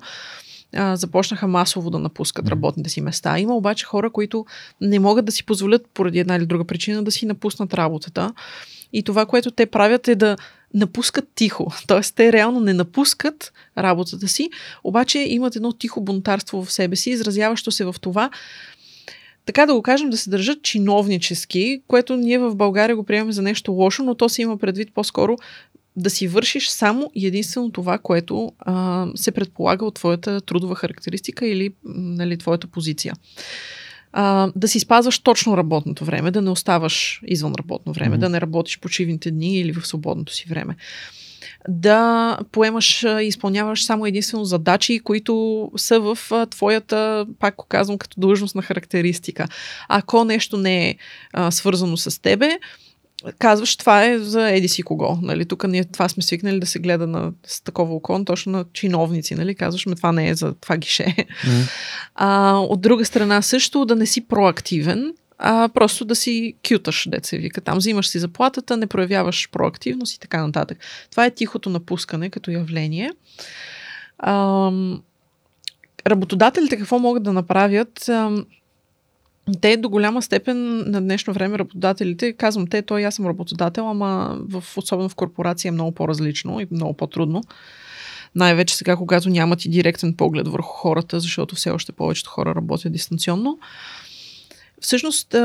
[0.75, 3.39] а, започнаха масово да напускат работните си места.
[3.39, 4.45] Има обаче хора, които
[4.81, 8.33] не могат да си позволят поради една или друга причина да си напуснат работата.
[8.93, 10.37] И това, което те правят е да
[10.73, 11.71] напускат тихо.
[11.87, 14.49] Тоест, те реално не напускат работата си,
[14.83, 18.29] обаче имат едно тихо бунтарство в себе си, изразяващо се в това,
[19.45, 23.41] така да го кажем, да се държат чиновнически, което ние в България го приемаме за
[23.41, 25.37] нещо лошо, но то се има предвид по-скоро
[25.95, 31.69] да си вършиш само единствено това, което а, се предполага от твоята трудова характеристика или
[31.85, 33.13] нали, твоята позиция.
[34.13, 38.19] А, да си спазваш точно работното време, да не оставаш извън работно време, Мгм.
[38.19, 40.75] да не работиш почивните дни или в свободното си време.
[41.69, 46.17] Да поемаш и изпълняваш само единствено задачи, които са в
[46.49, 49.47] твоята, пак го казвам, като длъжностна характеристика.
[49.87, 50.95] Ако нещо не е
[51.33, 52.59] а, свързано с тебе,
[53.39, 55.17] казваш, това е за еди си кого.
[55.21, 55.45] Нали?
[55.45, 59.35] Тук ние това сме свикнали да се гледа на, с такова око, точно на чиновници.
[59.35, 59.55] Нали?
[59.55, 61.15] Казваш, ме това не е за това гише.
[62.15, 67.37] А, от друга страна също да не си проактивен, а просто да си кюташ, деца
[67.37, 67.61] вика.
[67.61, 70.77] Там взимаш си заплатата, не проявяваш проактивност и така нататък.
[71.11, 73.11] Това е тихото напускане като явление.
[74.23, 75.01] Ам,
[76.07, 78.09] работодателите какво могат да направят?
[78.09, 78.45] Ам,
[79.61, 84.37] те до голяма степен на днешно време работодателите, казвам те, той аз съм работодател, ама
[84.49, 87.43] в, особено в корпорация е много по-различно и много по-трудно.
[88.35, 92.93] Най-вече сега, когато нямат и директен поглед върху хората, защото все още повечето хора работят
[92.93, 93.59] дистанционно.
[94.81, 95.35] Всъщност,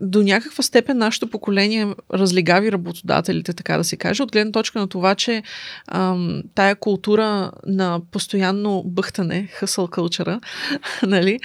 [0.00, 4.88] до някаква степен нашето поколение разлигави работодателите, така да се каже, от гледна точка на
[4.88, 5.42] това, че
[5.88, 10.40] ам, тая култура на постоянно бъхтане, хъсъл кълчера,
[11.02, 11.38] нали,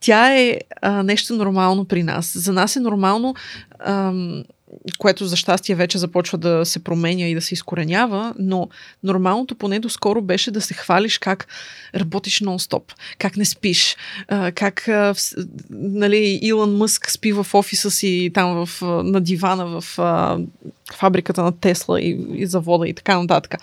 [0.00, 2.32] тя е а, нещо нормално при нас.
[2.38, 3.34] За нас е нормално,
[3.78, 4.44] ам,
[4.98, 8.68] което за щастие вече започва да се променя и да се изкоренява, но
[9.02, 11.46] нормалното поне доскоро беше да се хвалиш как
[11.94, 12.82] работиш нон-стоп,
[13.18, 13.96] как не спиш,
[14.28, 19.80] а, как а, вс- нали, Илон Мъск спи в офиса си там в, на дивана
[19.80, 20.38] в а,
[20.94, 23.54] фабриката на Тесла и, и завода и така нататък.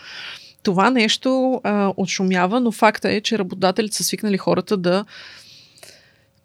[0.63, 5.05] Това нещо а, отшумява, но факта е, че работодателите са свикнали хората да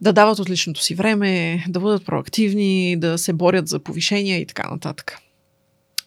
[0.00, 4.46] да дават от личното си време, да бъдат проактивни, да се борят за повишения и
[4.46, 5.18] така нататък.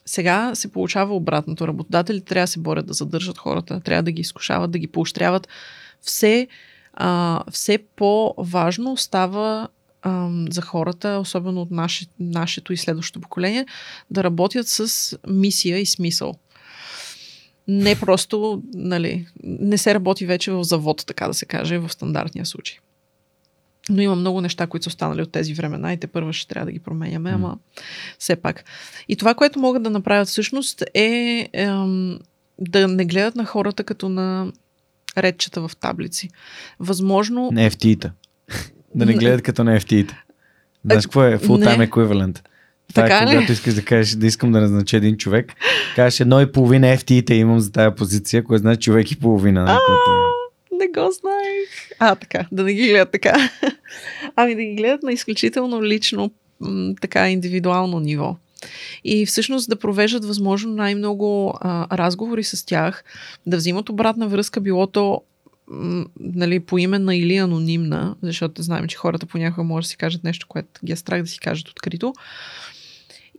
[0.06, 1.68] Сега се получава обратното.
[1.68, 5.48] Работодателите трябва да се борят да задържат хората, трябва да ги изкушават, да ги поощряват.
[6.00, 6.48] Все,
[6.92, 9.68] а, все по-важно става
[10.02, 13.66] ам, за хората, особено от наше, нашето и следващото поколение,
[14.10, 16.34] да работят с мисия и смисъл.
[17.68, 22.46] Не просто, нали, не се работи вече в завод, така да се каже, в стандартния
[22.46, 22.78] случай.
[23.90, 26.66] Но има много неща, които са останали от тези времена и те първо ще трябва
[26.66, 27.58] да ги променяме, ама
[28.18, 28.64] все пак.
[29.08, 32.18] И това, което могат да направят всъщност е ем,
[32.58, 34.52] да не гледат на хората като на
[35.18, 36.28] редчета в таблици.
[36.80, 37.50] Възможно...
[37.52, 38.10] На FT-та.
[38.94, 40.22] Да не гледат като на FT-та.
[40.84, 42.40] Знаеш какво е full-time equivalent?
[42.88, 43.26] Това Така е ли?
[43.26, 45.52] когато искаш да кажеш да искам да назнача един човек,
[45.96, 49.64] кажеш едно и половина FT-та имам за тая позиция, което значи човек и половина.
[49.64, 50.21] нали, което е-
[50.82, 51.90] Не го знаех.
[51.98, 53.50] А, така, да не ги гледат така.
[54.36, 56.30] Ами да ги гледат на изключително лично,
[57.00, 58.36] така индивидуално ниво.
[59.04, 63.04] И всъщност да провеждат възможно най-много а, разговори с тях,
[63.46, 65.22] да взимат обратна връзка, било то
[65.68, 70.46] м, нали, поименна или анонимна, защото знаем, че хората понякога може да си кажат нещо,
[70.48, 72.14] което ги е страх да си кажат открито.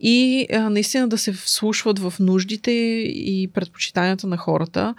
[0.00, 4.94] И а, наистина да се вслушват в нуждите и предпочитанията на хората,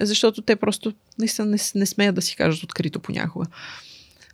[0.00, 3.46] защото те просто наистина не, не смеят да си кажат открито понякога.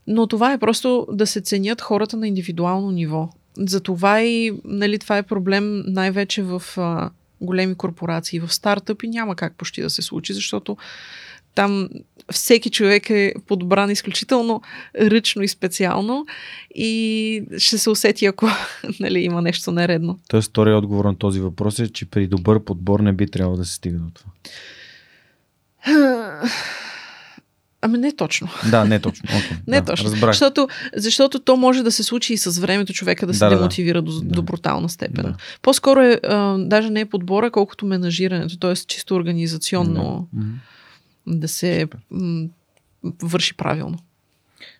[0.06, 3.28] Но това е просто да се ценят хората на индивидуално ниво.
[3.58, 7.10] Затова и нали, това е проблем най-вече в а,
[7.40, 8.40] големи корпорации.
[8.40, 10.76] В стартъпи няма как почти да се случи, защото
[11.54, 11.88] там
[12.32, 14.62] всеки човек е подбран изключително
[15.00, 16.26] ръчно и специално
[16.74, 18.48] и ще се усети, ако
[19.00, 20.18] нали, има нещо нередно.
[20.28, 23.64] Тоест, втория отговор на този въпрос е, че при добър подбор не би трябвало да
[23.64, 24.30] се стига до това.
[27.80, 28.48] Ами не точно.
[28.70, 29.28] Да, не точно.
[29.28, 30.04] Okay, Не да, точно.
[30.04, 30.30] Разбрах.
[30.30, 33.50] Защото, защото то може да се случи и с времето човека да се Да, да,
[33.50, 33.56] да.
[33.56, 34.26] демотивира до, Да.
[34.26, 35.24] до брутална степен.
[35.24, 35.36] Да.
[35.62, 38.74] По-скоро е, а, даже не е подбора, колкото менажирането, т.е.
[38.74, 40.40] чисто организационно Да.
[40.40, 40.54] Мгм.
[41.28, 42.48] да се м-
[43.22, 43.98] върши правилно.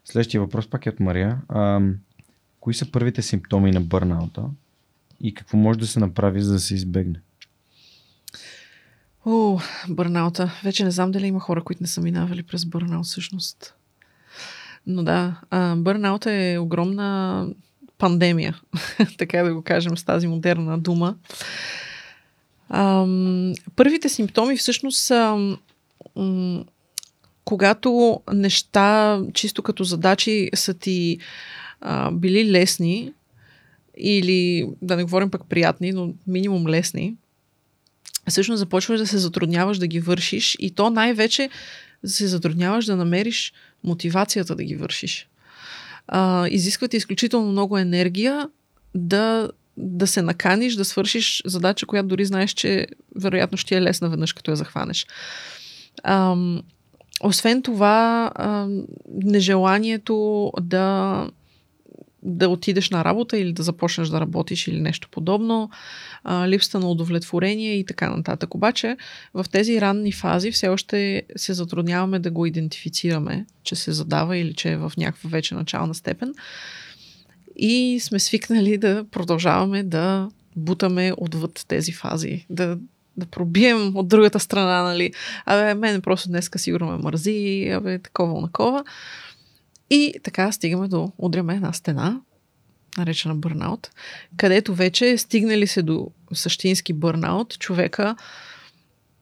[0.04, 1.38] Следващия въпрос пак е от Мария.
[1.48, 1.94] Ам,
[2.60, 4.42] кои са първите симптоми на бърнаута
[5.20, 7.20] и какво може да се направи, за да се избегне?
[9.26, 9.58] О,
[9.88, 10.52] бърнаута.
[10.64, 13.74] Вече не знам дали има хора, които не са минавали през бърнаут всъщност.
[14.86, 15.40] Но да,
[15.76, 17.48] бърнаута е огромна
[17.98, 18.60] пандемия,
[19.18, 21.16] така да го кажем с тази модерна дума.
[22.68, 25.54] Ам, първите симптоми всъщност са
[26.16, 26.64] м,
[27.44, 31.18] когато неща, чисто като задачи, са ти
[31.80, 33.12] а, били лесни
[33.98, 37.16] или, да не говорим пък приятни, но минимум лесни,
[38.30, 41.50] всъщност започваш да се затрудняваш да ги вършиш и то най-вече
[42.04, 43.52] се затрудняваш да намериш
[43.84, 45.28] мотивацията да ги вършиш.
[46.08, 48.48] А, изисква ти изключително много енергия
[48.94, 52.86] да, да се наканиш, да свършиш задача, която дори знаеш, че
[53.16, 55.06] вероятно ще е лесна веднъж, като я захванеш.
[56.04, 56.62] Ам,
[57.22, 61.26] освен това, ам, нежеланието да
[62.22, 65.70] да отидеш на работа или да започнеш да работиш или нещо подобно,
[66.24, 68.54] а, липсата на удовлетворение и така нататък.
[68.54, 68.96] Обаче
[69.34, 74.54] в тези ранни фази все още се затрудняваме да го идентифицираме, че се задава или
[74.54, 76.34] че е в някаква вече начална степен.
[77.56, 82.78] И сме свикнали да продължаваме да бутаме отвъд тези фази, да,
[83.16, 85.12] да пробием от другата страна, нали.
[85.46, 88.84] Абе, мен просто днеска сигурно ме мързи, абе, такова, накова.
[89.90, 92.20] И така стигаме до удряме една стена,
[92.98, 93.90] наречена бърнаут,
[94.36, 98.16] където вече стигнали се до същински бърнаут, човека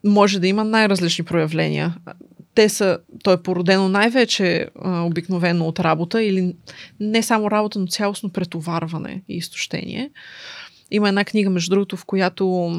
[0.03, 1.95] може да има най-различни проявления.
[2.55, 6.55] Те са, то е породено най-вече а, обикновено от работа или
[6.99, 10.11] не само работа, но цялостно претоварване и изтощение.
[10.91, 12.71] Има една книга, между другото, в която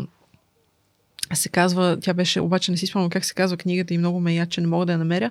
[1.34, 4.34] се казва, тя беше, обаче не си спомням как се казва книгата и много ме
[4.34, 5.30] я, че не мога да я намеря.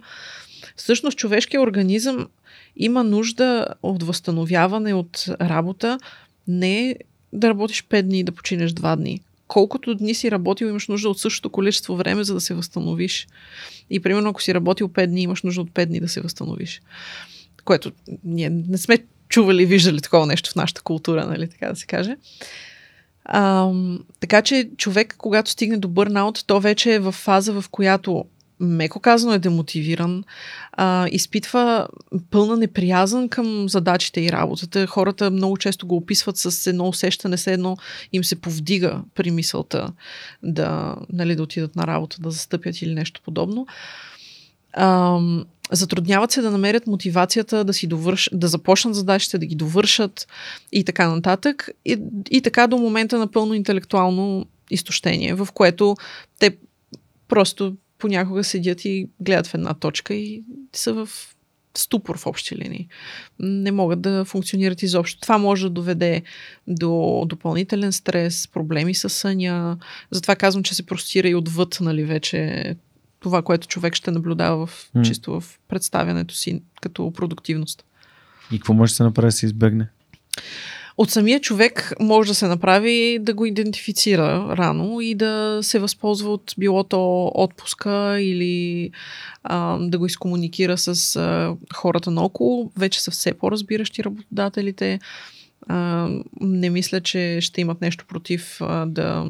[0.75, 2.27] Всъщност човешкият организъм
[2.75, 5.99] има нужда от възстановяване от работа,
[6.47, 6.95] не
[7.33, 9.21] да работиш 5 дни и да починеш 2 дни.
[9.47, 13.27] Колкото дни си работил, имаш нужда от същото количество време, за да се възстановиш.
[13.89, 16.81] И примерно, ако си работил 5 дни, имаш нужда от 5 дни да се възстановиш.
[17.65, 17.91] Което
[18.23, 18.97] ние не сме
[19.29, 22.17] чували, виждали такова нещо в нашата култура, нали, така да се каже.
[23.25, 28.25] Ам, така че човек, когато стигне до бърнаут, то вече е в фаза, в която
[28.61, 30.23] меко казано е демотивиран,
[30.71, 31.87] а, изпитва
[32.31, 34.87] пълна неприязан към задачите и работата.
[34.87, 37.77] Хората много често го описват с едно усещане, се едно
[38.13, 39.93] им се повдига при мисълта
[40.43, 43.67] да, нали, да отидат на работа, да застъпят или нещо подобно.
[44.73, 45.19] А,
[45.71, 50.27] затрудняват се да намерят мотивацията да си довърш, да започнат задачите, да ги довършат
[50.71, 51.69] и така нататък.
[51.85, 51.97] И,
[52.31, 55.95] и така до момента на пълно интелектуално изтощение, в което
[56.39, 56.57] те
[57.27, 61.09] просто понякога седят и гледат в една точка и са в
[61.77, 62.87] ступор в общи линии.
[63.39, 65.21] Не могат да функционират изобщо.
[65.21, 66.21] Това може да доведе
[66.67, 69.77] до допълнителен стрес, проблеми с съня.
[70.11, 72.75] Затова казвам, че се простира и отвъд, нали, вече
[73.19, 77.85] това, което човек ще наблюдава в, чисто в представянето си като продуктивност.
[78.51, 79.87] И какво може да се направи да се избегне?
[80.97, 86.33] От самия човек може да се направи да го идентифицира рано и да се възползва
[86.33, 88.91] от било то отпуска или
[89.43, 92.71] а, да го изкомуникира с а, хората наоколо.
[92.77, 94.99] Вече са все по-разбиращи работодателите.
[95.67, 96.09] А,
[96.41, 99.25] не мисля, че ще имат нещо против а, да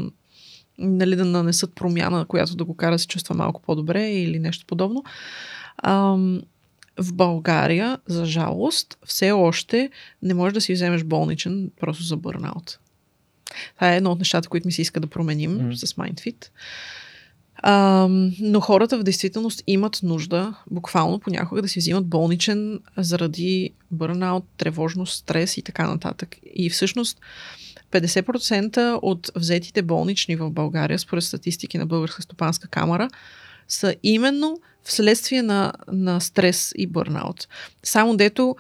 [0.77, 4.65] нали, да нанесат промяна, която да го кара да се чувства малко по-добре или нещо
[4.67, 5.03] подобно.
[5.83, 6.41] Ам,
[6.99, 9.89] в България, за жалост, все още
[10.21, 12.79] не можеш да си вземеш болничен просто за бърнаут.
[13.75, 15.85] Това е едно от нещата, които ми се иска да променим mm.
[15.85, 16.45] с MindFit.
[17.63, 18.07] А,
[18.39, 25.17] но хората в действителност имат нужда, буквално понякога, да си взимат болничен заради бърнаут, тревожност,
[25.17, 26.35] стрес и така нататък.
[26.53, 27.21] И всъщност
[27.91, 33.09] 50% от взетите болнични в България, според статистики на Българска стопанска камера,
[33.71, 37.47] са именно вследствие на, на стрес и бърнаут.
[37.83, 38.55] Само дето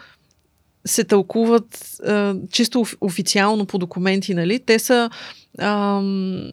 [0.85, 4.59] се тълкуват а, чисто официално по документи, нали?
[4.59, 5.09] Те са
[5.59, 6.51] ам,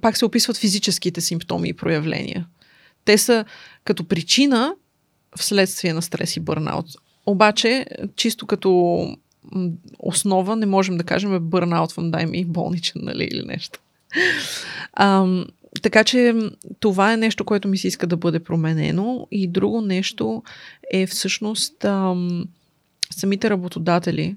[0.00, 2.46] пак се описват физическите симптоми и проявления.
[3.04, 3.44] Те са
[3.84, 4.74] като причина
[5.36, 6.86] вследствие на стрес и бърнаут.
[7.26, 7.86] Обаче,
[8.16, 9.08] чисто като
[9.98, 13.80] основа не можем да кажем бърнаут вам дай ми болничен, нали, или нещо.
[14.92, 15.46] Ам,
[15.82, 16.34] така че
[16.80, 19.28] това е нещо, което ми се иска да бъде променено.
[19.30, 20.42] И друго нещо
[20.92, 22.44] е всъщност ам,
[23.10, 24.36] самите работодатели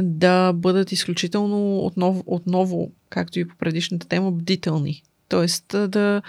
[0.00, 5.02] да бъдат изключително отново, отново, както и по предишната тема, бдителни.
[5.28, 6.22] Тоест да,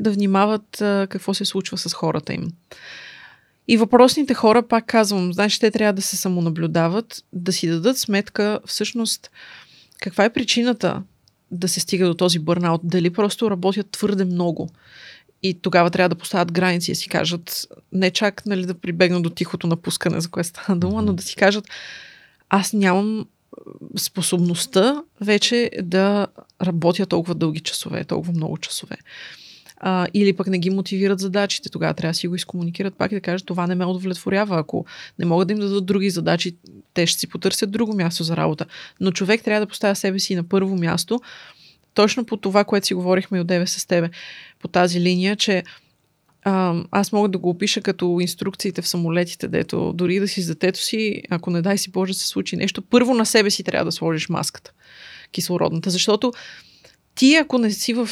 [0.00, 0.66] да внимават
[1.08, 2.48] какво се случва с хората им.
[3.68, 8.60] И въпросните хора, пак казвам, значи те трябва да се самонаблюдават, да си дадат сметка
[8.66, 9.30] всъщност
[10.00, 11.02] каква е причината
[11.50, 12.80] да се стига до този бърнаут.
[12.84, 14.68] Дали просто работят твърде много.
[15.42, 19.30] И тогава трябва да поставят граници и си кажат, не чак нали, да прибегнат до
[19.30, 21.68] тихото напускане, за което стана дума, но да си кажат,
[22.48, 23.26] аз нямам
[23.98, 26.26] способността вече да
[26.62, 28.96] работя толкова дълги часове, толкова много часове.
[29.86, 33.14] А, или пък не ги мотивират задачите, тогава трябва да си го изкомуникират пак и
[33.14, 34.58] да кажат, това не ме удовлетворява.
[34.58, 34.86] Ако
[35.18, 36.56] не могат да им дадат други задачи,
[36.94, 38.66] те ще си потърсят друго място за работа.
[39.00, 41.20] Но човек трябва да поставя себе си на първо място,
[41.94, 44.10] точно по това, което си говорихме и деве с тебе,
[44.60, 45.62] по тази линия, че
[46.90, 50.78] аз мога да го опиша като инструкциите в самолетите, дето дори да си с детето
[50.78, 53.92] си, ако не дай си Боже се случи нещо, първо на себе си трябва да
[53.92, 54.72] сложиш маската,
[55.32, 56.32] кислородната, защото
[57.14, 58.08] ти ако не си в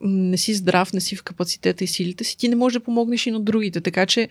[0.00, 3.26] не си здрав, не си в капацитета и силите си, ти не можеш да помогнеш
[3.26, 3.80] и на другите.
[3.80, 4.28] Така че,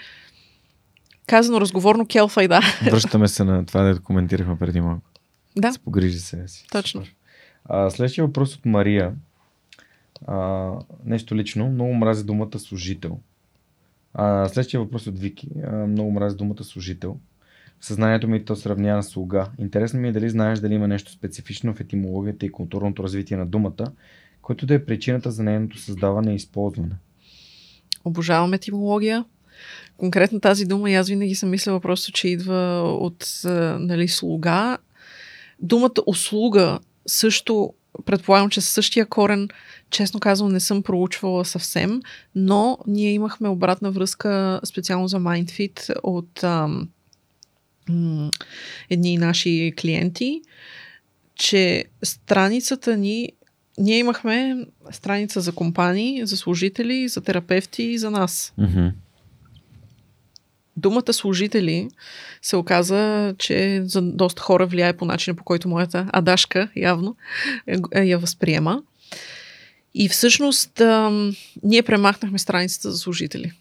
[1.27, 2.61] казано разговорно, келфай да.
[2.85, 5.10] Връщаме се на това, да коментирахме преди малко.
[5.57, 5.72] Да.
[5.72, 6.65] Се погрижи себе си.
[6.72, 7.03] Точно.
[7.65, 9.14] А, следващия въпрос от Мария.
[10.27, 10.69] А,
[11.06, 11.69] нещо лично.
[11.69, 13.19] Много мрази думата служител.
[14.14, 15.48] А, следващия въпрос от Вики.
[15.68, 17.18] А, много мрази думата служител.
[17.81, 19.48] Съзнанието ми то сравнява на слуга.
[19.60, 23.45] Интересно ми е дали знаеш дали има нещо специфично в етимологията и културното развитие на
[23.45, 23.91] думата,
[24.44, 26.95] което да е причината за нейното създаване и използване.
[28.06, 29.26] Обожавам етимология.
[29.98, 33.41] Конкретно тази дума и аз винаги съм мислила просто, че идва от
[33.80, 34.78] нали, слуга.
[35.60, 37.74] Думата услуга също
[38.06, 39.49] предполагам, че същия корен,
[39.90, 42.02] честно казвам, не съм проучвала съвсем,
[42.36, 46.90] но ние имахме обратна връзка специално за MindFit от ам,
[47.90, 48.32] м-
[48.90, 50.41] едни наши клиенти,
[51.36, 53.32] че страницата ни
[53.78, 58.54] ние имахме страница за компании, за служители, за терапевти и за нас.
[58.60, 58.91] Mm-hmm.
[60.78, 61.90] Думата служители
[62.41, 67.16] се оказа, че за доста хора влияе по начина, по който моята Адашка явно
[67.95, 68.84] я възприема.
[69.94, 70.82] И всъщност
[71.64, 73.52] ние премахнахме страницата за служители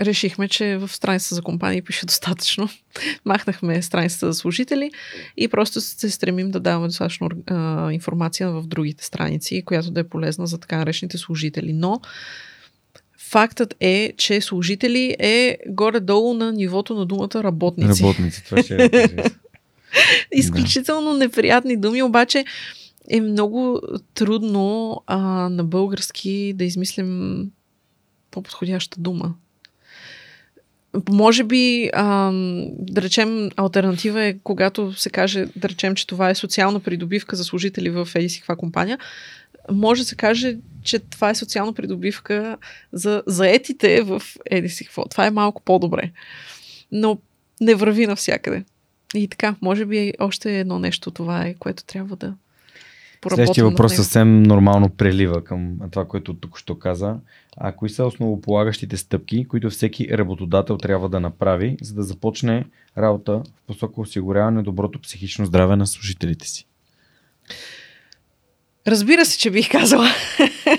[0.00, 2.68] решихме, че в страницата за компании пише достатъчно.
[3.24, 4.90] Махнахме страницата за служители
[5.36, 10.08] и просто се стремим да даваме достатъчно а, информация в другите страници, която да е
[10.08, 11.72] полезна за така наречените служители.
[11.72, 12.00] Но
[13.18, 18.02] фактът е, че служители е горе-долу на нивото на думата работници.
[18.02, 19.14] Работници, това ще е.
[20.32, 21.18] Изключително да.
[21.18, 22.44] неприятни думи, обаче
[23.10, 23.80] е много
[24.14, 25.18] трудно а,
[25.48, 27.40] на български да измислим
[28.30, 29.34] по-подходяща дума.
[31.10, 32.30] Може би, а,
[32.78, 37.44] да речем, альтернатива е, когато се каже, да речем, че това е социална придобивка за
[37.44, 38.98] служители в еди си каква компания,
[39.72, 42.56] може да се каже, че това е социална придобивка
[42.92, 45.04] за заетите в еди си какво.
[45.04, 46.10] Това е малко по-добре.
[46.92, 47.18] Но
[47.60, 48.64] не върви навсякъде.
[49.14, 52.34] И така, може би още едно нещо това е, което трябва да
[53.28, 57.16] Следващия въпрос съвсем нормално прелива към това, което тук що каза.
[57.56, 62.64] А кои са основополагащите стъпки, които всеки работодател трябва да направи, за да започне
[62.98, 66.66] работа в посока осигуряване на доброто психично здраве на служителите си?
[68.86, 70.08] Разбира се, че бих казала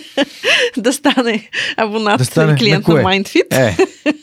[0.78, 3.54] да стане абонат да стане, клиент на, на MindFit.
[3.54, 3.78] Е.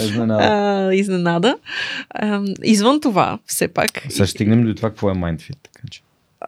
[0.00, 0.44] Е изненада.
[0.44, 1.58] А, изненада.
[2.10, 3.90] А, извън това, все пак.
[4.08, 5.56] Сега ще стигнем до това, какво е MindFit.
[5.62, 6.02] Така че.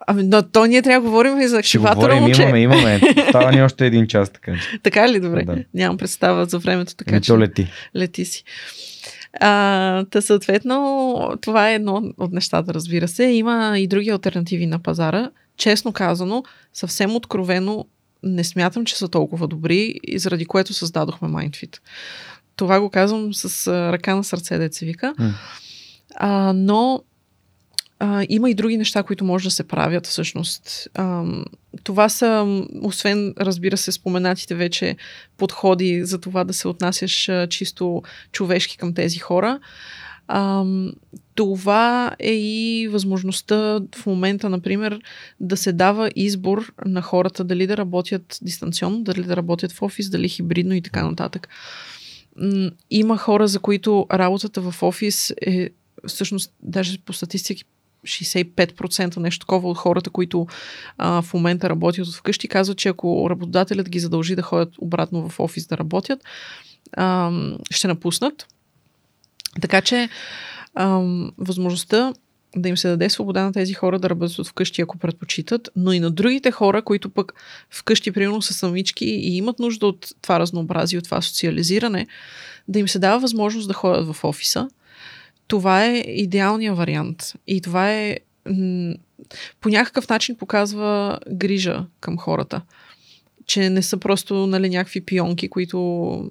[0.07, 2.43] Ами, но то ние трябва да говорим и за активатора момче.
[2.43, 3.01] Имаме, имаме.
[3.29, 4.53] Става ни още един час, така.
[4.83, 5.21] така ли?
[5.21, 5.45] Добре.
[5.45, 5.57] Да.
[5.75, 7.33] Нямам представа за времето, така ами, че...
[7.33, 7.71] лети.
[7.97, 8.45] Лети си.
[9.41, 13.25] А, та съответно, това е едно от нещата, разбира се.
[13.25, 15.31] Има и други альтернативи на пазара.
[15.57, 17.85] Честно казано, съвсем откровено,
[18.23, 21.79] не смятам, че са толкова добри и заради което създадохме MindFit.
[22.57, 25.15] Това го казвам с ръка на сърце, деца вика.
[26.17, 27.03] А, но
[28.28, 30.89] има и други неща, които може да се правят всъщност.
[30.94, 31.24] А,
[31.85, 34.97] това са, освен, разбира се, споменатите вече
[35.36, 38.02] подходи за това да се отнасяш а, чисто
[38.32, 39.60] човешки към тези хора.
[40.28, 40.64] А,
[41.35, 45.01] това е и възможността в момента, например,
[45.40, 50.10] да се дава избор на хората дали да работят дистанционно, дали да работят в офис,
[50.10, 51.48] дали хибридно и така нататък.
[52.90, 55.70] Има хора, за които работата в офис е
[56.06, 57.64] всъщност даже по статистики
[58.06, 60.47] 65% нещо такова от хората, които
[60.98, 65.28] а, в момента работят от вкъщи, казват, че ако работодателят ги задължи да ходят обратно
[65.28, 66.24] в офис да работят,
[66.93, 67.32] а,
[67.70, 68.47] ще напуснат.
[69.60, 70.09] Така че
[70.74, 71.01] а,
[71.39, 72.12] възможността
[72.56, 75.93] да им се даде свобода на тези хора да работят от вкъщи, ако предпочитат, но
[75.93, 77.32] и на другите хора, които пък
[77.70, 82.06] вкъщи, примерно, са самички и имат нужда от това разнообразие, от това социализиране,
[82.68, 84.68] да им се дава възможност да ходят в офиса.
[85.51, 87.32] Това е идеалният вариант.
[87.47, 88.18] И това е
[89.60, 92.62] по някакъв начин показва грижа към хората.
[93.47, 96.31] Че не са просто нали, някакви пионки, които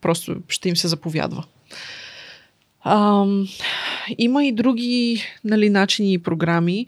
[0.00, 1.44] просто ще им се заповядва.
[2.84, 3.48] Ам,
[4.18, 6.86] има и други нали, начини и програми.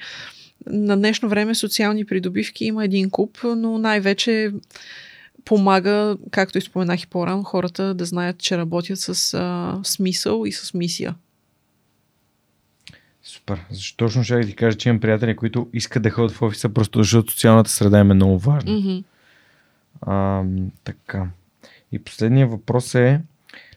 [0.66, 4.52] На днешно време социални придобивки има един куп, но най-вече
[5.44, 10.52] помага, както и споменах и по-рано, хората да знаят, че работят с а, смисъл и
[10.52, 11.14] с мисия.
[13.22, 13.60] Супер.
[13.70, 16.98] Защо точно ще ти кажа, че имам приятели, които искат да ходят в офиса, просто
[16.98, 18.72] защото социалната среда им е много важна.
[18.72, 18.98] Мгм.
[20.00, 20.44] А,
[20.84, 21.26] така.
[21.92, 23.20] И последният въпрос е,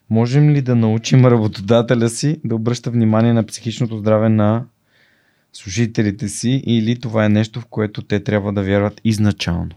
[0.09, 4.65] можем ли да научим работодателя си да обръща внимание на психичното здраве на
[5.53, 9.71] служителите си или това е нещо, в което те трябва да вярват изначално?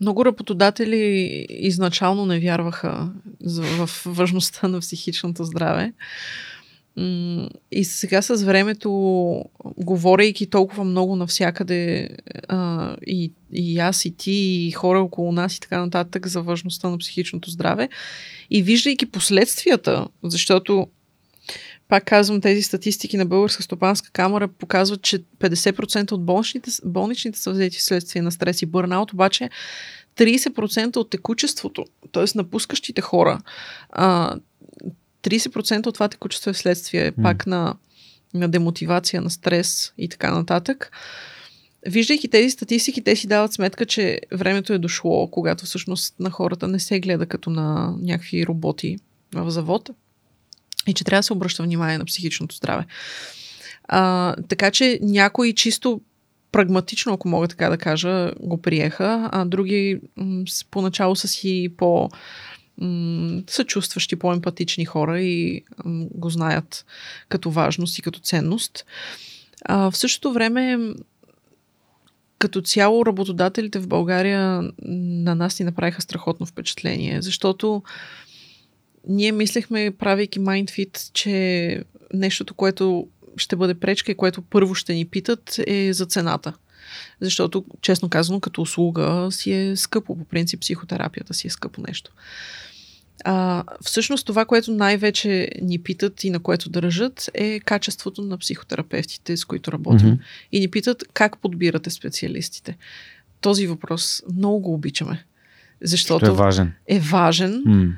[0.00, 3.12] Много работодатели изначално не вярваха
[3.78, 5.92] в важността на психичното здраве.
[7.72, 8.90] И сега с времето,
[9.76, 12.08] говорейки толкова много навсякъде,
[13.06, 14.32] и, и аз, и ти,
[14.68, 17.88] и хора около нас и така нататък за важността на психичното здраве,
[18.50, 20.86] и виждайки последствията, защото
[21.92, 27.50] пак казвам, тези статистики на Българска стопанска камера показват, че 50% от болничните, болничните са
[27.50, 29.50] взети вследствие на стрес и бърнаут, обаче
[30.16, 32.24] 30% от текучеството, т.е.
[32.34, 33.40] напускащите хора,
[33.90, 34.36] а,
[35.22, 37.22] 30% от това текучество е вследствие М.
[37.22, 37.74] пак на,
[38.34, 40.90] на демотивация, на стрес и така нататък.
[41.86, 46.68] Виждайки тези статистики, те си дават сметка, че времето е дошло, когато всъщност на хората
[46.68, 48.98] не се гледа като на някакви роботи
[49.34, 49.90] в завод
[50.86, 52.84] и че трябва да се обръща внимание на психичното здраве.
[53.84, 56.00] А, така че някои чисто
[56.52, 62.10] прагматично, ако мога така да кажа, го приеха, а други м- поначало са си по
[63.46, 66.86] съчувстващи, по-емпатични хора и м- го знаят
[67.28, 68.84] като важност и като ценност.
[69.64, 70.78] А, в същото време
[72.38, 77.82] като цяло работодателите в България на нас ни направиха страхотно впечатление, защото
[79.08, 81.84] ние мислехме, правейки MindFit, че
[82.14, 86.52] нещото, което ще бъде пречка и което първо ще ни питат е за цената.
[87.20, 90.18] Защото, честно казано, като услуга си е скъпо.
[90.18, 92.12] По принцип, психотерапията си е скъпо нещо.
[93.24, 99.36] А, всъщност това, което най-вече ни питат и на което държат е качеството на психотерапевтите,
[99.36, 100.08] с които работим.
[100.08, 100.22] Мгм.
[100.52, 102.76] И ни питат как подбирате специалистите.
[103.40, 105.24] Този въпрос много го обичаме.
[105.82, 106.72] Защото Що е важен.
[106.86, 107.62] е важен.
[107.66, 107.92] М.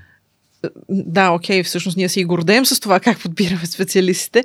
[0.88, 4.44] Да, окей, всъщност ние се и гордеем с това как подбираме специалистите,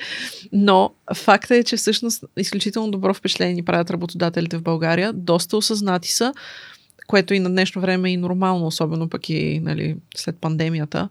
[0.51, 5.13] но факта е, че всъщност изключително добро впечатление ни правят работодателите в България.
[5.13, 6.33] Доста осъзнати са,
[7.07, 11.09] което и на днешно време е и нормално, особено пък и нали, след пандемията.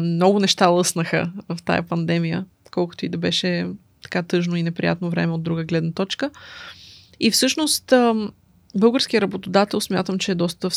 [0.00, 3.66] Много неща лъснаха в тая пандемия, колкото и да беше
[4.02, 6.30] така тъжно и неприятно време от друга гледна точка.
[7.20, 7.92] И всъщност
[8.76, 10.68] българският работодател смятам, че е доста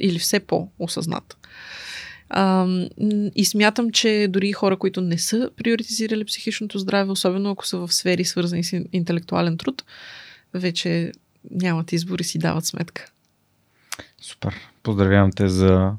[0.00, 1.36] или все по-осъзнат.
[2.30, 2.66] А,
[3.34, 7.92] и смятам, че дори хора, които не са приоритизирали психичното здраве, особено ако са в
[7.92, 9.84] сфери свързани с интелектуален труд,
[10.54, 11.12] вече
[11.50, 13.06] нямат избор и си дават сметка.
[14.20, 14.54] Супер.
[14.82, 15.92] Поздравявам те за,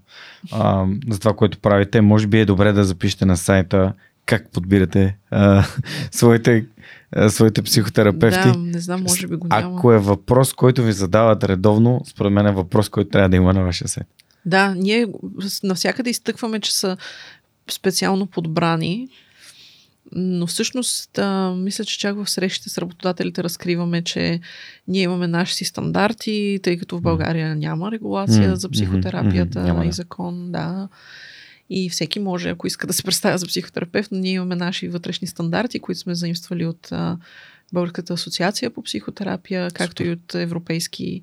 [0.51, 2.01] а, за това, което правите.
[2.01, 3.93] Може би е добре да запишете на сайта
[4.25, 5.63] как подбирате а,
[6.11, 6.65] своите,
[7.11, 8.51] а, своите психотерапевти.
[8.51, 9.77] Да, не знам, може би го няма.
[9.77, 13.53] Ако е въпрос, който ви задават редовно, според мен е въпрос, който трябва да има
[13.53, 14.07] на вашия сайт.
[14.45, 15.07] Да, ние
[15.63, 16.97] навсякъде изтъкваме, че са
[17.71, 19.09] специално подбрани.
[20.11, 24.39] но всъщност, а, мисля, че чак в срещите с работодателите разкриваме, че
[24.87, 29.85] ние имаме наши си стандарти, тъй като в България няма регулация М, за психотерапията няма,
[29.85, 30.89] и закон, да.
[31.69, 35.27] И всеки може, ако иска да се представя за психотерапевт, но ние имаме наши вътрешни
[35.27, 37.17] стандарти, които сме заимствали от а,
[37.73, 41.21] Българската асоциация по психотерапия, както и от европейски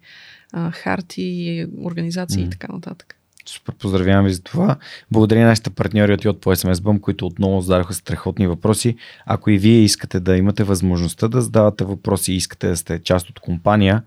[0.56, 2.46] а, харти, организации М.
[2.46, 3.16] и така нататък.
[3.46, 4.76] Супер, поздравявам ви за това.
[5.10, 8.96] Благодаря на нашите партньори от Йод по SMS Bump, които отново зададоха страхотни въпроси.
[9.26, 13.30] Ако и вие искате да имате възможността да задавате въпроси и искате да сте част
[13.30, 14.02] от компания,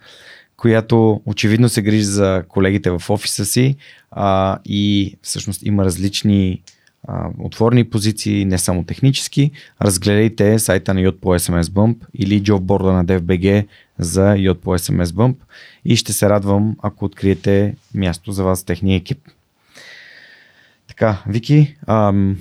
[0.58, 3.76] която очевидно се грижи за колегите в офиса си
[4.12, 6.62] а, и всъщност има различни
[7.08, 9.52] а, отворени позиции, не само технически,
[9.82, 13.68] разгледайте сайта на Йод по SMS Bump или джобборда на DFBG
[14.00, 15.36] за Йод по SMS Bump
[15.86, 19.20] и ще се радвам, ако откриете място за вас в техния екип.
[20.88, 22.38] Така, Вики, ам,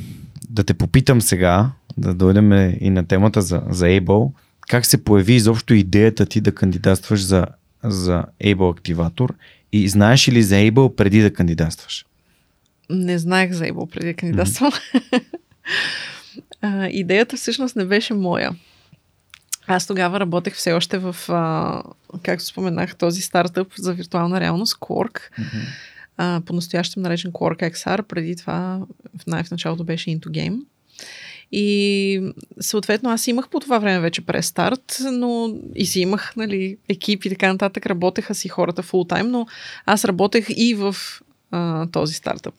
[0.50, 4.32] да те попитам сега, да дойдем и на темата за, за Able.
[4.68, 7.46] Как се появи изобщо идеята ти да кандидатстваш за,
[7.84, 9.34] за Able активатор
[9.72, 12.07] и знаеш ли за Able преди да кандидатстваш?
[12.90, 14.72] Не знаех за Able преди да кандидатствам.
[16.62, 18.56] А, идеята всъщност не беше моя.
[19.66, 21.82] Аз тогава работех все още в, а,
[22.22, 25.20] както споменах, този стартъп за виртуална реалност, Quark.
[26.16, 28.02] А, по-настоящем наречен Quark XR.
[28.02, 28.80] Преди това
[29.18, 30.60] в най- в началото беше Into Game.
[31.52, 37.24] И съответно аз имах по това време вече престарт, но и си имах нали, екип
[37.24, 37.86] и така нататък.
[37.86, 39.46] Работеха си хората фул тайм, но
[39.86, 40.96] аз работех и в
[41.50, 42.54] а, този стартъп.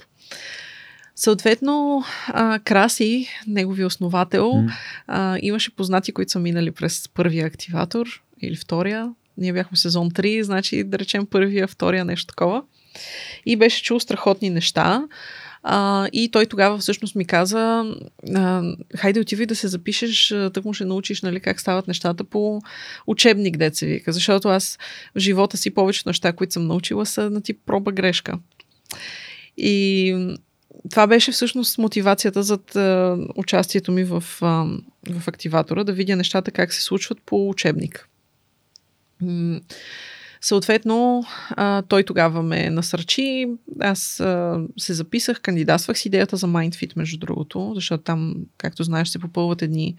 [1.16, 4.72] Съответно, а, Краси, негови основател, М.
[5.08, 8.08] а, имаше познати, които са минали през първия активатор
[8.42, 9.10] или втория.
[9.38, 12.64] Ние бяхме сезон 3, значи да речем първия, втория, нещо такова.
[13.46, 15.08] И беше чул страхотни неща.
[15.64, 17.86] А, и той тогава всъщност ми каза,
[18.36, 18.64] а,
[18.98, 22.62] хайде отивай да се запишеш, тък му ще научиш нали, как стават нещата по
[23.08, 24.12] учебник, деца вика.
[24.12, 24.78] Защото аз
[25.16, 28.40] в живота си повечето неща, които съм научила, са на тип проба грешка.
[29.58, 30.36] И
[30.92, 34.24] това беше всъщност мотивацията зад а, участието ми в,
[35.10, 38.10] в активатора, да видя нещата как се случват по учебник.
[40.42, 41.24] Съответно,
[41.88, 43.48] той тогава ме насърчи.
[43.80, 44.00] Аз
[44.78, 49.62] се записах, кандидатствах с идеята за MindFit, между другото, защото там, както знаеш, се попълват
[49.62, 49.96] едни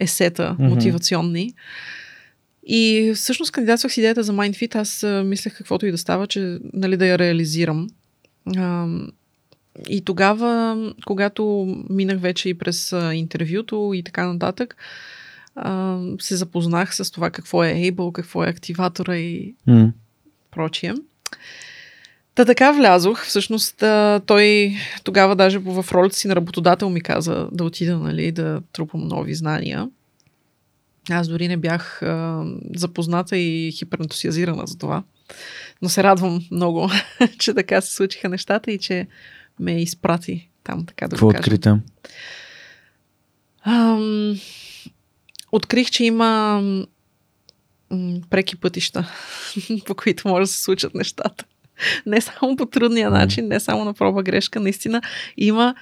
[0.00, 0.68] есета Мгм.
[0.68, 1.54] мотивационни.
[2.66, 4.74] И всъщност кандидатствах с идеята за MindFit.
[4.74, 7.88] Аз мислех каквото и да става, че нали, да я реализирам.
[8.56, 8.86] А,
[9.88, 10.76] и тогава,
[11.06, 14.76] когато минах вече и през интервюто и така нататък,
[15.56, 19.92] а, се запознах с това какво е Able, какво е активатора и М.
[20.50, 20.94] прочие.
[22.34, 23.24] Та така влязох.
[23.24, 23.84] Всъщност
[24.26, 29.08] той тогава даже в ролята си на работодател ми каза да отида, нали, да трупам
[29.08, 29.88] нови знания.
[31.10, 32.44] Аз дори не бях а,
[32.74, 35.02] запозната и хиперентусиазирана за това.
[35.82, 36.90] Но се радвам много,
[37.38, 39.06] че така се случиха нещата и че
[39.60, 41.40] ме изпрати там, така да Какво го кажа.
[41.40, 41.82] откри там?
[43.62, 44.40] Ам,
[45.52, 46.60] открих, че има
[47.90, 49.12] м, преки пътища,
[49.86, 51.44] по които може да се случат нещата.
[52.06, 55.02] Не само по трудния начин, не само на проба грешка, наистина
[55.36, 55.74] има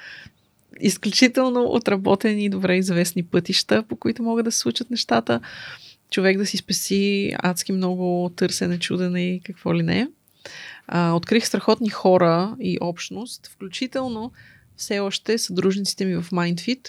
[0.81, 5.41] изключително отработени и добре известни пътища, по които могат да се случат нещата.
[6.11, 10.09] Човек да си спеси адски много търсене, чудене и какво ли не.
[10.89, 14.33] А, открих страхотни хора и общност, включително
[14.77, 16.89] все още съдружниците ми в MindFit.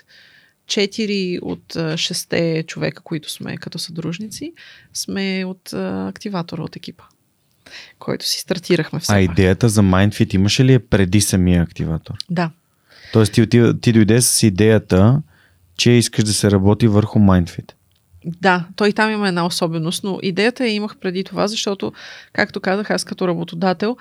[0.67, 4.53] Четири от а, шесте човека, които сме като съдружници,
[4.93, 7.03] сме от а, активатора от екипа,
[7.99, 9.23] който си стартирахме все А пак.
[9.23, 12.13] идеята за MindFit имаше ли я преди самия активатор?
[12.29, 12.51] Да.
[13.13, 15.21] Тоест ти, ти, ти дойде с идеята,
[15.77, 17.71] че искаш да се работи върху MindFit.
[18.41, 21.93] Да, той там има една особеност, но идеята я имах преди това, защото,
[22.33, 23.97] както казах, аз като работодател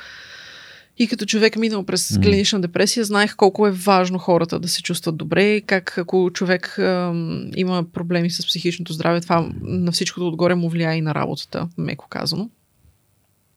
[0.98, 2.22] и като човек минал през М.
[2.22, 7.50] клинична депресия, знаех колко е важно хората да се чувстват добре, как ако човек ам,
[7.56, 12.06] има проблеми с психичното здраве, това на всичкото отгоре му влияе и на работата, меко
[12.08, 12.50] казано.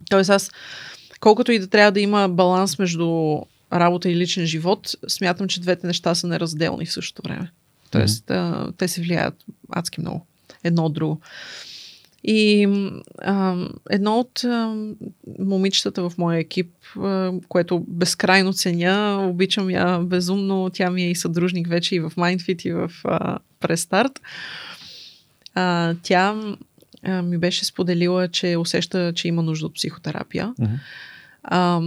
[0.09, 0.51] Тоест аз,
[1.19, 3.39] колкото и да трябва да има баланс между
[3.73, 7.51] работа и личен живот, смятам, че двете неща са неразделни в същото време.
[7.91, 9.35] Тоест, а, те се влияят
[9.69, 10.25] адски много
[10.63, 11.21] едно от друго.
[12.23, 12.67] И
[13.17, 14.75] а, едно от а,
[15.39, 21.15] момичетата в моя екип, а, което безкрайно ценя, обичам я безумно, тя ми е и
[21.15, 24.21] съдружник вече и в MindFit и в а, Престарт.
[25.53, 26.41] А, тя
[27.03, 30.53] а, ми беше споделила, че усеща, че има нужда от психотерапия.
[30.59, 30.73] Мгм.
[31.43, 31.81] А,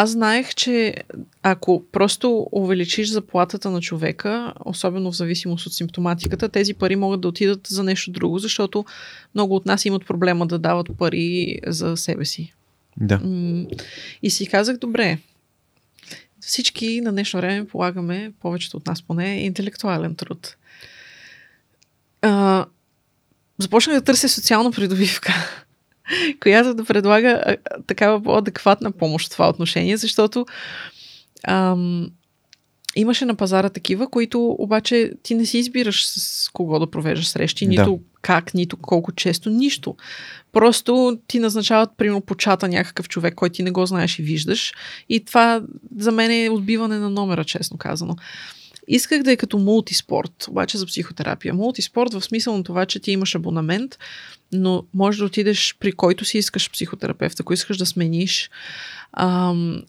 [0.00, 0.94] аз знаех, че
[1.42, 7.28] ако просто увеличиш заплатата на човека, особено в зависимост от симптоматиката, тези пари могат да
[7.28, 8.84] отидат за нещо друго, защото
[9.34, 12.54] много от нас имат проблема да дават пари за себе си.
[12.96, 13.20] Да.
[14.22, 15.18] И си казах, добре,
[16.40, 20.56] всички на днешно време полагаме, повечето от нас поне, интелектуален труд.
[22.22, 22.66] А,
[23.58, 25.34] започнах да търся социална придобивка,
[26.42, 27.56] която да предлага а,
[27.86, 30.46] такава по-адекватна помощ в това отношение, защото
[31.46, 32.10] ам,
[32.96, 37.64] имаше на пазара такива, които обаче ти не си избираш с кого да провеждаш срещи,
[37.64, 37.70] да.
[37.70, 39.96] нито как, нито колко често, нищо.
[40.52, 44.72] Просто ти назначават, примерно, по чата някакъв човек, който ти не го знаеш и виждаш.
[45.08, 45.62] И това
[45.96, 48.16] за мен е отбиване на номера, честно казано.
[48.90, 51.54] Исках да е като мултиспорт, обаче за психотерапия.
[51.54, 53.98] Мултиспорт в смисъл на това, че ти имаш абонамент,
[54.52, 58.50] но можеш да отидеш при който си искаш психотерапевт, ако искаш да смениш,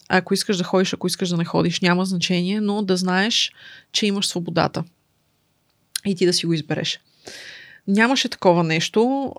[0.10, 3.52] ако искаш да ходиш, ако искаш да не ходиш, няма значение, но да знаеш,
[3.92, 4.84] че имаш свободата
[6.06, 7.00] и ти да си го избереш.
[7.88, 9.34] Нямаше такова нещо.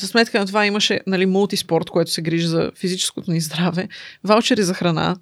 [0.00, 3.88] За сметка на това имаше нали, мултиспорт, което се грижи за физическото ни здраве,
[4.24, 5.16] ваучери за храна,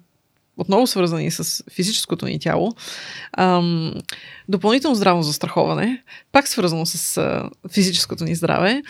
[0.59, 2.71] отново свързани с физическото ни тяло,
[3.37, 3.93] ам,
[4.49, 8.81] допълнително здравно застраховане, пак свързано с а, физическото ни здраве,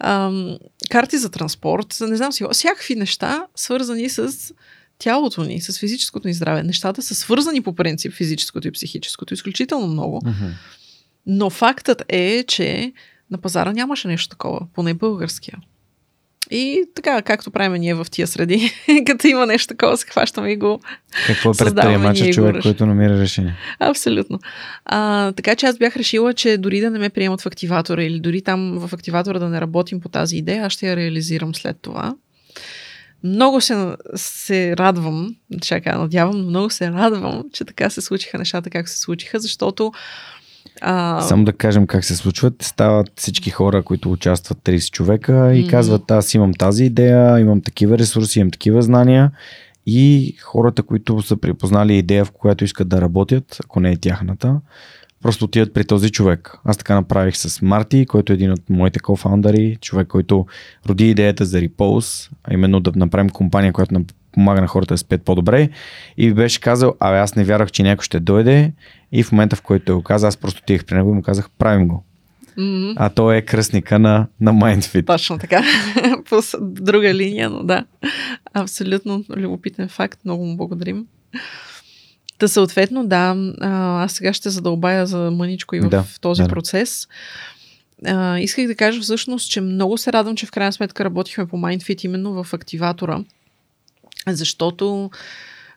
[0.00, 0.58] ам,
[0.90, 4.52] карти за транспорт, не знам си, всякакви неща, свързани с
[4.98, 6.62] тялото ни, с физическото ни здраве.
[6.62, 10.20] Нещата са свързани по принцип физическото и психическото изключително много.
[10.20, 10.50] Mm-hmm.
[11.26, 12.92] Но фактът е, че
[13.30, 15.58] на пазара нямаше нещо такова, поне българския.
[16.50, 18.72] И така, както правим ние в тия среди,
[19.06, 20.80] като има нещо такова, се хващаме и го.
[21.26, 23.54] Какво е предприемача човек, който намира решение?
[23.80, 24.38] Абсолютно.
[24.84, 28.20] А, така че аз бях решила, че дори да не ме приемат в активатора или
[28.20, 31.76] дори там в активатора да не работим по тази идея, аз ще я реализирам след
[31.82, 32.14] това.
[33.24, 38.70] Много се, се радвам, чакай, надявам, но много се радвам, че така се случиха нещата,
[38.70, 39.92] как се случиха, защото
[40.80, 41.20] а...
[41.20, 42.62] Само да кажем как се случват.
[42.62, 45.70] Стават всички хора, които участват 30 човека и mm-hmm.
[45.70, 49.30] казват, аз имам тази идея, имам такива ресурси, имам такива знания
[49.86, 54.60] и хората, които са припознали идея, в която искат да работят, ако не е тяхната,
[55.22, 56.56] просто отиват при този човек.
[56.64, 60.46] Аз така направих с Марти, който е един от моите кофаундъри, човек, който
[60.88, 63.94] роди идеята за Repose, а именно да направим компания, която
[64.38, 65.68] помага на хората да спят по-добре.
[66.16, 68.72] И беше казал, абе аз не вярвах, че някой ще дойде.
[69.12, 71.22] И в момента, в който той го каза, аз просто отих при него и му
[71.22, 72.04] казах, правим го.
[72.58, 72.94] Mm-hmm.
[72.96, 75.06] А той е кръстника на, на MindFit.
[75.06, 75.62] Точно така.
[76.28, 77.84] По друга линия, но да.
[78.54, 80.20] Абсолютно любопитен факт.
[80.24, 81.06] Много му благодарим.
[82.38, 83.36] Та съответно, да,
[84.04, 86.48] аз сега ще задълбая за мъничко и в да, този да.
[86.48, 87.08] процес.
[88.06, 91.56] А, исках да кажа всъщност, че много се радвам, че в крайна сметка работихме по
[91.56, 93.24] MindFit именно в активатора,
[94.26, 95.10] защото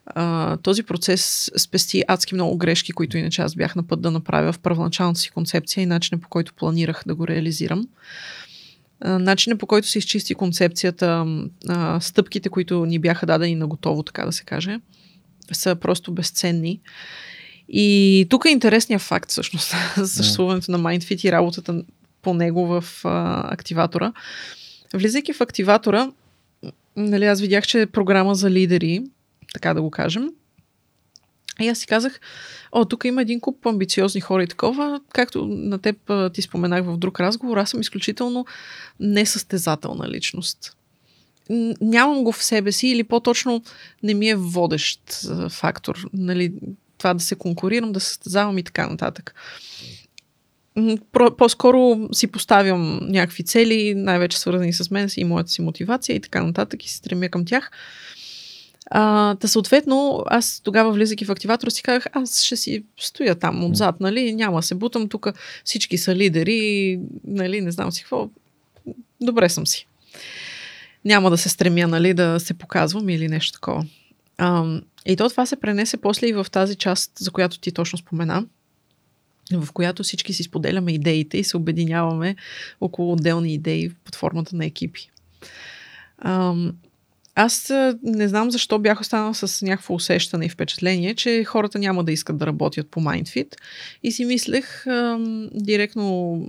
[0.06, 4.52] а, този процес спести адски много грешки, които иначе аз бях на път да направя
[4.52, 7.88] в първоначалната си концепция и начина по който планирах да го реализирам.
[9.06, 11.26] Начинът по който се изчисти концепцията,
[11.68, 14.80] а, стъпките, които ни бяха дадени на готово, така да се каже,
[15.52, 16.80] са просто безценни.
[17.70, 21.84] И тук е интересният факт, всъщност, за съществуването на MindFit и работата
[22.22, 24.14] по него в а, активатора.
[24.94, 26.12] Влизайки в активатора,
[26.96, 29.04] нали, аз видях, че е програма за лидери,
[29.54, 30.30] така да го кажем.
[31.60, 32.20] И аз си казах,
[32.72, 35.98] о, тук има един куп амбициозни хора и такова, както на теб
[36.34, 38.46] ти споменах в друг разговор, аз съм изключително
[39.00, 40.76] несъстезателна личност
[41.82, 43.64] нямам го в себе си или по-точно
[44.04, 45.02] не ми е водещ
[45.50, 46.10] фактор.
[46.14, 46.54] Нали,
[46.98, 49.36] това да се конкурирам, да състезавам и така нататък.
[51.38, 56.44] По-скоро си поставям някакви цели, най-вече свързани с мен и моята си мотивация и така
[56.44, 57.72] нататък и се стремя към тях.
[58.92, 63.64] А, та съответно, аз тогава влизайки в активатора си казах, аз ще си стоя там
[63.64, 65.28] отзад, нали, няма се бутам, тук
[65.66, 68.30] всички са лидери, нали, не знам си какво.
[69.22, 69.88] Добре съм си
[71.06, 73.86] няма да се стремя, нали, да се показвам или нещо такова.
[74.38, 77.98] А, и то това се пренесе после и в тази част, за която ти точно
[77.98, 78.46] спомена,
[79.54, 82.36] в която всички си споделяме идеите и се обединяваме
[82.82, 85.10] около отделни идеи под формата на екипи.
[87.36, 87.74] Аз
[88.04, 92.38] не знам защо бях останал с някакво усещане и впечатление, че хората няма да искат
[92.38, 93.56] да работят по MindFit.
[94.04, 95.18] И си мислех а,
[95.54, 96.46] директно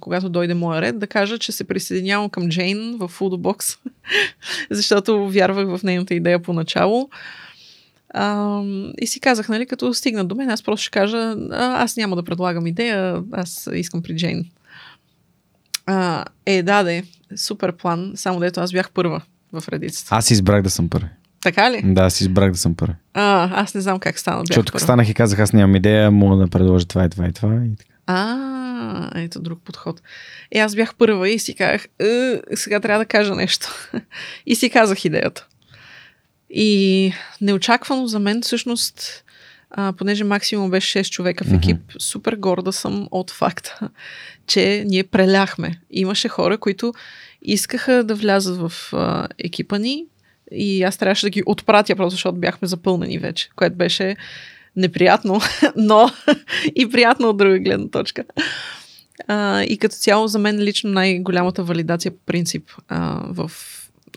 [0.00, 3.78] когато дойде моя ред, да кажа, че се присъединявам към Джейн в Foodbox,
[4.70, 7.08] защото вярвах в нейната идея поначало.
[8.14, 8.60] А,
[9.00, 12.22] и си казах, нали, като стигна до мен, аз просто ще кажа, аз няма да
[12.22, 14.44] предлагам идея, аз искам при Джейн.
[15.86, 17.02] А, е, да, да,
[17.36, 19.22] супер план, само дето аз бях първа
[19.52, 20.14] в редицата.
[20.14, 21.08] Аз избрах да съм първи.
[21.42, 21.82] Така ли?
[21.84, 22.94] Да, си избрах да съм първи.
[23.14, 24.42] А, аз не знам как стана.
[24.48, 27.54] Защото станах и казах, аз нямам идея, мога да предложа това и това и това.
[27.54, 27.90] И така.
[28.06, 30.02] А, ето друг подход.
[30.54, 33.90] И аз бях първа и си казах, «Е, сега трябва да кажа нещо.
[34.46, 35.46] и си казах идеята.
[36.52, 39.24] И неочаквано за мен всъщност,
[39.70, 43.78] а, понеже максимум беше 6 човека в екип, супер горда съм от факта,
[44.46, 45.80] че ние преляхме.
[45.90, 46.94] Имаше хора, които
[47.42, 50.06] искаха да влязат в а, екипа ни
[50.50, 54.16] и аз трябваше да ги отпратя, просто защото бяхме запълнени вече, което беше
[54.76, 55.40] неприятно,
[55.76, 56.10] но
[56.76, 58.24] и приятно от друга гледна точка.
[59.28, 63.52] А, и като цяло за мен лично най-голямата валидация по принцип а, в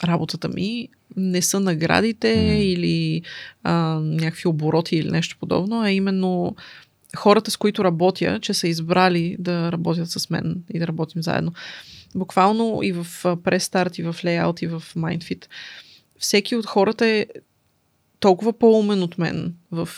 [0.04, 2.54] работата ми не са наградите М.
[2.54, 3.22] или
[3.64, 6.56] а, някакви обороти или нещо подобно, а именно
[7.16, 11.54] хората, с които работя, че са избрали да работят с мен и да работим заедно.
[12.16, 13.08] Буквално и в
[13.44, 15.46] престарт, и в лейаут, и в MindFit.
[16.20, 17.26] Всеки от хората е
[18.20, 19.90] толкова по-умен от мен, в,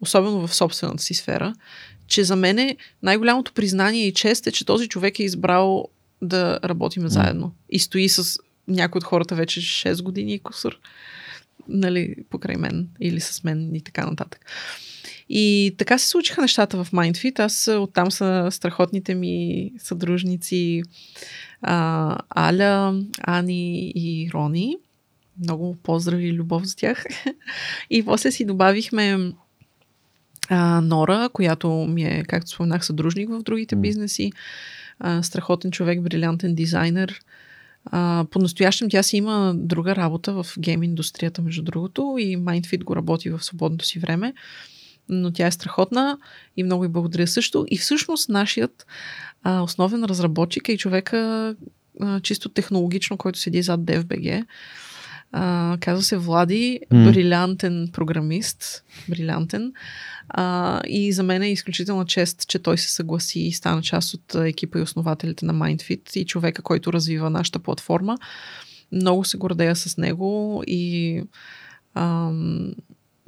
[0.00, 1.54] особено в собствената си сфера,
[2.06, 5.88] че за мен е най-голямото признание и чест е, че този човек е избрал
[6.22, 7.52] да работим заедно.
[7.70, 10.78] И стои с някои от хората вече 6 години и кусър.
[11.68, 14.46] Нали, покрай мен или с мен и така нататък.
[15.28, 17.40] И така се случиха нещата в MindFit.
[17.40, 20.82] Аз оттам са страхотните ми съдружници
[21.62, 24.76] а, Аля, Ани и Рони.
[25.40, 27.04] Много поздрави и любов за тях.
[27.90, 29.32] И после си добавихме
[30.48, 34.32] а, Нора, която ми е, както споменах, съдружник в другите бизнеси.
[34.98, 37.20] А, страхотен човек, брилянтен дизайнер.
[37.84, 42.96] А, по-настоящем тя си има друга работа в гейм индустрията, между другото, и MindFit го
[42.96, 44.34] работи в свободното си време.
[45.08, 46.18] Но тя е страхотна
[46.56, 47.66] и много и благодаря също.
[47.68, 48.86] И всъщност нашият
[49.42, 51.54] а, основен разработчик е и човека
[52.00, 54.44] а, чисто технологично, който седи зад DFBG.
[55.32, 57.10] А, казва се Влади, М.
[57.10, 59.72] брилянтен програмист, брилянтен.
[60.28, 64.34] А, и за мен е изключителна чест, че той се съгласи и стана част от
[64.34, 68.18] екипа и основателите на MindFit и човека, който развива нашата платформа.
[68.92, 71.22] Много се гордея с него и
[71.94, 72.72] ам,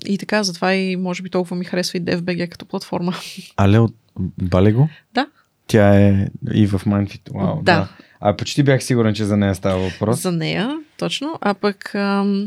[0.06, 3.14] и така, затова и може би толкова ми харесва и DFBG като платформа.
[3.56, 3.94] Але от
[4.42, 4.88] Балего?
[5.14, 5.26] Да.
[5.66, 7.34] Тя е и в Mindfit.
[7.34, 7.62] Вау, Да.
[7.62, 7.88] да.
[8.26, 10.20] А почти бях сигурен, че за нея става въпрос.
[10.20, 11.38] За нея, точно.
[11.40, 11.94] А пък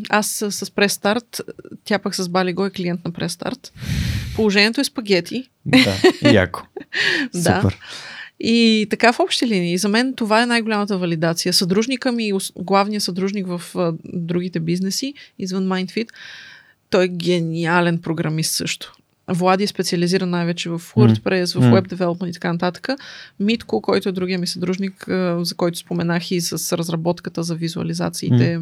[0.09, 1.41] аз с, с Престарт,
[1.83, 3.73] тя пък с Балиго е клиент на Престарт.
[4.35, 5.49] Положението е спагети.
[5.65, 5.95] Да,
[6.31, 6.61] яко.
[7.33, 7.61] Да.
[7.61, 7.77] Супер.
[8.39, 9.77] И така в общи линии.
[9.77, 11.53] За мен това е най-голямата валидация.
[11.53, 16.07] Съдружника ми, главният съдружник в а, другите бизнеси, извън MindFit,
[16.89, 18.95] той е гениален програмист също.
[19.29, 21.81] Влади е специализиран най-вече в WordPress, в М.
[21.81, 22.89] Web Development и така нататък.
[23.39, 25.05] Митко, който е другия ми съдружник,
[25.41, 28.61] за който споменах и с разработката за визуализациите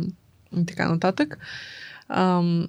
[0.58, 1.38] и така нататък.
[2.10, 2.68] Ам,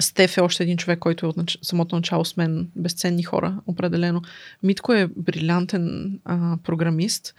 [0.00, 1.58] Стеф е още един човек, който е от нач...
[1.62, 2.68] самото начало с мен.
[2.76, 4.22] Безценни хора, определено.
[4.62, 7.34] Митко е брилянтен а, програмист.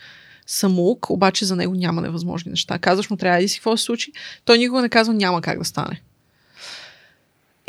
[0.45, 2.79] Самоук, обаче за него няма невъзможни неща.
[2.79, 4.11] Казваш му, трябва да си какво се случи.
[4.45, 6.01] Той никога не казва, няма как да стане.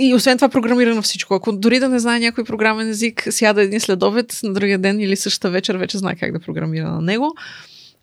[0.03, 1.35] И освен това програмира на всичко.
[1.35, 5.17] Ако дори да не знае някой програмен език, сяда един следобед, на другия ден или
[5.17, 7.35] същата вечер вече знае как да програмира на него.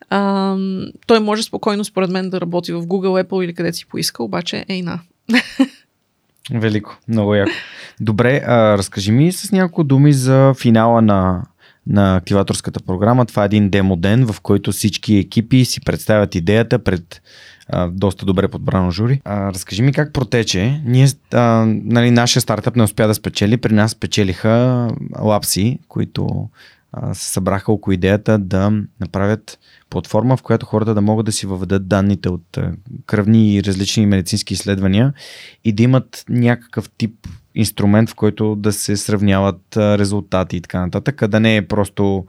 [0.09, 0.55] А,
[1.07, 4.65] той може спокойно, според мен, да работи в Google, Apple или където си поиска, обаче
[4.69, 4.99] ей на.
[6.51, 7.51] Велико, много яко.
[7.99, 11.43] Добре, а, разкажи ми с няколко думи за финала на,
[11.87, 13.25] на активаторската програма.
[13.25, 17.21] Това е един демо ден, в който всички екипи си представят идеята пред
[17.91, 19.21] доста добре подбрано жури.
[19.25, 20.81] А, разкажи ми как протече.
[20.85, 23.57] Ние, а, нали, нашия стартъп не успя да спечели.
[23.57, 24.87] При нас спечелиха
[25.19, 26.49] лапси, които
[27.13, 29.59] се събраха около идеята да направят
[29.89, 32.57] платформа, в която хората да могат да си въведат данните от
[33.05, 35.13] кръвни и различни медицински изследвания
[35.63, 41.21] и да имат някакъв тип инструмент, в който да се сравняват резултати и така нататък,
[41.21, 42.25] а да не е просто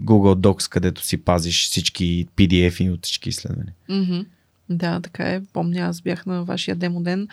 [0.00, 3.74] Google Docs, където си пазиш всички PDF-и от всички изследвания.
[3.90, 4.26] Mm-hmm.
[4.70, 5.42] Да, така е.
[5.52, 7.28] Помня, аз бях на вашия демо ден.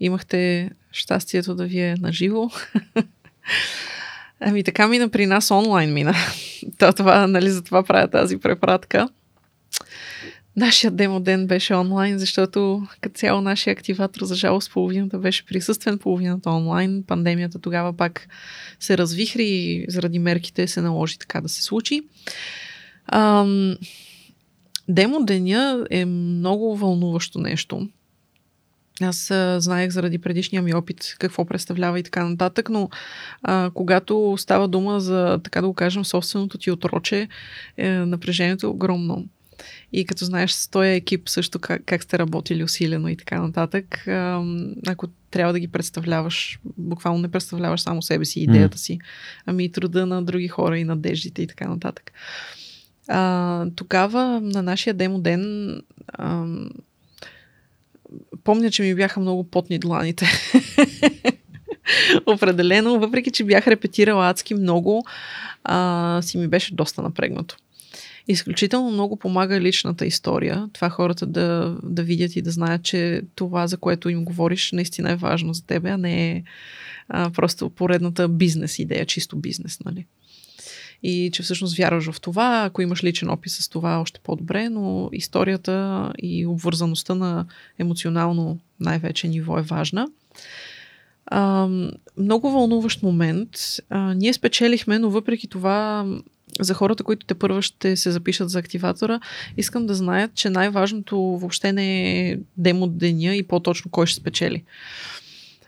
[0.00, 2.50] Имахте щастието да ви е наживо.
[4.40, 6.14] Ами така мина при нас онлайн мина.
[6.78, 9.08] То, това, нали, за това правя тази препратка.
[10.56, 15.98] Нашия демо ден беше онлайн, защото като цяло нашия активатор, за жалост, половината беше присъствен,
[15.98, 17.04] половината онлайн.
[17.06, 18.28] Пандемията тогава пак
[18.80, 22.02] се развихри и заради мерките се наложи така да се случи.
[23.06, 23.76] Ам,
[24.88, 27.88] демо деня е много вълнуващо нещо.
[29.00, 32.88] Аз а, знаех заради предишния ми опит какво представлява и така нататък, но
[33.42, 37.28] а, когато става дума за, така да го кажем, собственото ти отроче,
[37.76, 39.26] е, напрежението е огромно.
[39.92, 44.04] И като знаеш с този екип също как, как сте работили усилено и така нататък,
[44.86, 48.98] ако трябва да ги представляваш, буквално не представляваш само себе си, идеята си,
[49.46, 52.12] ами и труда на други хора и надеждите и така нататък.
[53.08, 56.46] А, тогава на нашия демо ден а,
[58.44, 60.26] помня, че ми бяха много потни дланите.
[62.26, 65.04] Определено, въпреки че бях репетирала адски много,
[65.64, 67.56] а, си ми беше доста напрегнато.
[68.28, 70.68] Изключително много помага личната история.
[70.72, 75.10] Това хората да, да видят и да знаят, че това, за което им говориш, наистина
[75.10, 76.42] е важно за тебе, а не е
[77.08, 80.06] а, просто поредната бизнес идея, чисто бизнес, нали?
[81.02, 85.08] И че всъщност вярваш в това, ако имаш личен опит с това, още по-добре, но
[85.12, 87.46] историята и обвързаността на
[87.78, 90.08] емоционално най-вече ниво е важна.
[91.26, 91.68] А,
[92.16, 93.50] много вълнуващ момент.
[93.90, 96.06] А, ние спечелихме, но въпреки това
[96.60, 99.20] за хората, които те първо ще се запишат за активатора,
[99.56, 104.64] искам да знаят, че най-важното въобще не е демо деня и по-точно кой ще спечели.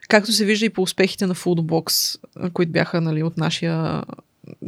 [0.08, 2.18] Както се вижда и по успехите на Foodbox,
[2.52, 4.02] които бяха нали, от нашия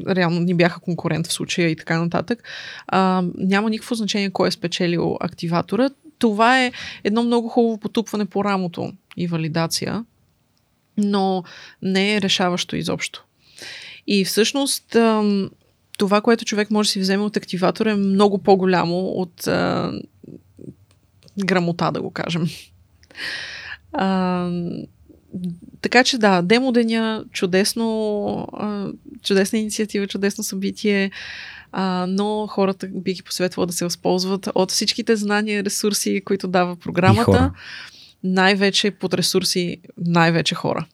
[0.08, 2.42] реално ни бяха конкурент в случая и така нататък.
[2.86, 5.90] А, няма никакво значение кой е спечелил активатора.
[6.18, 6.72] Това е
[7.04, 10.04] едно много хубаво потупване по рамото и валидация,
[10.98, 11.44] но
[11.82, 13.24] не е решаващо изобщо.
[14.06, 14.96] И всъщност
[15.96, 19.92] това, което човек може да си вземе от активатора е много по-голямо от а,
[21.44, 22.46] грамота, да го кажем.
[23.92, 24.50] А,
[25.80, 28.88] така че да, демо деня, чудесно, а,
[29.22, 31.10] чудесна инициатива, чудесно събитие,
[31.72, 36.76] а, но хората би ги посветвала да се възползват от всичките знания, ресурси, които дава
[36.76, 37.52] програмата.
[38.24, 40.86] Най-вече под ресурси, най-вече хора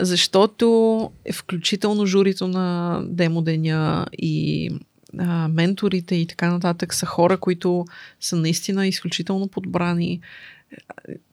[0.00, 4.70] защото е включително журито на демо деня и
[5.18, 7.84] а, менторите и така нататък са хора, които
[8.20, 10.20] са наистина изключително подбрани,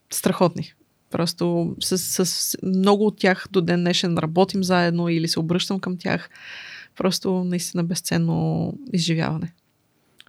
[0.09, 0.73] страхотни.
[1.11, 5.97] Просто с, с много от тях до ден днешен работим заедно или се обръщам към
[5.97, 6.29] тях.
[6.97, 9.53] Просто наистина безценно изживяване.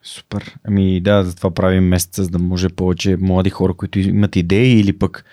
[0.03, 0.57] Супер.
[0.65, 4.99] Ами да, затова правим месеца, за да може повече млади хора, които имат идеи или
[4.99, 5.25] пък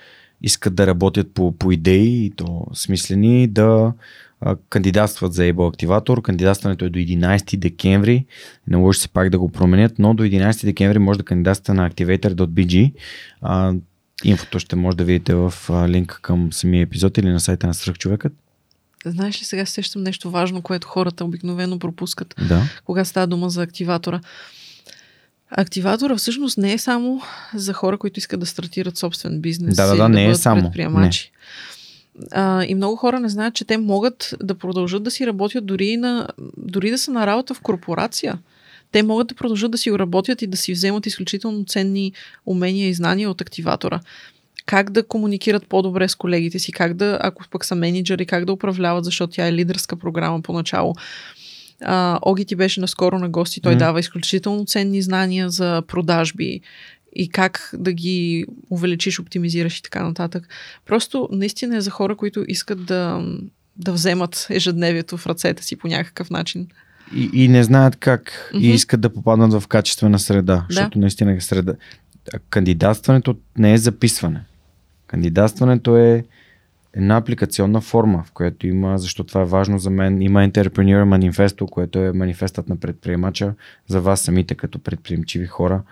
[0.41, 3.93] искат да работят по, по идеи и то смислени, да
[4.41, 6.21] а, кандидатстват за Able Activator.
[6.21, 8.25] Кандидатстването е до 11 декември.
[8.67, 11.89] Не може се пак да го променят, но до 11 декември може да кандидатствате на
[11.89, 12.93] activator.bg.
[13.41, 13.73] А,
[14.23, 15.53] инфото ще може да видите в
[15.87, 18.33] линка към самия епизод или на сайта на Свръхчовекът.
[19.05, 22.63] Знаеш ли, сега сещам нещо важно, което хората обикновено пропускат, да.
[22.85, 24.21] когато става дума за активатора.
[25.51, 27.21] Активатора всъщност не е само
[27.55, 29.75] за хора, които искат да стартират собствен бизнес.
[29.75, 30.61] Да, да, да, да не е само.
[30.61, 31.31] Предприемачи.
[31.31, 31.37] Не.
[32.31, 35.97] А, и много хора не знаят, че те могат да продължат да си работят дори,
[35.97, 38.39] на, дори да са на работа в корпорация.
[38.91, 42.13] Те могат да продължат да си го работят и да си вземат изключително ценни
[42.45, 43.99] умения и знания от активатора.
[44.65, 48.53] Как да комуникират по-добре с колегите си, как да, ако пък са менеджери, как да
[48.53, 50.95] управляват, защото тя е лидерска програма поначало
[51.83, 53.77] а, Оги ти беше наскоро на гости, той mm.
[53.77, 56.61] дава изключително ценни знания за продажби
[57.15, 60.47] и как да ги увеличиш, оптимизираш и така нататък.
[60.85, 63.25] Просто наистина е за хора, които искат да,
[63.75, 66.67] да вземат ежедневието в ръцете си по някакъв начин.
[67.15, 68.59] И, и не знаят как mm-hmm.
[68.59, 70.65] и искат да попаднат в качествена среда, да.
[70.69, 71.73] защото наистина е среда.
[72.49, 74.43] Кандидатстването не е записване.
[75.07, 76.23] Кандидатстването е
[76.97, 81.69] една апликационна форма, в която има, защото това е важно за мен, има Entrepreneur Manifesto,
[81.69, 83.53] което е манифестът на предприемача
[83.87, 85.83] за вас самите като предприемчиви хора.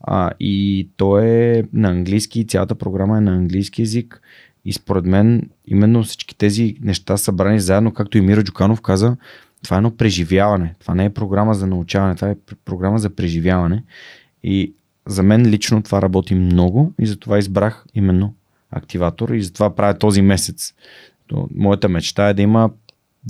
[0.00, 4.20] А, и то е на английски, цялата програма е на английски язик.
[4.64, 9.16] И според мен, именно всички тези неща събрани заедно, както и Миро Джуканов каза,
[9.64, 10.74] това е едно преживяване.
[10.80, 13.84] Това не е програма за научаване, това е програма за преживяване.
[14.44, 14.74] И
[15.06, 18.34] за мен лично това работи много и затова избрах именно
[18.72, 20.74] активатор и затова правя този месец.
[21.26, 22.70] То, моята мечта е да има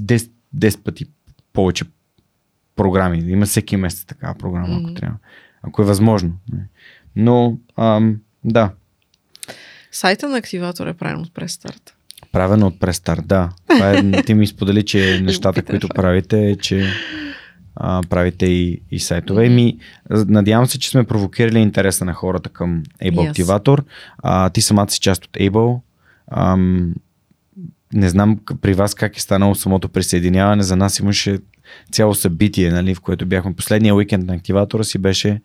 [0.01, 1.07] 10, 10 пъти
[1.53, 1.85] повече
[2.77, 4.85] програми, да има всеки месец такава програма, mm-hmm.
[4.85, 5.17] ако трябва.
[5.63, 6.33] Ако е възможно.
[7.17, 8.71] Но, ам, да.
[9.93, 11.95] Сайта на активатор е правен от престарт.
[12.33, 13.51] Правен от престарт, да.
[13.69, 16.93] Това е, ти ми сподели, че нещата, които правите, е, че
[17.77, 19.49] а, правите и, и сайтове.
[19.49, 19.79] Ми,
[20.11, 23.33] надявам се, че сме провокирали интереса на хората към Able yes.
[23.33, 23.85] Activator.
[24.19, 25.81] А, ти самата си част от Able.
[26.31, 26.95] Ам,
[27.93, 30.63] не знам при вас как е станало самото присъединяване.
[30.63, 31.39] За нас имаше
[31.93, 35.41] цяло събитие, нали, в което бяхме последния уикенд на активатора си беше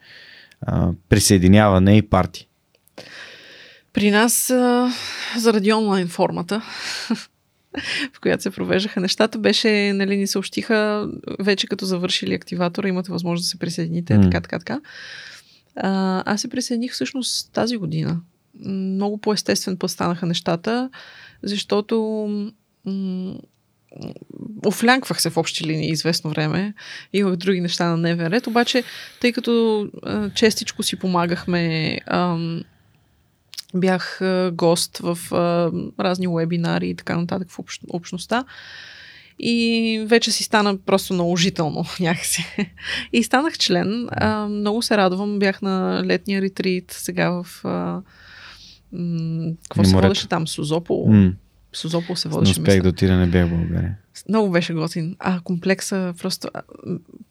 [0.61, 2.47] а, присъединяване и парти.
[3.93, 4.91] При нас а,
[5.37, 6.61] заради онлайн формата
[8.13, 13.45] в която се провеждаха нещата, беше, нали, ни съобщиха вече като завършили активатора, имате възможност
[13.45, 14.21] да се присъедините, mm.
[14.21, 14.79] така, така, така.
[15.75, 18.21] А, аз се присъединих всъщност тази година.
[18.65, 20.89] Много по-естествен път станаха нещата,
[21.43, 22.27] защото
[22.85, 23.35] м-
[24.65, 26.73] офлянквах се в общи линии известно време.
[27.13, 28.83] Имах други неща на дневен ред, обаче,
[29.21, 32.61] тъй като а, честичко си помагахме, ам,
[33.75, 34.19] бях
[34.51, 35.71] гост в а,
[36.03, 38.45] разни вебинари и така нататък в общ, общността.
[39.39, 42.45] И вече си стана просто наложително някакси.
[43.13, 44.07] И станах член.
[44.11, 45.39] А, много се радвам.
[45.39, 47.45] Бях на летния ретрит сега в...
[47.63, 48.01] А,
[48.91, 50.47] м- какво се водеше там?
[50.47, 51.07] Сузопол.
[51.09, 51.33] М.
[51.73, 52.51] Сузопол се Не водеше.
[52.51, 52.81] успях мисля.
[52.83, 53.97] да отида, не бях в България.
[54.29, 55.15] Много беше готин.
[55.19, 56.49] А комплекса, просто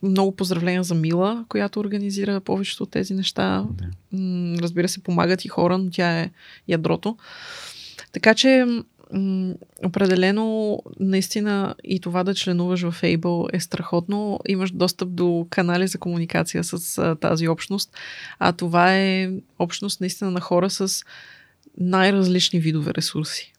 [0.03, 3.65] много поздравления за Мила, която организира повечето от тези неща.
[3.71, 3.85] Да.
[4.63, 6.31] Разбира се, помагат и хора, но тя е
[6.69, 7.17] ядрото.
[8.13, 8.67] Така че
[9.85, 14.41] определено наистина и това да членуваш в Able е страхотно.
[14.49, 17.97] Имаш достъп до канали за комуникация с а, тази общност.
[18.39, 21.05] А това е общност наистина на хора с
[21.79, 23.53] най-различни видове ресурси.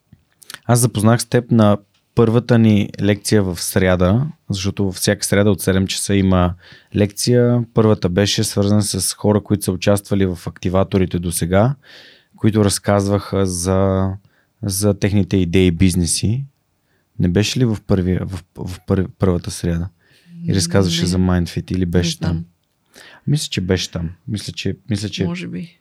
[0.65, 1.77] Аз запознах с теб на
[2.15, 6.53] първата ни лекция в сряда, защото във всяка сряда от 7 часа има
[6.95, 7.63] лекция.
[7.73, 11.75] Първата беше свързана с хора, които са участвали в активаторите до сега,
[12.35, 14.09] които разказваха за,
[14.63, 16.45] за техните идеи и бизнеси.
[17.19, 19.89] Не беше ли в, първия, в, в пър, първата сряда?
[20.45, 22.45] И разказваше Не, за MindFit или беше там?
[23.27, 24.09] Мисля, че беше там.
[24.27, 25.77] Мисля, че, мисля, че, Може би.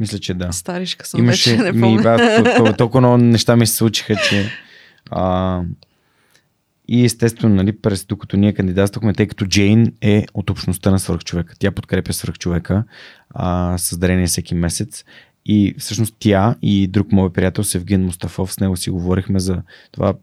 [0.00, 0.52] Мисля, че да.
[0.52, 2.74] Старишка съм Имаше, вече, не помня.
[2.76, 4.50] толкова много неща ми се случиха, че
[5.10, 5.62] а,
[6.88, 11.54] и естествено, нали, през докато ние кандидатствахме, тъй като Джейн е от общността на свърхчовека.
[11.58, 12.84] Тя подкрепя свърхчовека
[13.30, 15.04] а, с дарение всеки месец.
[15.46, 19.62] И всъщност тя и друг мой приятел Севген Мустафов, с него си говорихме за
[19.92, 20.14] това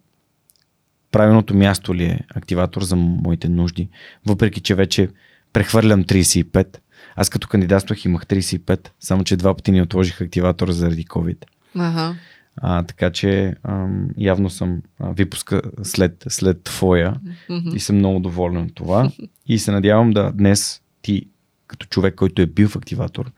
[1.11, 3.89] правилното място ли е активатор за моите нужди,
[4.26, 5.10] въпреки че вече
[5.53, 6.77] прехвърлям 35.
[7.15, 11.38] Аз като кандидатствах имах 35, само че два пъти ни отложих активатора заради COVID.
[11.76, 12.15] Ага.
[12.57, 17.15] А, така че ам, явно съм а, випуска след, след твоя
[17.49, 17.76] Мгм.
[17.76, 19.11] и съм много доволен от това.
[19.48, 21.27] И се надявам да днес ти,
[21.68, 23.32] като човек, който е бил в активатор,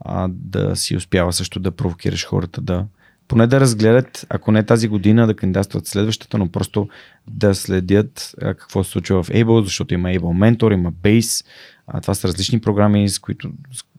[0.00, 2.86] а, да си успява също да провокираш хората да
[3.28, 6.88] поне да разгледат, ако не тази година, да кандидатстват следващата, но просто
[7.28, 10.18] да следят а, какво се случва в Able, защото има Able
[10.56, 11.46] Mentor, има Base.
[11.86, 13.52] А, това са различни програми, с които,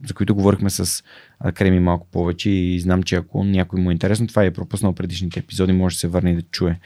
[0.08, 1.04] за които говорихме с
[1.54, 5.40] Креми малко повече и знам, че ако някой му е интересно, това е пропуснал предишните
[5.40, 6.80] епизоди, може да се върне и да чуе.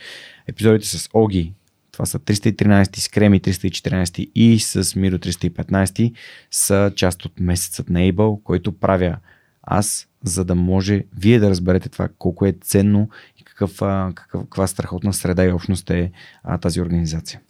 [0.46, 1.52] Епизодите с Оги,
[1.92, 6.14] това са 313, с Креми 314 и с Миро 315
[6.50, 9.16] са част от месецът на Able, който правя
[9.62, 13.08] аз, за да може вие да разберете това колко е ценно
[13.40, 13.76] и какъв,
[14.14, 16.12] какъв, каква страхотна среда и общност е
[16.42, 17.40] а, тази организация.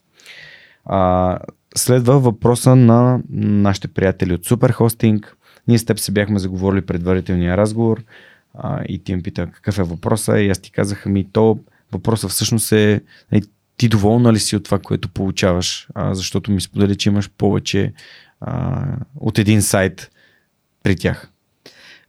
[0.84, 1.38] А,
[1.76, 5.26] следва въпроса на нашите приятели от Superhosting.
[5.68, 8.04] Ние с теб се бяхме заговорили предварителния разговор
[8.54, 11.58] а, и ти ме пита какъв е въпроса и аз ти казах, ми то
[11.92, 13.00] въпросът всъщност е
[13.32, 13.42] нали,
[13.76, 17.92] ти доволна ли си от това, което получаваш, а, защото ми сподели, че имаш повече
[18.40, 18.84] а,
[19.16, 20.10] от един сайт
[20.82, 21.28] при тях.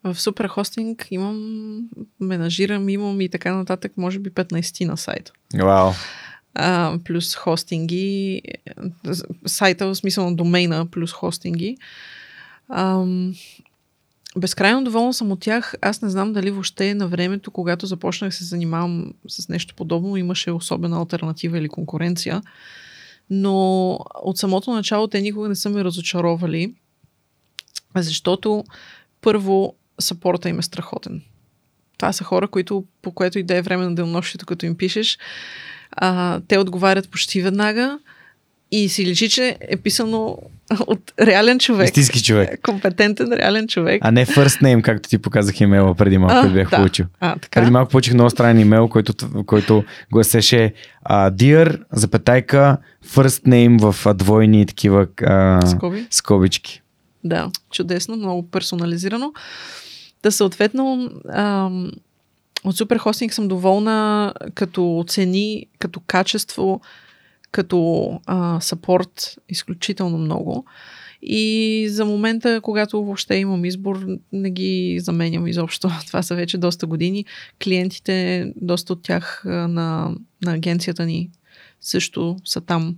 [0.03, 1.80] В Суперхостинг имам,
[2.19, 5.31] менажирам, имам и така нататък, може би 15 на сайта.
[5.56, 5.91] Вау.
[6.55, 8.41] А, плюс хостинги,
[9.45, 11.77] сайта в смисъл на домейна плюс хостинги.
[12.69, 13.34] Ам,
[14.38, 15.75] безкрайно доволна съм от тях.
[15.81, 20.51] Аз не знам дали въобще на времето, когато започнах се занимавам с нещо подобно, имаше
[20.51, 22.41] особена альтернатива или конкуренция.
[23.30, 26.75] Но от самото начало те никога не са ме разочаровали,
[27.95, 28.63] защото
[29.21, 31.21] първо сапорта им е страхотен.
[31.97, 35.17] Това са хора, които по което и да е време на денонощието, като им пишеш,
[35.95, 37.99] а, те отговарят почти веднага
[38.72, 40.38] и си личи, че е писано
[40.88, 41.88] от реален човек.
[41.88, 42.60] Истински човек.
[42.64, 44.02] Компетентен, реален човек.
[44.06, 46.78] А не first name, както ти показах имейла преди малко, А, бях да.
[46.78, 47.06] получил.
[47.20, 47.61] А, така.
[47.61, 50.74] Преди малко получих много странен имейл, който, който гласеше
[51.10, 56.07] uh, Dear, запетайка, first name в а, двойни такива а, Скоби.
[56.10, 56.82] скобички.
[57.24, 59.34] Да, чудесно, много персонализирано.
[60.24, 61.91] Да, съответно, ам,
[62.64, 66.81] от Суперхостинг съм доволна като цени, като качество,
[67.52, 70.65] като а, сапорт изключително много.
[71.22, 75.90] И за момента, когато въобще имам избор, не ги заменям изобщо.
[76.07, 77.26] Това са вече доста години.
[77.64, 80.15] Клиентите, доста от тях на,
[80.45, 81.30] на агенцията ни
[81.81, 82.95] също са там.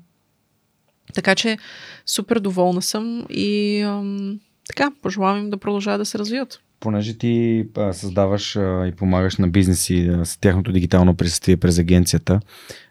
[1.14, 1.58] Така че
[2.06, 6.60] супер доволна съм и ам, така, пожелавам им да продължават да се развиват.
[6.80, 12.40] Понеже ти а, създаваш а, и помагаш на бизнеси с тяхното дигитално присъствие през агенцията,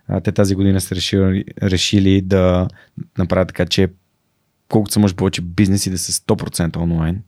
[0.08, 2.68] а, те тази година са решили, решили да
[3.18, 3.88] направят така, че
[4.68, 7.22] колкото се може повече бизнеси да са 100% онлайн.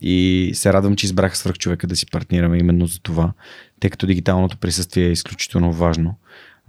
[0.00, 3.32] И се радвам, че избрах свърх човека да си партнираме именно за това,
[3.80, 6.14] тъй като дигиталното присъствие е изключително важно.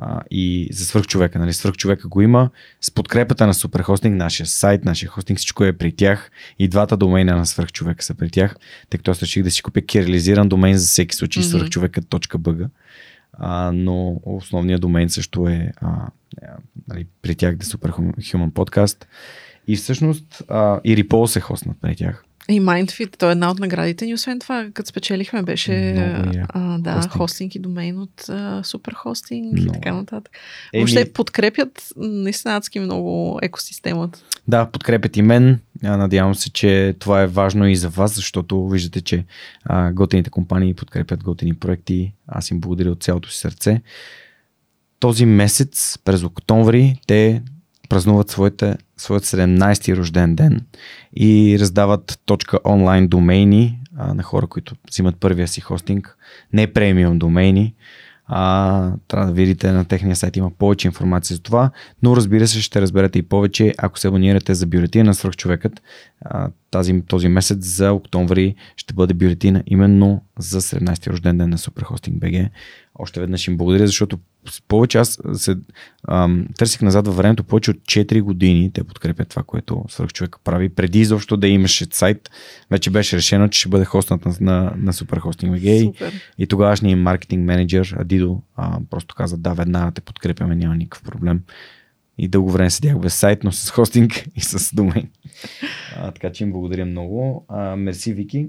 [0.01, 1.53] А, и за свърхчовека, нали?
[1.53, 2.49] Свърхчовека го има
[2.81, 7.35] с подкрепата на Суперхостинг, нашия сайт, нашия хостинг, всичко е при тях и двата домейна
[7.35, 8.55] на свърхчовека са при тях,
[8.89, 11.47] тъй като аз реших да си купя кирилизиран домейн за всеки случай, mm-hmm.
[11.49, 12.69] свърхчовека.bg
[13.39, 16.07] а, но основният домен също е а,
[16.87, 19.05] нали, при тях да Super Human Podcast.
[19.67, 22.25] И всъщност а, и Ripple се хостнат при тях.
[22.49, 24.13] И MindFit, то е една от наградите ни.
[24.13, 25.95] Освен това, като спечелихме, беше
[26.49, 27.13] а, да, хостинг.
[27.13, 29.69] хостинг и домейн от а, супер хостинг много.
[29.69, 30.33] и така нататък.
[30.73, 30.81] Еми...
[30.81, 34.19] Въобще подкрепят наистина адски много екосистемата.
[34.47, 35.59] Да, подкрепят и мен.
[35.83, 39.25] Надявам се, че това е важно и за вас, защото виждате, че
[39.63, 42.13] а, готените компании подкрепят готени проекти.
[42.27, 43.81] Аз им благодаря от цялото си сърце.
[44.99, 47.41] Този месец, през октомври, те
[47.89, 50.65] празнуват своите, своят 17-ти рожден ден
[51.15, 56.17] и раздават точка онлайн домейни а, на хора, които взимат първия си хостинг,
[56.53, 57.75] не премиум домейни.
[58.31, 61.71] А, трябва да видите на техния сайт, има повече информация за това,
[62.03, 65.81] но разбира се ще разберете и повече, ако се абонирате за бюлетина на свръхчовекът.
[66.71, 72.19] Тази, този месец за октомври ще бъде бюлетина именно за 17 рожден ден на Superhosting
[72.19, 72.49] BG.
[72.99, 74.19] Още веднъж им благодаря, защото
[74.67, 75.55] повече аз се
[76.07, 80.69] ам, търсих назад във времето, повече от 4 години те подкрепят това, което свърхчовек прави.
[80.69, 82.29] Преди изобщо да имаше сайт,
[82.71, 86.11] вече беше решено, че ще бъде хостнат на, на, на Superhosting BG.
[86.37, 91.41] И тогавашният маркетинг менеджер Адидо а, просто каза, да, веднага те подкрепяме, няма никакъв проблем.
[92.17, 95.09] И дълго време седях без сайт, но с хостинг и с домен.
[95.97, 97.45] А, така че им благодаря много.
[97.47, 98.47] А, мерси, Вики.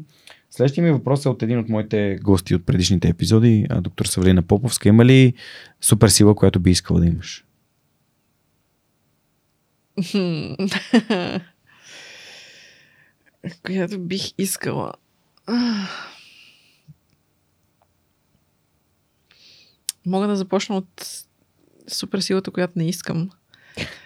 [0.50, 4.88] Следващия ми въпрос е от един от моите гости от предишните епизоди, доктор Савлина Поповска.
[4.88, 5.34] Има ли
[5.80, 7.44] супер сила, която би искала да имаш?
[13.66, 14.92] която бих искала.
[20.06, 21.24] Мога да започна от
[21.88, 23.30] супер силата, която не искам.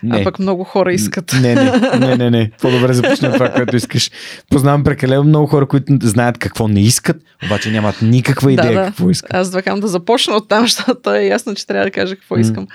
[0.03, 0.21] Не.
[0.21, 1.37] А пък много хора искат.
[1.41, 2.51] Не, не, не, не, не.
[2.63, 4.11] По-добре започне това, което искаш.
[4.51, 8.87] Познавам прекалено много хора, които знаят какво не искат, обаче нямат никаква идея да, да.
[8.87, 9.35] какво искат.
[9.35, 12.67] Аз да да започна от там, защото е ясно, че трябва да кажа какво искам.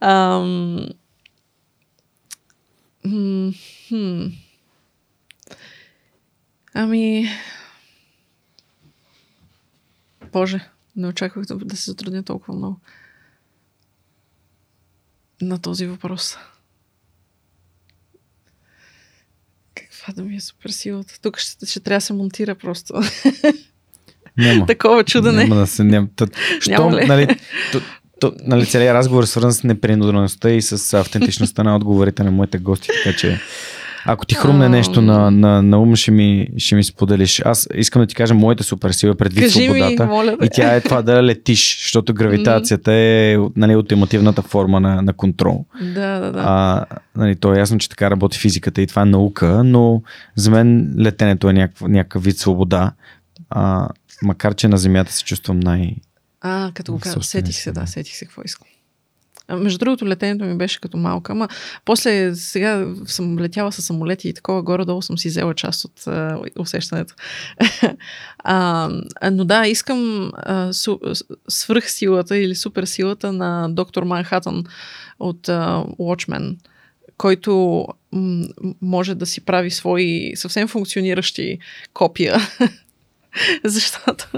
[0.00, 0.86] Ам...
[3.88, 4.26] Хм.
[6.74, 7.28] Ами...
[10.32, 10.60] Боже,
[10.96, 12.80] не очаквах да се затрудня толкова много
[15.42, 16.36] на този въпрос.
[19.74, 21.20] Каква да ми е супер силата?
[21.22, 22.94] Тук ще, ще трябва да се монтира просто.
[24.36, 24.66] Няма.
[24.66, 25.44] Такова чудене.
[25.44, 25.84] Няма да се...
[25.84, 27.38] Няма, тът, що, нали,
[27.72, 27.80] то,
[28.20, 32.58] то, нали, целият разговор е свързан с непринудеността и с автентичността на отговорите на моите
[32.58, 33.40] гости, така че
[34.04, 37.42] ако ти хрумне нещо на, на, на ум, ще ми, ще ми споделиш.
[37.44, 40.04] Аз искам да ти кажа моята супер сила предвид Кажи свободата.
[40.04, 40.36] Ми, моля.
[40.42, 45.64] И тя е това да летиш, защото гравитацията е нали, ултимативната форма на, на контрол.
[45.80, 46.42] Да, да, да.
[46.46, 46.84] А,
[47.16, 50.02] нали, то е ясно, че така работи физиката и това е наука, но
[50.36, 52.92] за мен летенето е някакъв, някакъв вид свобода.
[53.50, 53.88] А,
[54.22, 55.96] макар, че на Земята се чувствам най-
[56.40, 58.66] а, като го казвам, сетих се, да, сетих се какво искам.
[59.56, 61.48] Между другото, летенето ми беше като малка, ама
[61.84, 66.38] после сега съм летяла с самолети и такова, горе-долу съм си взела част от а,
[66.58, 67.14] усещането.
[68.44, 68.88] а,
[69.32, 70.98] но да, искам а, су,
[71.48, 74.64] свръхсилата или суперсилата на доктор Манхатън
[75.18, 76.56] от а, Watchmen
[77.20, 78.46] който м-
[78.82, 81.58] може да си прави свои съвсем функциониращи
[81.92, 82.36] копия.
[83.64, 84.28] Защото,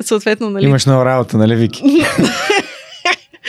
[0.00, 0.64] съответно, нали...
[0.64, 1.82] Имаш нова работа, нали, Вики?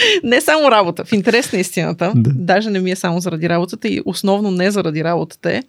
[0.23, 1.05] не само работа.
[1.05, 2.13] В интерес на истината.
[2.15, 2.31] Да.
[2.35, 5.63] Даже не ми е само заради работата и основно не заради работата е.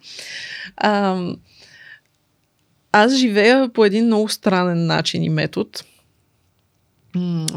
[0.77, 1.21] А,
[2.91, 5.69] аз живея по един много странен начин и метод.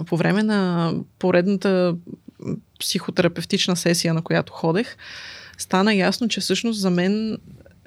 [0.06, 1.96] По време на поредната
[2.80, 4.96] психотерапевтична сесия, на която ходех,
[5.58, 7.38] стана ясно, че всъщност за мен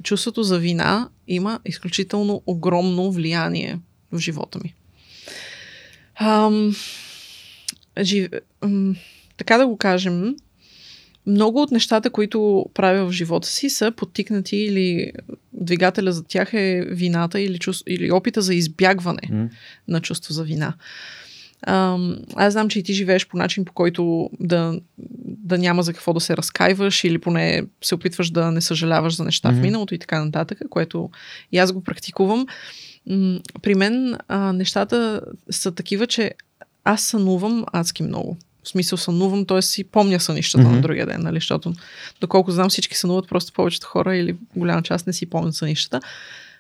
[0.04, 3.80] чувството за вина има изключително огромно влияние
[4.12, 4.74] в живота ми.
[6.16, 6.76] Ам,
[8.02, 8.30] жив...
[9.38, 10.36] така да го кажем,
[11.26, 15.12] много от нещата, които правя в живота си, са подтикнати или
[15.54, 17.84] двигателя за тях е вината или, чувств...
[17.88, 19.50] или опита за избягване mm.
[19.88, 20.74] на чувство за вина.
[22.36, 24.80] аз знам, че и ти живееш по начин, по който да,
[25.24, 29.24] да няма за какво да се разкаиваш или поне се опитваш да не съжаляваш за
[29.24, 29.60] неща mm-hmm.
[29.60, 31.10] в миналото и така нататък, което
[31.52, 32.48] и аз го практикувам.
[33.62, 36.32] При мен а, нещата са такива, че
[36.84, 38.38] аз сънувам адски много.
[38.64, 39.62] В смисъл сънувам, т.е.
[39.62, 40.76] си помня сънищата Мгм.
[40.76, 41.36] на другия ден, нали?
[41.36, 41.74] Защото,
[42.22, 46.02] доколко знам, всички сънуват, просто повечето хора или голяма част не си помнят сънищата.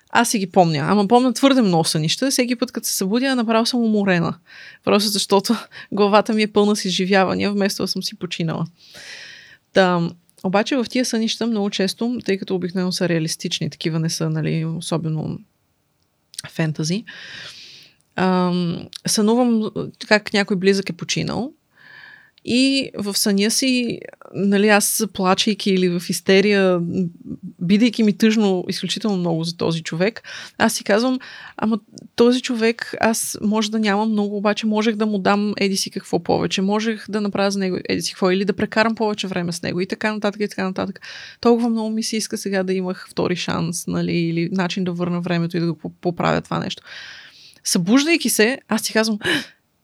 [0.10, 0.80] Аз си ги помня.
[0.88, 2.32] Ама помня твърде много сънища.
[2.32, 4.34] Всеки път, като се събудя, направо съм уморена.
[4.84, 5.56] Просто защото
[5.92, 8.66] главата ми е пълна с изживявания, вместо да съм си починала.
[9.74, 10.10] Та,
[10.44, 14.66] обаче в тия сънища много често, тъй като обикновено са реалистични, такива не са, нали,
[14.66, 15.40] особено
[16.50, 17.04] фентази,
[18.16, 19.72] ам, сънувам
[20.08, 21.54] как някой близък е починал
[22.46, 24.00] и в съня си,
[24.34, 26.80] нали, аз плачейки или в истерия,
[27.62, 30.24] бидейки ми тъжно изключително много за този човек,
[30.58, 31.20] аз си казвам,
[31.58, 31.80] ама
[32.16, 36.24] този човек, аз може да нямам много, обаче можех да му дам еди си какво
[36.24, 39.62] повече, можех да направя за него еди си какво, или да прекарам повече време с
[39.62, 41.00] него и така нататък и така нататък.
[41.42, 45.22] Толкова много ми се иска сега да имах втори шанс, нали, или начин да върна
[45.22, 46.84] времето и да го по- поправя това нещо.
[47.64, 49.20] Събуждайки се, аз си казвам,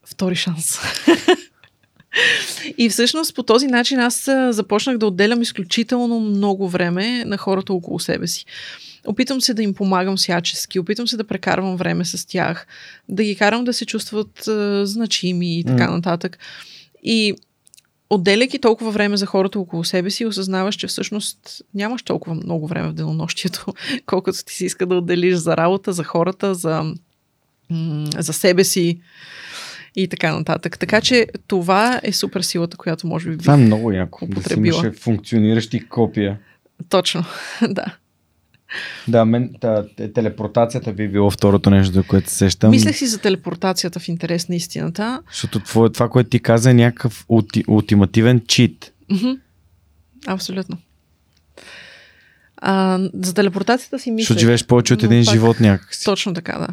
[0.04, 0.78] втори шанс.
[2.78, 7.98] И всъщност по този начин аз започнах да отделям изключително много време на хората около
[7.98, 8.44] себе си.
[9.06, 12.66] Опитвам се да им помагам всячески, опитвам се да прекарвам време с тях,
[13.08, 16.38] да ги карам да се чувстват а, значими и така нататък.
[17.02, 17.34] И
[18.10, 22.88] отделяйки толкова време за хората около себе си, осъзнаваш, че всъщност нямаш толкова много време
[22.88, 23.66] в денонощието,
[24.06, 26.94] колкото ти си иска да отделиш за работа, за хората, за,
[28.18, 29.00] за себе си
[29.96, 30.78] и така нататък.
[30.78, 33.42] Така че това е супер силата, която може би бих...
[33.42, 34.26] Това е много яко.
[34.26, 36.38] Да си имаше функциониращи копия.
[36.88, 37.24] Точно,
[37.68, 37.84] да.
[39.08, 42.70] Да, мен та, те- телепортацията би било второто нещо, за което се сещам.
[42.70, 45.22] Мислех си за телепортацията в интерес на истината.
[45.28, 48.92] Защото твое, това, което ти каза е някакъв улти, ултимативен чит.
[49.10, 49.30] Мгм.
[50.26, 50.76] Абсолютно.
[52.56, 54.22] А, за телепортацията си мисля.
[54.24, 56.04] Защото живееш повече от един пак- живот някакси.
[56.04, 56.68] Точно така, да.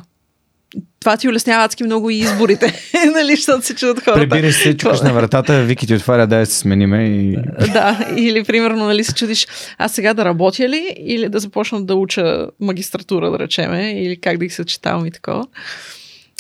[1.00, 2.74] Това ти улеснява адски много и изборите,
[3.14, 4.20] нали, защото се чудят хората.
[4.20, 7.36] Прибираш се, чукаш на вратата, Вики ти отваря, дай да се смениме и...
[7.74, 11.96] Да, или примерно, нали, се чудиш, аз сега да работя ли или да започна да
[11.96, 15.48] уча магистратура, да речеме, или как да ги съчетавам и такова.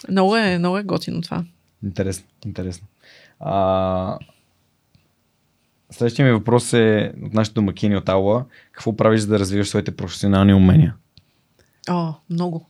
[0.10, 1.44] Много е, много е готино това.
[1.84, 2.88] Интересно, интересно.
[3.40, 4.18] А...
[5.92, 8.46] Следващия ми въпрос е от нашите домакини от Аула.
[8.72, 10.96] Какво правиш за да развиваш своите професионални умения?
[11.90, 12.66] О, много.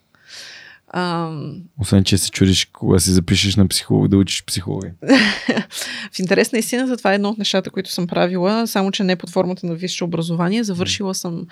[0.94, 4.94] Ам, Освен, че се чудиш кога си запишеш на психолог, да учиш психология.
[6.12, 9.16] В интерес на истината, това е едно от нещата, които съм правила, само че не
[9.16, 10.64] под формата на висше образование.
[10.64, 11.48] Завършила съм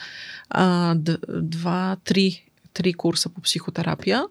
[0.49, 2.43] а, д- два, три,
[2.73, 4.23] три курса по психотерапия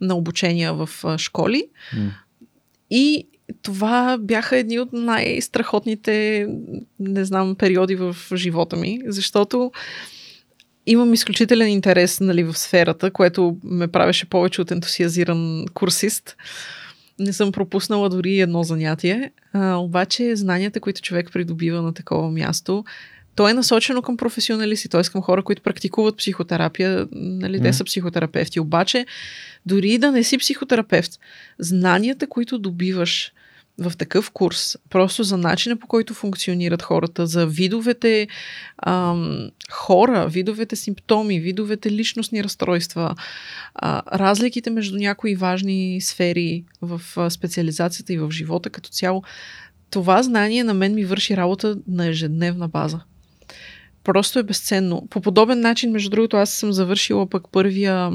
[0.00, 1.64] на обучения в а, школи.
[2.90, 3.26] И
[3.62, 6.46] това бяха едни от най-страхотните,
[7.00, 9.72] не знам, периоди в живота ми, защото
[10.86, 16.36] имам изключителен интерес нали, в сферата, което ме правеше повече от ентусиазиран курсист.
[17.18, 22.84] Не съм пропуснала дори едно занятие, а, обаче знанията, които човек придобива на такова място,
[23.34, 25.02] то е насочено към професионалисти, т.е.
[25.02, 27.72] към хора, които практикуват психотерапия, нали, те Мгм.
[27.72, 28.60] са психотерапевти.
[28.60, 29.06] Обаче,
[29.66, 31.12] дори да не си психотерапевт,
[31.58, 33.32] знанията, които добиваш
[33.78, 38.28] в такъв курс, просто за начина по който функционират хората, за видовете
[38.86, 43.14] ам, хора, видовете симптоми, видовете личностни разстройства,
[43.74, 49.22] а, разликите между някои важни сфери в специализацията и в живота като цяло,
[49.90, 53.00] това знание на мен ми върши работа на ежедневна база.
[54.04, 55.06] Просто е безценно.
[55.10, 58.10] По подобен начин, между другото, аз съм завършила пък първия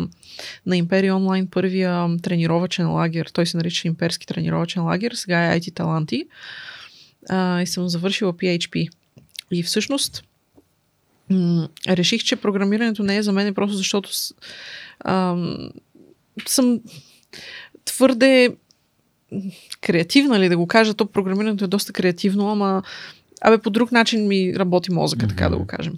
[0.65, 3.25] на Империя онлайн, първия тренировачен лагер.
[3.33, 6.25] Той се нарича Имперски тренировачен лагер, сега е IT Таланти.
[7.29, 8.89] А, и съм завършила PHP.
[9.51, 10.23] И всъщност
[11.29, 14.09] м- реших, че програмирането не е за мен просто защото
[15.05, 15.69] ам,
[16.47, 16.79] съм
[17.85, 18.55] твърде
[19.81, 22.83] креативна ли да го кажа, то програмирането е доста креативно, ама
[23.41, 25.29] абе по друг начин ми работи мозъка, mm-hmm.
[25.29, 25.93] така да го кажем.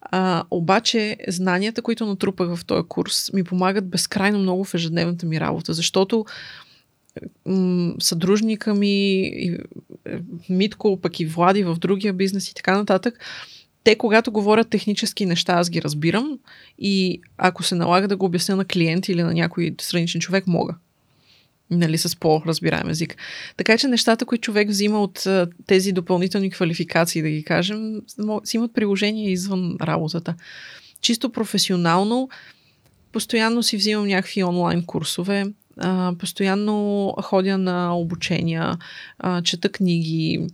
[0.00, 5.40] А, обаче знанията, които натрупах в този курс, ми помагат безкрайно много в ежедневната ми
[5.40, 6.24] работа, защото
[7.46, 9.58] м- съдружника ми, и,
[10.06, 10.18] е,
[10.48, 13.18] Митко, пък и Влади в другия бизнес и така нататък,
[13.84, 16.38] те, когато говорят технически неща, аз ги разбирам
[16.78, 20.74] и ако се налага да го обясня на клиент или на някой страничен човек, мога.
[21.70, 23.16] Нали, с по-разбираем език.
[23.56, 25.26] Така че нещата, които човек взима от
[25.66, 28.00] тези допълнителни квалификации, да ги кажем,
[28.44, 30.34] си имат приложение извън работата.
[31.00, 32.28] Чисто професионално,
[33.12, 35.44] постоянно си взимам някакви онлайн курсове,
[35.76, 38.78] а, постоянно ходя на обучения,
[39.18, 40.46] а, чета книги.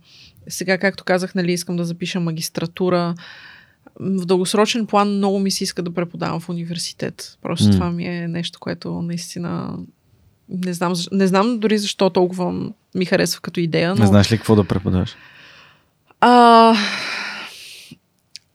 [0.47, 3.15] Сега, както казах, нали, искам да запиша магистратура.
[3.99, 7.37] В дългосрочен план много ми се иска да преподавам в университет.
[7.41, 7.73] Просто М.
[7.73, 9.77] това ми е нещо, което наистина
[10.49, 14.01] Не знам, не знам дори защо толкова ми харесва като идея, но...
[14.01, 15.15] Не знаеш ли какво да преподаваш?
[16.21, 16.75] А...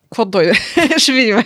[0.05, 0.55] Какво дойде?
[0.99, 1.37] ще видим.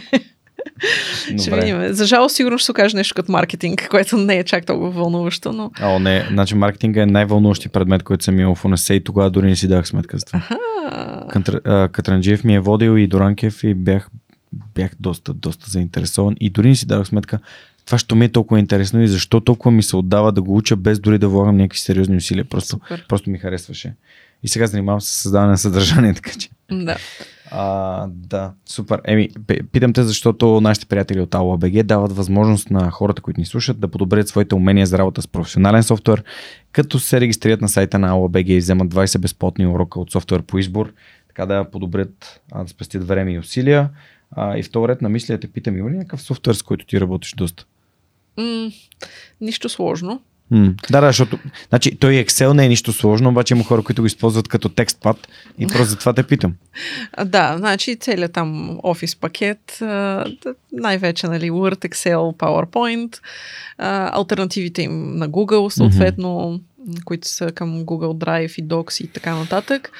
[1.25, 1.61] Ще Добре.
[1.61, 1.95] видим.
[1.95, 5.53] За жалост, сигурно ще се окаже нещо като маркетинг, което не е чак толкова вълнуващо,
[5.53, 5.70] но...
[5.83, 9.47] О, не, значи маркетинга е най-вълнуващи предмет, който съм имал в УНС и тогава дори
[9.47, 10.43] не си дах сметка за това.
[11.65, 14.09] А, Катранджиев ми е водил и Доранкев и бях,
[14.75, 17.39] бях доста, доста заинтересован и дори не си дадох сметка
[17.89, 20.77] това, що ми е толкова интересно и защо толкова ми се отдава да го уча
[20.77, 22.44] без дори да влагам някакви сериозни усилия.
[22.44, 23.06] Просто, Супер.
[23.09, 23.94] просто ми харесваше.
[24.43, 26.48] И сега занимавам се с създаване на съдържание, така че.
[26.70, 26.97] да.
[27.51, 29.01] А, да, супер.
[29.05, 29.28] Еми,
[29.73, 33.89] питам те, защото нашите приятели от AOBG дават възможност на хората, които ни слушат, да
[33.89, 36.24] подобрят своите умения за работа с професионален софтуер,
[36.73, 40.59] като се регистрират на сайта на AOBG и вземат 20 безплатни урока от софтуер по
[40.59, 40.93] избор,
[41.28, 43.90] така да подобрят, а, да спестят време и усилия.
[44.31, 47.01] А, и втори ред на мисля, те питам, има ли някакъв софтуер, с който ти
[47.01, 47.65] работиш доста?
[48.39, 48.70] М-
[49.40, 50.20] нищо сложно.
[50.51, 51.39] М, да, да, защото
[51.69, 55.28] значи, той Excel не е нищо сложно, обаче има хора, които го използват като текстпад
[55.59, 56.55] и просто затова те питам.
[57.24, 59.78] Да, значи целият там офис пакет,
[60.73, 63.19] най-вече нали, Word, Excel, PowerPoint,
[64.19, 66.60] альтернативите им на Google, съответно,
[67.05, 69.93] които са към Google Drive и Docs и така нататък.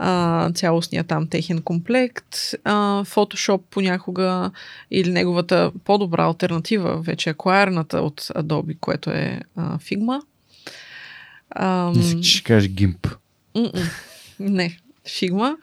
[0.00, 4.50] А, цялостния там техен комплект, а, Photoshop понякога
[4.90, 10.20] или неговата по-добра альтернатива, вече аквайерната от Adobe, което е а, Figma.
[11.50, 13.16] Ам, Мисля, че ще кажеш GIMP.
[14.40, 15.56] Не, Figma.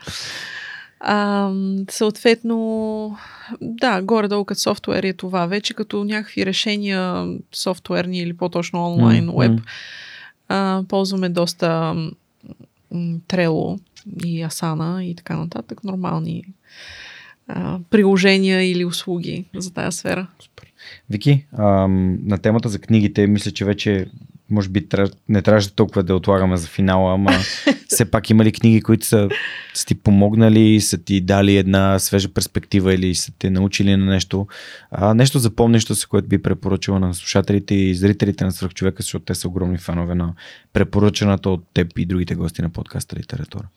[0.99, 1.52] А,
[1.90, 3.18] съответно,
[3.62, 5.45] да, горе-долу като софтуер е това.
[5.45, 9.60] Вече като някакви решения софтуерни или по-точно онлайн, М, веб,
[10.48, 11.95] а, ползваме доста
[13.28, 13.80] Trello
[14.26, 15.84] и Asana и така нататък.
[15.84, 16.44] Нормални
[17.48, 20.27] а, приложения или услуги за тази сфера.
[21.10, 24.07] Вики, ам, на темата за книгите, мисля, че вече
[24.49, 24.88] може би
[25.30, 27.32] не трябваше толкова да отлагаме за финала, ама
[27.88, 29.30] все пак има ли книги, които са,
[29.73, 34.48] са ти помогнали, са ти дали една свежа перспектива или са те научили на нещо,
[34.91, 39.36] а, нещо запомнящо се, което би препоръчала на слушателите и зрителите на Свърхчовека, защото те
[39.36, 40.34] са огромни фанове на
[40.73, 43.68] препоръчаната от теб и другите гости на подкаста Литература.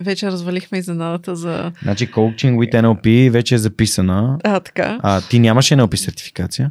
[0.00, 1.72] Вече развалихме изненадата за...
[1.82, 4.38] Значи Coaching with NLP вече е записана.
[4.44, 4.98] А, така.
[5.02, 6.70] А, ти нямаш NLP сертификация?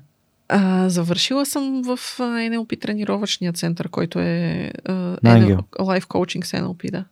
[0.50, 5.60] А, завършила съм в NLP тренировъчния център, който е а, Ангел.
[5.80, 7.06] Life Coaching с NLP, да.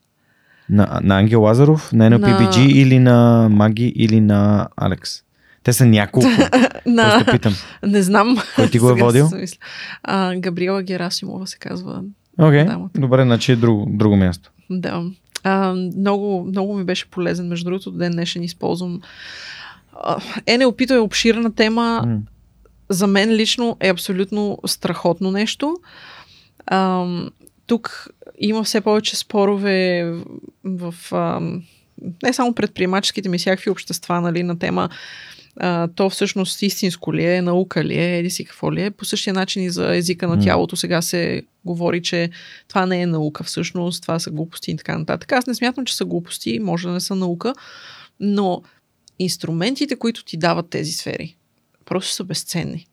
[0.70, 5.24] На, на Ангел Лазаров, на NLPBG На- или на Маги или на Алекс?
[5.64, 6.28] Те са няколко.
[6.86, 7.04] На...
[7.04, 7.54] Просто питам.
[7.86, 8.38] Не знам.
[8.56, 9.30] Кой ти го е водил?
[10.04, 12.02] А, Габриела Герасимова се казва.
[12.40, 13.00] Окей, Дамата.
[13.02, 14.52] добре, значи е друго, друго място.
[14.70, 15.04] Да.
[15.44, 17.48] А, много, много ми беше полезен.
[17.48, 19.02] Между другото, до ден днешен използвам.
[19.94, 22.02] А, NLP-то е обширна тема.
[22.06, 22.20] М.
[22.90, 25.76] за мен лично е абсолютно страхотно нещо.
[26.66, 27.30] Ам,
[27.68, 28.08] тук
[28.40, 30.06] има все повече спорове
[30.64, 31.64] в, ам,
[32.24, 34.90] не само предприемаческите ми, всякакви общества, нали, на тема
[35.64, 38.92] а, то всъщност истинско ли е, наука ли е, еди си какво ли е.
[38.92, 42.30] По същия начин и за езика на тялото сега се говори, че
[42.68, 45.32] това не е наука всъщност, това са глупости и така нататък.
[45.32, 47.54] Аз не смятам, че са глупости, може да не са наука,
[48.20, 48.62] но
[49.20, 51.36] инструментите, които ти дават тези сфери,
[51.86, 52.88] просто са безценни.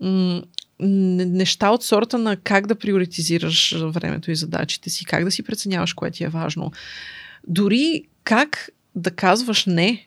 [0.00, 0.42] М,
[0.80, 5.92] неща от сорта на как да приоритизираш времето и задачите си, как да си преценяваш
[5.92, 6.72] кое ти е важно.
[7.48, 10.06] Дори как да казваш не,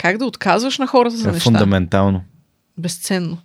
[0.00, 1.44] как да отказваш на хората за е неща.
[1.44, 2.24] фундаментално.
[2.78, 3.38] Безценно.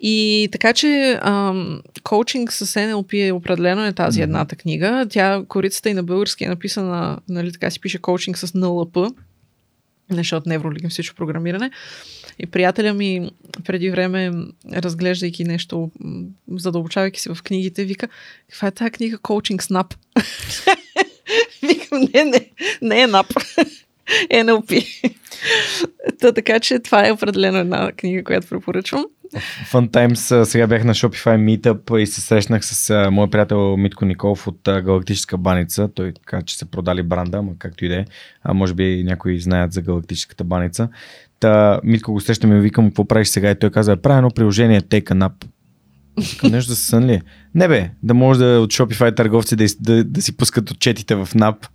[0.00, 4.24] И така че ам, коучинг с NLP е определено е тази Мгм.
[4.24, 5.06] едната книга.
[5.10, 8.96] Тя, корицата и на български е написана, нали така си пише коучинг с НЛП,
[10.10, 11.70] защото невролингвистично програмиране.
[12.38, 13.30] И приятеля ми
[13.64, 14.32] преди време,
[14.72, 15.90] разглеждайки нещо,
[16.50, 18.08] задълбочавайки се в книгите, вика,
[18.50, 19.94] каква е тази книга коучинг с НАП?
[21.62, 22.50] Викам, не, не,
[22.82, 23.26] не е НАП.
[24.30, 24.84] NLP.
[26.20, 29.04] Та, така че това е определено една книга, която препоръчвам.
[29.72, 34.46] Fun Times, сега бях на Shopify Meetup и се срещнах с моят приятел Митко Николов
[34.46, 35.88] от Галактическа баница.
[35.94, 38.04] Той каза, че са продали бранда, ама както и да е.
[38.42, 40.88] А може би някои знаят за Галактическата баница.
[41.40, 43.50] Та Митко го срещам и викам, какво правиш сега?
[43.50, 45.44] И той каза, правя едно приложение, Take an Up.
[46.20, 47.12] Викам, нещо за сън ли?
[47.12, 47.22] е?
[47.54, 51.26] Не бе, да може да от Shopify търговци да, да, да си пускат отчетите в
[51.26, 51.68] NAP.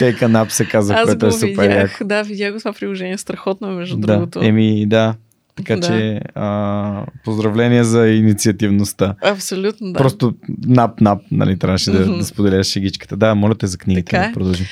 [0.00, 1.62] An Up се казва, Аз което е супер яко.
[1.62, 1.98] видях.
[2.04, 3.18] Да, видях го това приложение.
[3.18, 4.40] Страхотно е, между Да, другото.
[4.42, 5.14] еми да.
[5.56, 5.86] Така Да.
[5.86, 9.14] че а, поздравления за инициативността.
[9.24, 9.98] Абсолютно, да.
[9.98, 10.34] Просто
[10.66, 13.16] нап-нап, нали, трябваше да, да споделяш шегичката.
[13.16, 14.26] Да, моля те за книгите, Така е.
[14.28, 14.66] да продължи.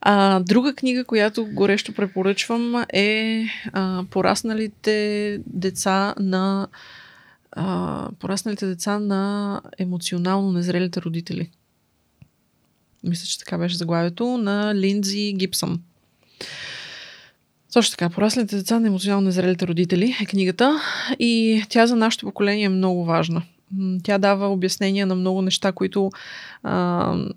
[0.00, 6.66] А, друга книга, която горещо препоръчвам е а, Порасналите деца на
[7.56, 11.50] а, порасналите деца на емоционално незрелите родители.
[13.04, 15.80] Мисля, че така беше заглавието на Линдзи Гибсън.
[17.72, 20.80] Точно така, пораслите деца на емоционално незрелите родители е книгата
[21.18, 23.42] и тя за нашето поколение е много важна.
[24.02, 26.10] Тя дава обяснения на много неща, които
[26.62, 26.74] а,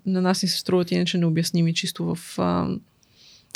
[0.06, 2.68] на нас ни се струват иначе необясними, чисто в а,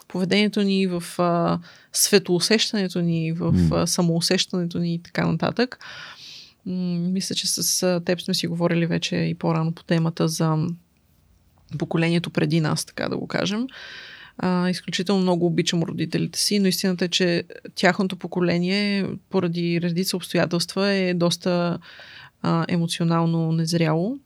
[0.09, 1.59] поведението ни, в а,
[1.93, 5.78] светоусещането ни, в а, самоусещането ни и така нататък.
[5.80, 6.11] М-
[6.66, 10.66] мисля, че с теб сме си говорили вече и по-рано по темата за
[11.78, 13.66] поколението преди нас, така да го кажем.
[14.39, 17.44] А, изключително много обичам родителите си, но истината е, че
[17.74, 21.78] тяхното поколение, поради редица обстоятелства, е доста
[22.43, 24.18] а, емоционално незряло.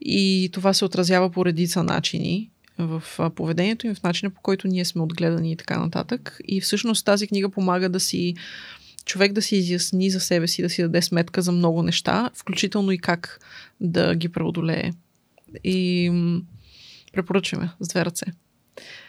[0.00, 3.02] И това се отразява по редица начини в
[3.34, 6.38] поведението им, в начина по който ние сме отгледани и така нататък.
[6.48, 8.34] И всъщност тази книга помага да си
[9.10, 12.92] човек да си изясни за себе си, да си даде сметка за много неща, включително
[12.92, 13.40] и как
[13.80, 14.92] да ги преодолее.
[15.64, 16.12] И
[17.12, 18.26] препоръчваме с две ръце.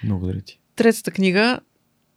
[0.03, 0.60] Благодаря ти.
[0.76, 1.60] Третата книга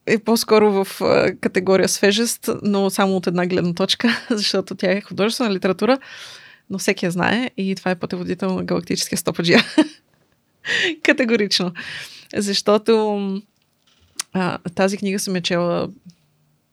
[0.06, 1.00] е по-скоро в
[1.40, 5.98] категория свежест, но само от една гледна точка, защото тя е художествена литература,
[6.70, 9.64] но всеки я знае и това е пътеводител на галактическия стопаджия.
[11.02, 11.72] Категорично.
[12.36, 13.42] Защото
[14.32, 15.88] а, тази книга съм я чела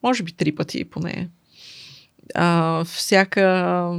[0.03, 1.29] може би три пъти поне.
[2.35, 3.91] А, всяка,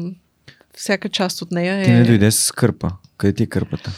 [0.76, 1.84] всяка част от нея е...
[1.84, 2.90] Ти не дойде с кърпа.
[3.16, 3.92] Къде ти е кърпата?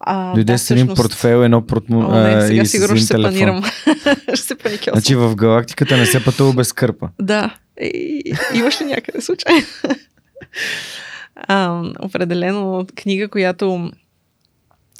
[0.00, 1.02] А, Дойде да, с един всъщност...
[1.02, 1.98] портфел, едно портмо...
[1.98, 3.32] О, не, сега и сигурно ще се телефон.
[3.32, 3.62] планирам.
[4.34, 4.94] ще се паникьосвам.
[4.94, 7.08] Значи в галактиката не се пътува без кърпа.
[7.20, 7.56] Да.
[7.80, 9.52] И, имаш ли някъде случай?
[11.36, 13.90] а, определено книга, която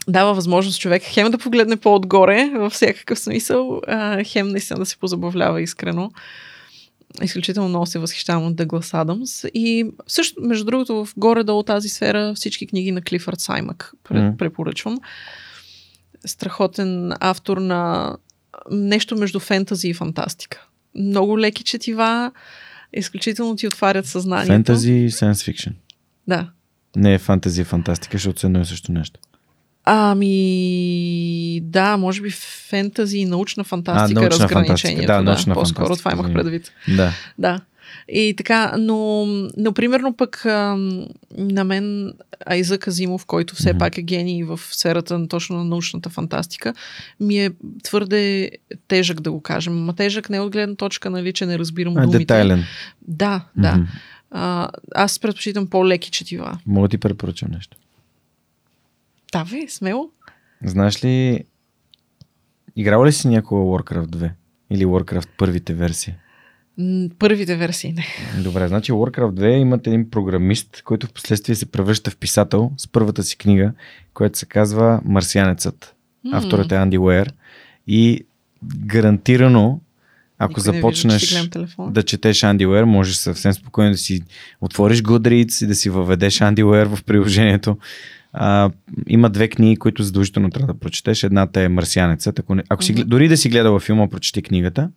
[0.08, 4.96] дава възможност човек хем да погледне по-отгоре във всякакъв смисъл, а, хем наистина да се
[4.96, 6.10] позабавлява искрено.
[7.22, 9.44] Изключително много се възхищавам от Дъглас Адамс.
[9.44, 13.92] И също, между другото, в горе-долу тази сфера всички книги на Клифърд Саймък
[14.38, 14.98] препоръчвам.
[16.26, 18.16] Страхотен автор на
[18.70, 20.66] нещо между фентази и фантастика.
[20.94, 22.32] Много леки четива,
[22.92, 24.52] изключително ти отварят съзнанието.
[24.52, 25.72] Фентази и science fiction.
[26.28, 26.50] Да.
[26.96, 29.20] Не е фантази и фантастика, защото са едно и също нещо.
[29.84, 32.30] Ами, да, може би
[32.68, 35.00] фентази и научна фантастика А, научна разграничението.
[35.06, 36.72] фантастика, да, научна по-скоро фантастика, това имах предвид.
[36.96, 37.12] Да.
[37.38, 37.60] Да.
[38.08, 39.26] И така, но,
[39.56, 41.06] но примерно пък ам,
[41.38, 42.12] на мен
[42.46, 43.78] Айзък Азимов, който все Мгм.
[43.78, 46.74] пак е гений в сферата на точно на научната фантастика,
[47.20, 47.50] ми е
[47.82, 48.50] твърде
[48.88, 49.74] тежък да го кажем.
[49.74, 52.18] Ма тежък не е от гледна точка, нали, че не разбирам А, думите.
[52.18, 52.64] детайлен.
[53.08, 53.72] Да, да.
[53.74, 53.86] Мгм.
[54.30, 56.58] А, аз предпочитам по-леки четива.
[56.66, 57.76] Мога да ти препоръчам нещо.
[59.32, 60.10] Давай, смело.
[60.64, 61.44] Знаеш ли,
[62.76, 64.30] играл ли си някога Warcraft 2?
[64.70, 66.14] Или Warcraft първите версии?
[67.18, 68.06] Първите версии не.
[68.42, 72.88] Добре, значи Warcraft 2 имат един програмист, който в последствие се превръща в писател с
[72.88, 73.72] първата си книга,
[74.14, 75.94] която се казва Марсианецът.
[76.24, 76.36] М.
[76.36, 77.32] Авторът е Анди Уер.
[77.86, 78.24] И
[78.76, 79.80] гарантирано,
[80.38, 81.92] ако Никой вижда, започнеш телефона.
[81.92, 84.22] да четеш Анди Уер, можеш съвсем спокойно да си
[84.60, 87.76] отвориш Goodreads и да си въведеш Анди Уер в приложението.
[88.32, 88.70] А,
[89.06, 91.24] има две книги, които задължително трябва да прочетеш.
[91.24, 92.38] Едната е Марсианецът.
[92.38, 94.90] Ако, не, ако си, дори да си гледала филма, прочети книгата.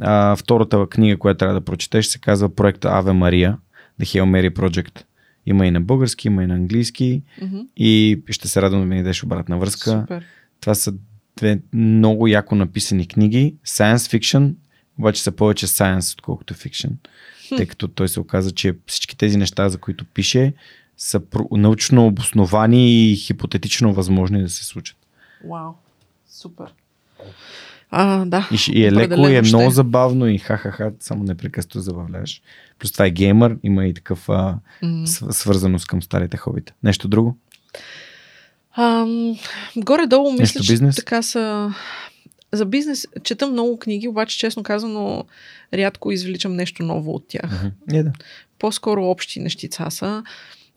[0.00, 3.58] А, втората книга, която трябва да прочетеш, се казва проекта Аве Мария,
[4.00, 5.02] The Hail Mary Project.
[5.46, 7.22] Има и на български, има и на английски.
[7.42, 7.58] Мгм.
[7.76, 9.90] И ще се радвам да ми дадеш обратна връзка.
[10.00, 10.24] Супер.
[10.60, 10.94] Това са
[11.36, 13.54] две много яко написани книги.
[13.66, 14.54] Science fiction,
[14.98, 16.90] обаче са повече science, отколкото fiction.
[17.56, 20.52] Тъй като той се оказа, че всички тези неща, за които пише,
[20.96, 24.96] са научно обосновани и хипотетично възможни да се случат.
[25.44, 25.72] Вау.
[26.28, 26.74] Супер.
[27.90, 28.48] А, да.
[28.52, 29.56] И, и е леко, и е ще.
[29.56, 32.42] много забавно и ха-ха-ха, само непрекъснато забавляваш.
[32.78, 34.58] Плюс това е геймър, има и такъв а,
[35.30, 36.72] свързаност към старите хобита.
[36.82, 37.36] Нещо друго?
[38.76, 39.38] Ам,
[39.76, 40.96] горе-долу мисля, Нещо че бизнес?
[40.96, 41.74] така са...
[42.52, 45.24] За бизнес чета много книги, обаче честно казано
[45.74, 47.62] рядко извличам нещо ново от тях.
[47.62, 47.68] Мгм.
[47.88, 48.12] Не, да.
[48.58, 50.22] По-скоро общи нещица са.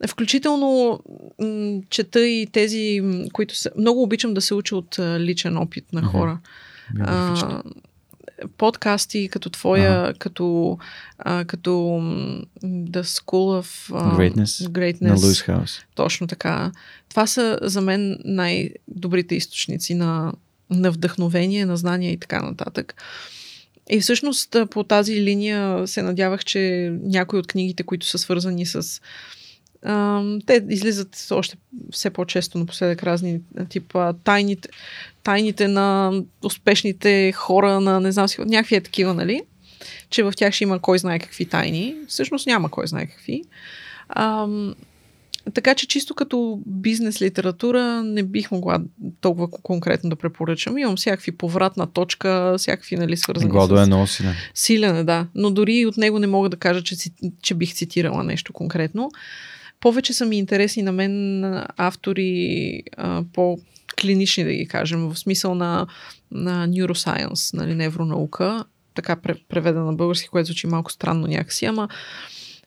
[0.08, 1.00] Включително
[1.38, 3.70] м- чета и тези, които са...
[3.78, 6.38] Много обичам да се уча от личен опит на хора.
[6.94, 7.48] Биографични.
[7.52, 7.62] а,
[8.56, 10.78] подкасти като твоя, като,
[11.18, 11.70] а, като
[12.64, 14.68] The School of а, Greatness.
[14.68, 15.00] Greatness.
[15.00, 15.80] На Луис Хаус.
[15.94, 16.72] Точно така.
[17.08, 20.32] Това са за мен най-добрите източници на,
[20.70, 22.94] на вдъхновение, на знания и така нататък.
[23.90, 29.00] И всъщност по тази линия се надявах, че някои от книгите, които са свързани с
[30.46, 31.56] те излизат още
[31.92, 34.68] все по-често напоследък разни тип а, тайните,
[35.22, 36.12] тайните на
[36.44, 39.42] успешните хора, на не знам си, някакви е такива, нали?
[40.10, 41.94] че в тях ще има кой знае какви тайни.
[42.08, 43.42] Всъщност няма кой знае какви.
[44.08, 44.74] Ам,
[45.54, 48.80] така че чисто като бизнес литература не бих могла
[49.20, 50.78] толкова конкретно да препоръчам.
[50.78, 54.34] Имам всякакви повратна точка, всякакви нали, свързани Гладо е много силен.
[54.54, 55.26] Силен е, да.
[55.34, 56.96] Но дори от него не мога да кажа, че,
[57.42, 59.10] че бих цитирала нещо конкретно.
[59.80, 61.44] Повече са ми интересни на мен
[61.76, 63.58] автори а, по
[64.00, 65.86] клинични, да ги кажем, в смисъл на,
[66.30, 69.16] на neuroscience, нали, невронаука, така
[69.48, 71.88] преведена на български, което звучи малко странно някакси, ама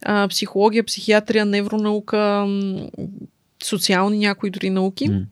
[0.05, 2.47] а, психология, психиатрия, невронаука,
[3.63, 5.09] социални някои дори науки.
[5.09, 5.25] Mm.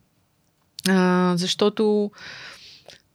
[0.87, 2.11] А, защото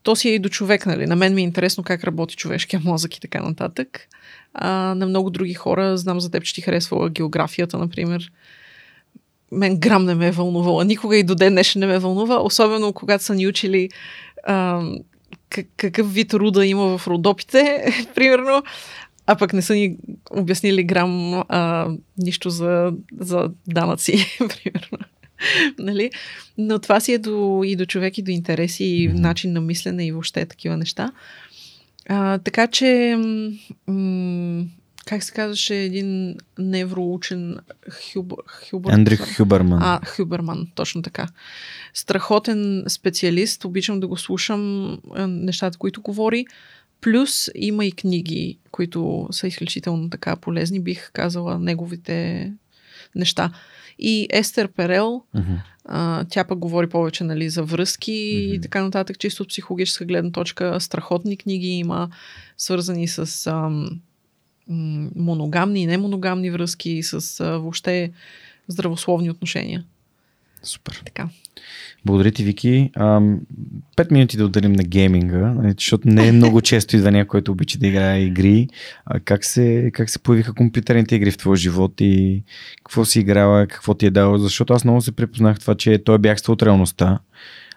[0.03, 1.07] то си е и до човек, нали?
[1.07, 4.09] На мен ми е интересно как работи човешкия мозък и така нататък.
[4.55, 8.33] А, на много други хора, знам за теб, че ти харесва географията, например.
[9.53, 10.85] Мен грам не ме е вълнувала.
[10.85, 13.89] Никога и до ден днешен не ме вълнува, особено когато са ни учили
[14.45, 14.83] а,
[15.77, 18.63] какъв вид руда има в родопите, примерно
[19.27, 19.97] а пък не са ни
[20.31, 24.99] обяснили грам а, нищо за, за данъци, примерно.
[25.79, 26.11] нали?
[26.59, 30.07] Но това си е до, и до човек, и до интереси, и начин на мислене,
[30.07, 31.13] и въобще такива неща.
[32.09, 33.17] А, така че,
[33.87, 34.65] м-
[35.07, 37.59] как се казваше един невроучен
[37.91, 38.39] Хюбър,
[38.71, 39.83] Хюбър, Ендрих Хюберман.
[39.83, 41.29] А, Хюберман, точно така.
[41.95, 46.47] Страхотен специалист, обичам да го слушам нещата, които говори.
[47.01, 52.53] Плюс има и книги, които са изключително така полезни, бих казала неговите
[53.15, 53.53] неща.
[53.99, 55.23] И Естер Перел,
[55.85, 58.57] а, тя пък говори повече нали, за връзки uh-huh.
[58.57, 60.81] и така нататък, чисто от психологическа гледна точка.
[60.81, 62.09] Страхотни книги има,
[62.57, 64.01] свързани с ам,
[64.69, 68.11] моногамни и немоногамни връзки, с а, въобще
[68.69, 69.85] здравословни отношения.
[70.63, 71.03] Супер.
[71.05, 71.29] Така.
[72.05, 72.91] Благодаря ти, Вики.
[73.97, 77.53] Пет минути да отделим на гейминга, нали, защото не е много често идва някой, който
[77.53, 78.69] обича да играе игри.
[79.07, 82.43] А как, се, как се появиха компютърните игри в твоя живот и
[82.77, 84.39] какво си играла, какво ти е дало?
[84.39, 87.19] Защото аз много се препознах това, че той бягства от реалността,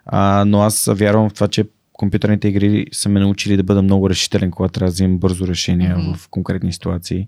[0.05, 1.65] а, но аз вярвам в това, че
[1.99, 5.89] компютърните игри са ме научили да бъда много решителен, когато трябва да взимам бързо решение
[5.89, 6.15] mm-hmm.
[6.15, 7.27] в конкретни ситуации.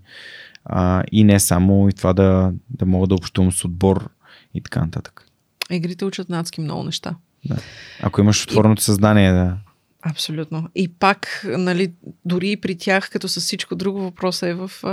[0.64, 4.10] А, и не само, и това да, да мога да общувам с отбор
[4.54, 5.26] и така нататък.
[5.70, 7.16] Игрите учат надски много неща.
[7.44, 7.56] Да.
[8.02, 8.82] Ако имаш отвореното и...
[8.82, 9.56] съзнание, да.
[10.02, 10.68] Абсолютно.
[10.74, 11.92] И пак, нали,
[12.24, 14.88] дори и при тях, като с всичко друго, въпросът е в а,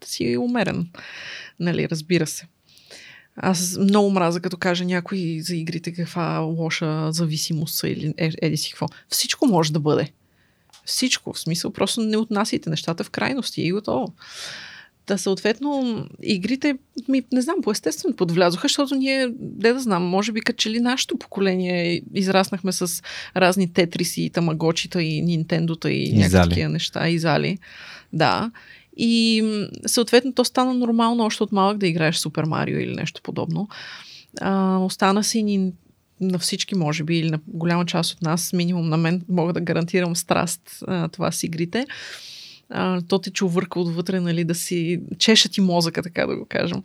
[0.00, 0.88] да си умерен.
[1.60, 2.46] Нали, разбира се.
[3.42, 8.56] Аз много мраза, като кажа някой за игрите каква лоша зависимост са или е, еди
[8.56, 8.86] си какво.
[9.08, 10.12] Всичко може да бъде.
[10.84, 11.32] Всичко.
[11.32, 14.14] В смисъл, просто не отнасяйте нещата в крайности и готово.
[15.06, 16.78] Та съответно, игрите
[17.08, 20.80] ми, не знам, по естествен подвлязоха, защото ние, де да знам, може би като ли
[20.80, 23.02] нашето поколение израснахме с
[23.36, 27.58] разни тетриси и тамагочита и нинтендота и, и някакви такива неща, и зали.
[28.12, 28.50] Да.
[28.96, 29.44] И
[29.86, 33.68] съответно то стана нормално още от малък да играеш Супер Марио или нещо подобно.
[34.40, 35.72] А, остана си ни
[36.20, 39.60] на всички, може би, или на голяма част от нас, минимум на мен, мога да
[39.60, 41.86] гарантирам страст а, това с игрите
[42.70, 46.82] а, то те чувърка отвътре, нали, да си чеша ти мозъка, така да го кажем.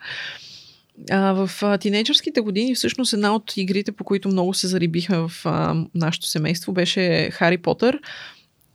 [1.11, 5.31] А, в а, тинейджърските години всъщност една от игрите, по които много се зарибихме в
[5.45, 7.99] а, нашето семейство, беше Хари Потър.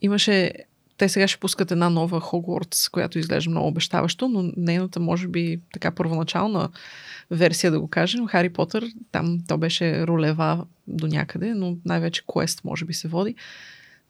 [0.02, 0.52] Имаше
[1.00, 5.60] те сега ще пускат една нова Хогвартс, която изглежда много обещаващо, но нейната, може би,
[5.72, 6.68] така първоначална
[7.30, 12.64] версия, да го кажем, Хари Потър, там то беше ролева до някъде, но най-вече квест,
[12.64, 13.34] може би, се води.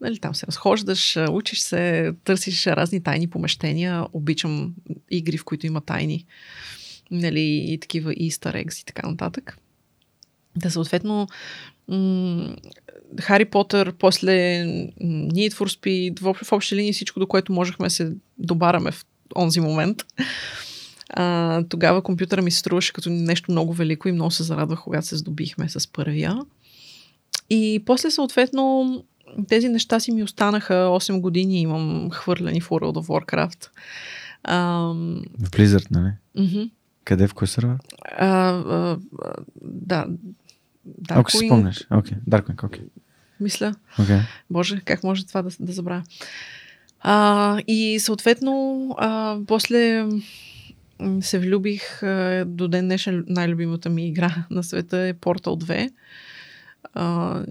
[0.01, 4.07] Нали, там се разхождаш, учиш се, търсиш разни тайни помещения.
[4.13, 4.75] Обичам
[5.11, 6.27] игри, в които има тайни.
[7.11, 9.59] Нали, и такива easter eggs и така нататък.
[10.57, 11.27] Да, съответно,
[13.21, 14.33] Хари Потър, после
[15.03, 19.61] Need for Speed, в, в общи линии всичко, до което можехме се добараме в онзи
[19.61, 20.07] момент.
[21.11, 25.07] А, тогава компютъра ми се струваше като нещо много велико и много се зарадвах, когато
[25.07, 26.39] се здобихме с първия.
[27.51, 29.05] И после, съответно,
[29.49, 33.69] тези неща си ми останаха 8 години имам хвърляни в World of Warcraft.
[34.45, 35.23] Ам...
[35.39, 36.13] В Blizzard, нали?
[36.37, 36.71] Mm-hmm.
[37.05, 37.77] Къде, в кой сервер?
[39.63, 40.07] да.
[41.09, 41.87] Ако си спомняш.
[41.91, 42.21] Окей, okay.
[42.31, 42.81] Darkwing, окей.
[42.81, 42.89] Okay.
[43.41, 43.75] Мисля.
[43.99, 44.21] Okay.
[44.51, 46.03] Боже, как може това да, да забравя?
[47.01, 50.09] А, и съответно, а, после
[51.21, 55.91] се влюбих а, до ден днешен най-любимата ми игра на света е Portal 2.
[56.95, 57.45] А,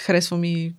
[0.00, 0.74] харесва ми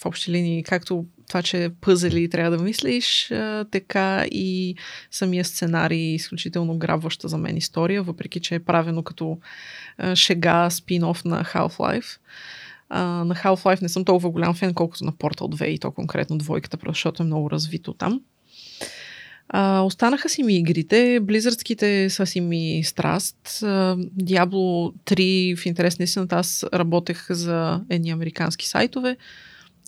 [0.00, 3.32] в общи линии, както това, че пъзели трябва да мислиш,
[3.70, 4.74] така и
[5.10, 9.38] самия сценарий е изключително грабваща за мен история, въпреки, че е правено като
[10.14, 12.18] шега спин-оф на Half-Life.
[12.90, 16.78] на Half-Life не съм толкова голям фен, колкото на Portal 2 и то конкретно двойката,
[16.86, 18.20] защото е много развито там.
[19.48, 21.20] А, останаха си ми игрите.
[21.22, 23.64] Близърдските са си ми страст.
[23.98, 29.16] Диабло 3, в интерес на аз работех за едни американски сайтове,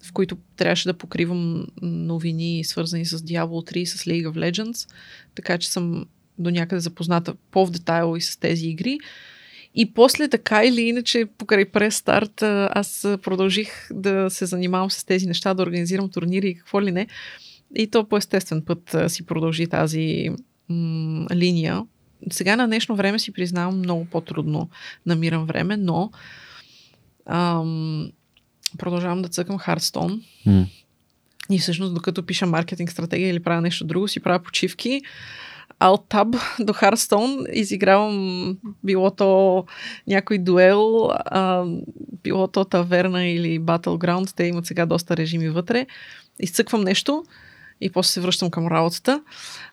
[0.04, 4.88] в които трябваше да покривам новини, свързани с Diablo 3 и с League of Legends.
[5.34, 6.04] Така че съм
[6.38, 8.98] до някъде запозната по-в детайл и с тези игри.
[9.74, 15.54] И после така или иначе, покрай прес-старт, аз продължих да се занимавам с тези неща,
[15.54, 17.06] да организирам турнири и какво ли не.
[17.74, 20.30] И то по естествен път си продължи тази
[20.68, 21.82] м- линия.
[22.30, 24.68] Сега на днешно време си признавам много по-трудно
[25.06, 26.10] намирам време, но
[27.26, 28.12] ам,
[28.78, 30.22] продължавам да цъкам Хардстон.
[30.46, 30.66] Mm.
[31.50, 35.02] И всъщност, докато пиша маркетинг стратегия или правя нещо друго, си правя почивки.
[35.80, 39.64] Alt-Tab до Hearthstone изигравам било то
[40.06, 41.64] някой дуел, а,
[42.22, 44.36] било то таверна или Battleground.
[44.36, 45.86] Те имат сега доста режими вътре.
[46.40, 47.24] Изцъквам нещо
[47.80, 49.22] и после се връщам към работата.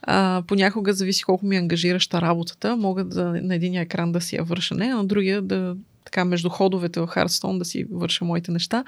[0.01, 2.75] А, понякога зависи колко ми е ангажираща работата.
[2.75, 5.75] Мога да, на един екран да си я върша не, а на другия да
[6.09, 8.83] така между ходовете в Hearthstone да си върша моите неща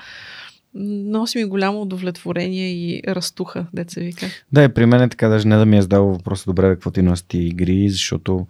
[0.73, 4.25] носи ми голямо удовлетворение и разтуха, деца вика.
[4.51, 6.91] Да, и при мен е така, даже не да ми е задал въпроса добре, какво
[6.91, 8.47] ти носи игри, защото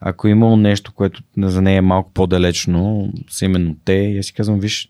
[0.00, 4.26] ако е имало нещо, което за нея е малко по-далечно, са именно те, и аз
[4.26, 4.88] си казвам, виж,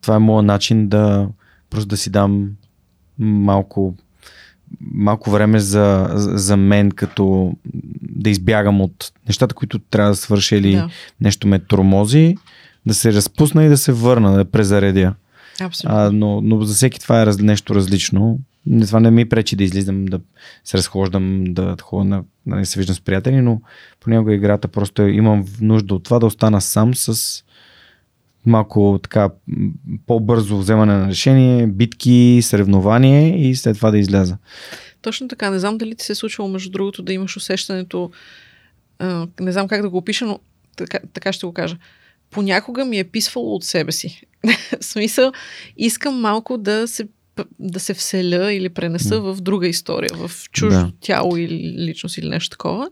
[0.00, 1.28] това е моят начин да
[1.70, 2.50] просто да си дам
[3.18, 3.94] малко
[4.80, 7.52] малко време за, за мен, като
[8.02, 10.88] да избягам от нещата, които трябва да свърша или да.
[11.20, 12.36] нещо ме тормози,
[12.86, 15.14] да се разпусна и да се върна, да презаредя.
[15.60, 15.98] Абсолютно.
[15.98, 18.38] А, но, но за всеки това е раз, нещо различно.
[18.86, 20.20] Това не ми пречи да излизам, да
[20.64, 23.60] се разхождам, да ходя на, да не се виждам с приятели, но
[24.00, 27.42] понякога играта просто е, имам нужда от това да остана сам с
[28.46, 29.30] малко така
[30.06, 34.36] по-бързо вземане на решение, битки, съревнование и след това да изляза.
[35.02, 35.50] Точно така.
[35.50, 38.10] Не знам дали ти се е случвало, между другото, да имаш усещането,
[39.40, 40.38] не знам как да го опиша, но
[40.76, 41.76] така, така ще го кажа.
[42.32, 44.22] Понякога ми е писвало от себе си.
[44.80, 45.32] смисъл,
[45.76, 47.08] искам малко да се
[47.58, 50.92] да се вселя или пренеса в друга история, в чуждо да.
[51.00, 52.90] тяло или личност или нещо такова.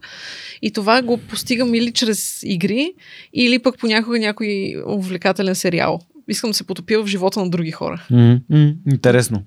[0.61, 2.93] И това го постигам или чрез игри,
[3.33, 5.99] или пък понякога някой увлекателен сериал.
[6.27, 8.05] Искам да се потопя в живота на други хора.
[8.11, 8.75] Mm-hmm.
[8.91, 9.43] Интересно.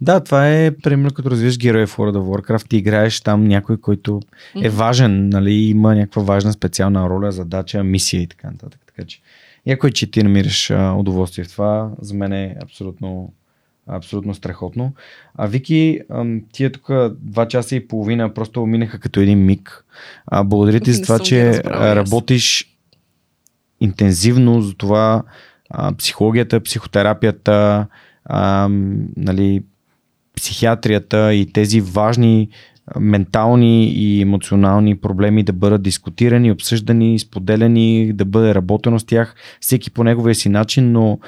[0.00, 2.68] Да, това е примерно като развиш героя в World of Warcraft.
[2.68, 4.20] Ти играеш там някой, който
[4.62, 8.87] е важен, нали, има някаква важна специална роля, задача, мисия и така нататък.
[8.98, 9.20] Така че
[9.66, 11.90] Яко е, че ти намираш а, удоволствие в това.
[12.00, 13.32] За мен е абсолютно,
[13.86, 14.92] абсолютно страхотно.
[15.34, 16.00] А Вики,
[16.52, 19.84] тия тук два часа и половина просто минаха като един миг.
[20.26, 22.76] А, благодаря ти за това, че работиш
[23.80, 25.22] интензивно за това
[25.70, 27.86] а, психологията, психотерапията,
[28.24, 28.68] а,
[29.16, 29.62] нали,
[30.36, 32.48] психиатрията и тези важни
[33.00, 39.90] ментални и емоционални проблеми да бъдат дискутирани, обсъждани, споделени, да бъде работено с тях, всеки
[39.90, 41.18] по неговия си начин, но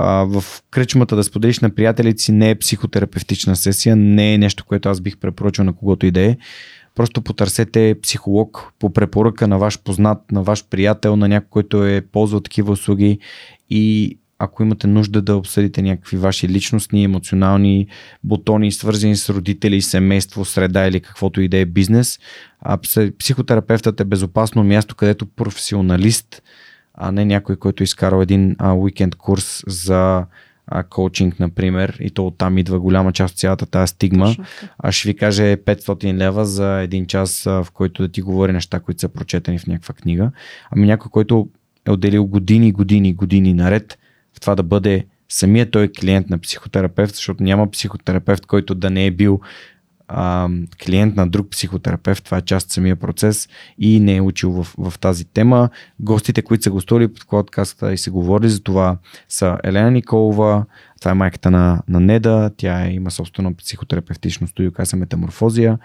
[0.00, 4.88] в кръчмата да споделиш на приятелите си не е психотерапевтична сесия, не е нещо, което
[4.88, 6.36] аз бих препоръчал на когото и да е.
[6.94, 12.00] Просто потърсете психолог по препоръка на ваш познат, на ваш приятел, на някой, който е
[12.12, 13.18] ползвал такива услуги
[13.70, 17.86] и ако имате нужда да обсъдите някакви ваши личностни, емоционални
[18.24, 22.18] бутони, свързани с родители, семейство, среда или каквото и да е бизнес,
[22.60, 22.78] а
[23.18, 26.42] психотерапевтът е безопасно място, където професионалист,
[26.94, 30.24] а не някой, който е изкарал един а, уикенд курс за
[30.66, 34.34] а, коучинг, например, и то оттам идва голяма част от цялата тази стигма.
[34.78, 38.52] А ще ви каже 500 лева за един час, а, в който да ти говори
[38.52, 40.30] неща, които са прочетени в някаква книга.
[40.70, 41.48] Ами някой, който
[41.86, 43.98] е отделил години, години, години наред
[44.40, 49.10] това да бъде самия той клиент на психотерапевт, защото няма психотерапевт, който да не е
[49.10, 49.40] бил
[50.08, 50.48] а,
[50.84, 52.24] клиент на друг психотерапевт.
[52.24, 55.68] Това е част от самия процес и не е учил в, в тази тема.
[56.00, 58.96] Гостите, които са гостували под подкаста и се говорили за това
[59.28, 60.64] са Елена Николова,
[61.00, 65.78] това е майката на, на Неда, тя е, има собствено психотерапевтично студио, каза Метаморфозия.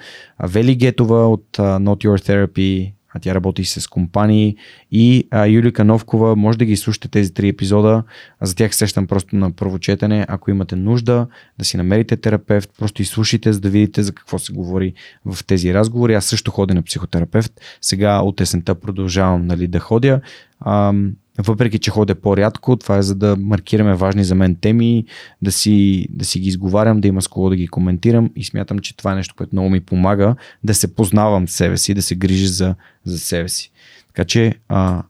[0.43, 4.55] Вели Гетова от uh, Not Your Therapy, а тя работи с компании
[4.91, 8.03] и а, Юлика Новкова, може да ги слушате тези три епизода,
[8.39, 11.27] а за тях сещам просто на първо четене, ако имате нужда
[11.59, 14.93] да си намерите терапевт, просто изслушайте, за да видите за какво се говори
[15.25, 16.13] в тези разговори.
[16.13, 20.21] Аз също ходя на психотерапевт, сега от есента продължавам нали, да ходя.
[20.65, 25.05] Ам, въпреки, че ходя по-рядко, това е за да маркираме важни за мен теми,
[25.41, 28.79] да си, да си ги изговарям, да има с кого да ги коментирам и смятам,
[28.79, 32.15] че това е нещо, което много ми помага да се познавам себе си, да се
[32.15, 33.71] грижи за, за себе си.
[34.07, 35.03] Така че а,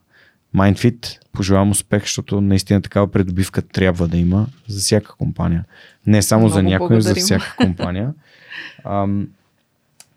[0.55, 5.65] MindFit пожелавам успех, защото наистина такава придобивка трябва да има за всяка компания.
[6.07, 8.13] Не само много за някоя, за всяка компания.
[8.83, 9.07] А,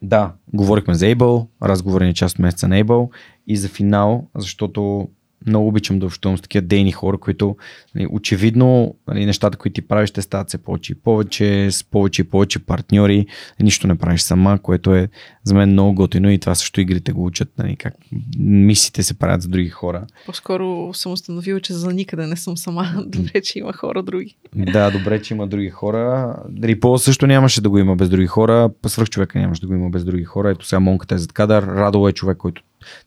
[0.03, 3.11] Да, говорихме за Able, разговори ни част от месеца на Able
[3.47, 5.09] и за финал, защото
[5.47, 7.57] много обичам да общувам с такива дейни хора, които
[7.95, 12.23] нали, очевидно нали, нещата, които ти правиш, ще стават все повече и повече, с повече
[12.23, 13.27] и повече партньори.
[13.61, 15.09] Нищо не правиш сама, което е
[15.45, 17.95] за мен много готино и това също игрите го учат, нали, как
[18.39, 20.07] мисите се правят за други хора.
[20.27, 23.05] По-скоро съм установила, че за никъде не съм сама.
[23.07, 24.37] Добре, че има хора други.
[24.55, 26.37] Да, добре, че има други хора.
[26.63, 28.71] Рипол също нямаше да го има без други хора.
[28.87, 30.51] Свърх човека нямаше да го има без други хора.
[30.51, 31.63] Ето сега Монката е зад кадър.
[31.63, 32.63] Радо е човек, който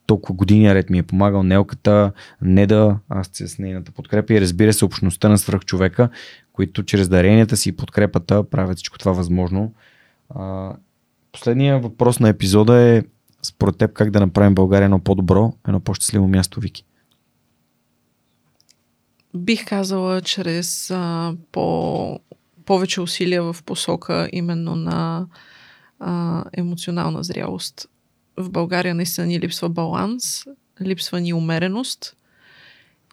[0.05, 4.85] толкова години ред ми е помагал Нелката, Неда, аз с нейната подкрепа и разбира се
[4.85, 6.09] общността на свръхчовека,
[6.53, 9.73] които чрез даренията си и подкрепата правят всичко това възможно.
[10.29, 10.73] А,
[11.31, 13.03] последния въпрос на епизода е
[13.41, 16.85] според теб как да направим България едно по-добро, едно по-щастливо място, Вики?
[19.35, 22.19] Бих казала чрез а, по,
[22.65, 25.27] повече усилия в посока именно на
[25.99, 27.89] а, емоционална зрялост
[28.39, 30.45] в България наистина ни липсва баланс,
[30.81, 32.15] липсва ни умереност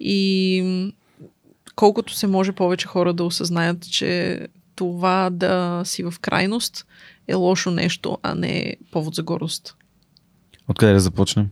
[0.00, 0.92] и
[1.76, 4.40] колкото се може повече хора да осъзнаят, че
[4.74, 6.86] това да си в крайност
[7.28, 9.76] е лошо нещо, а не повод за гордост.
[10.68, 11.48] Откъде да започнем?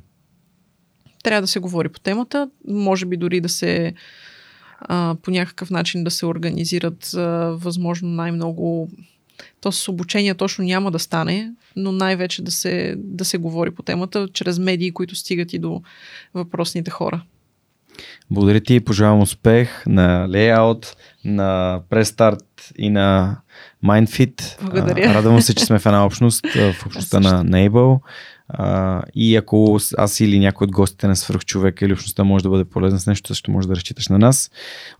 [1.23, 3.95] Трябва да се говори по темата, може би дори да се
[4.81, 7.21] а, по някакъв начин да се организират а,
[7.59, 8.91] възможно най-много
[9.61, 13.83] то с обучение точно няма да стане, но най-вече да се, да се говори по
[13.83, 15.83] темата чрез медии, които стигат и до
[16.35, 17.23] въпросните хора.
[18.31, 22.45] Благодаря ти и пожелавам успех на Layout, на Prestart
[22.79, 23.37] и на
[23.85, 24.63] MindFit.
[24.63, 25.15] Благодаря.
[25.15, 28.01] Радвам се, че сме в една общност, в общността на Nable.
[28.57, 32.65] А, и ако аз или някой от гостите на свръхчовек или общността може да бъде
[32.65, 34.51] полезна с нещо, също може да разчиташ на нас.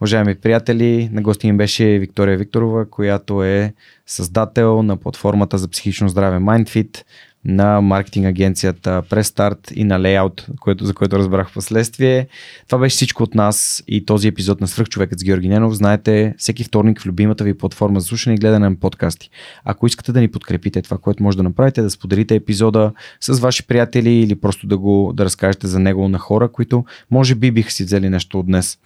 [0.01, 3.75] Уважаеми приятели, на гости им беше Виктория Викторова, която е
[4.07, 7.05] създател на платформата за психично здраве MindFit
[7.45, 12.27] на маркетинг агенцията Prestart и на Layout, което, за което разбрах в последствие.
[12.69, 15.75] Това беше всичко от нас и този епизод на Свръхчовекът с Георги Ненов.
[15.75, 19.31] Знаете, всеки вторник в любимата ви платформа за слушане и гледане на подкасти.
[19.65, 23.67] Ако искате да ни подкрепите, това, което може да направите, да споделите епизода с ваши
[23.67, 27.71] приятели или просто да, го, да разкажете за него на хора, които може би биха
[27.71, 28.79] си взели нещо от днес.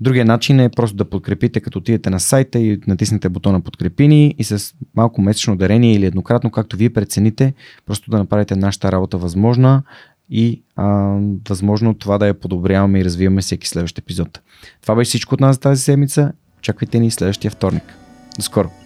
[0.00, 4.44] Другия начин е просто да подкрепите, като отидете на сайта и натиснете бутона подкрепини и
[4.44, 7.54] с малко месечно дарение или еднократно, както вие прецените,
[7.86, 9.82] просто да направите нашата работа възможна
[10.30, 11.18] и а,
[11.48, 14.40] възможно това да я подобряваме и развиваме всеки следващ епизод.
[14.82, 16.32] Това беше всичко от нас тази седмица.
[16.58, 17.94] Очаквайте ни следващия вторник.
[18.36, 18.85] До скоро!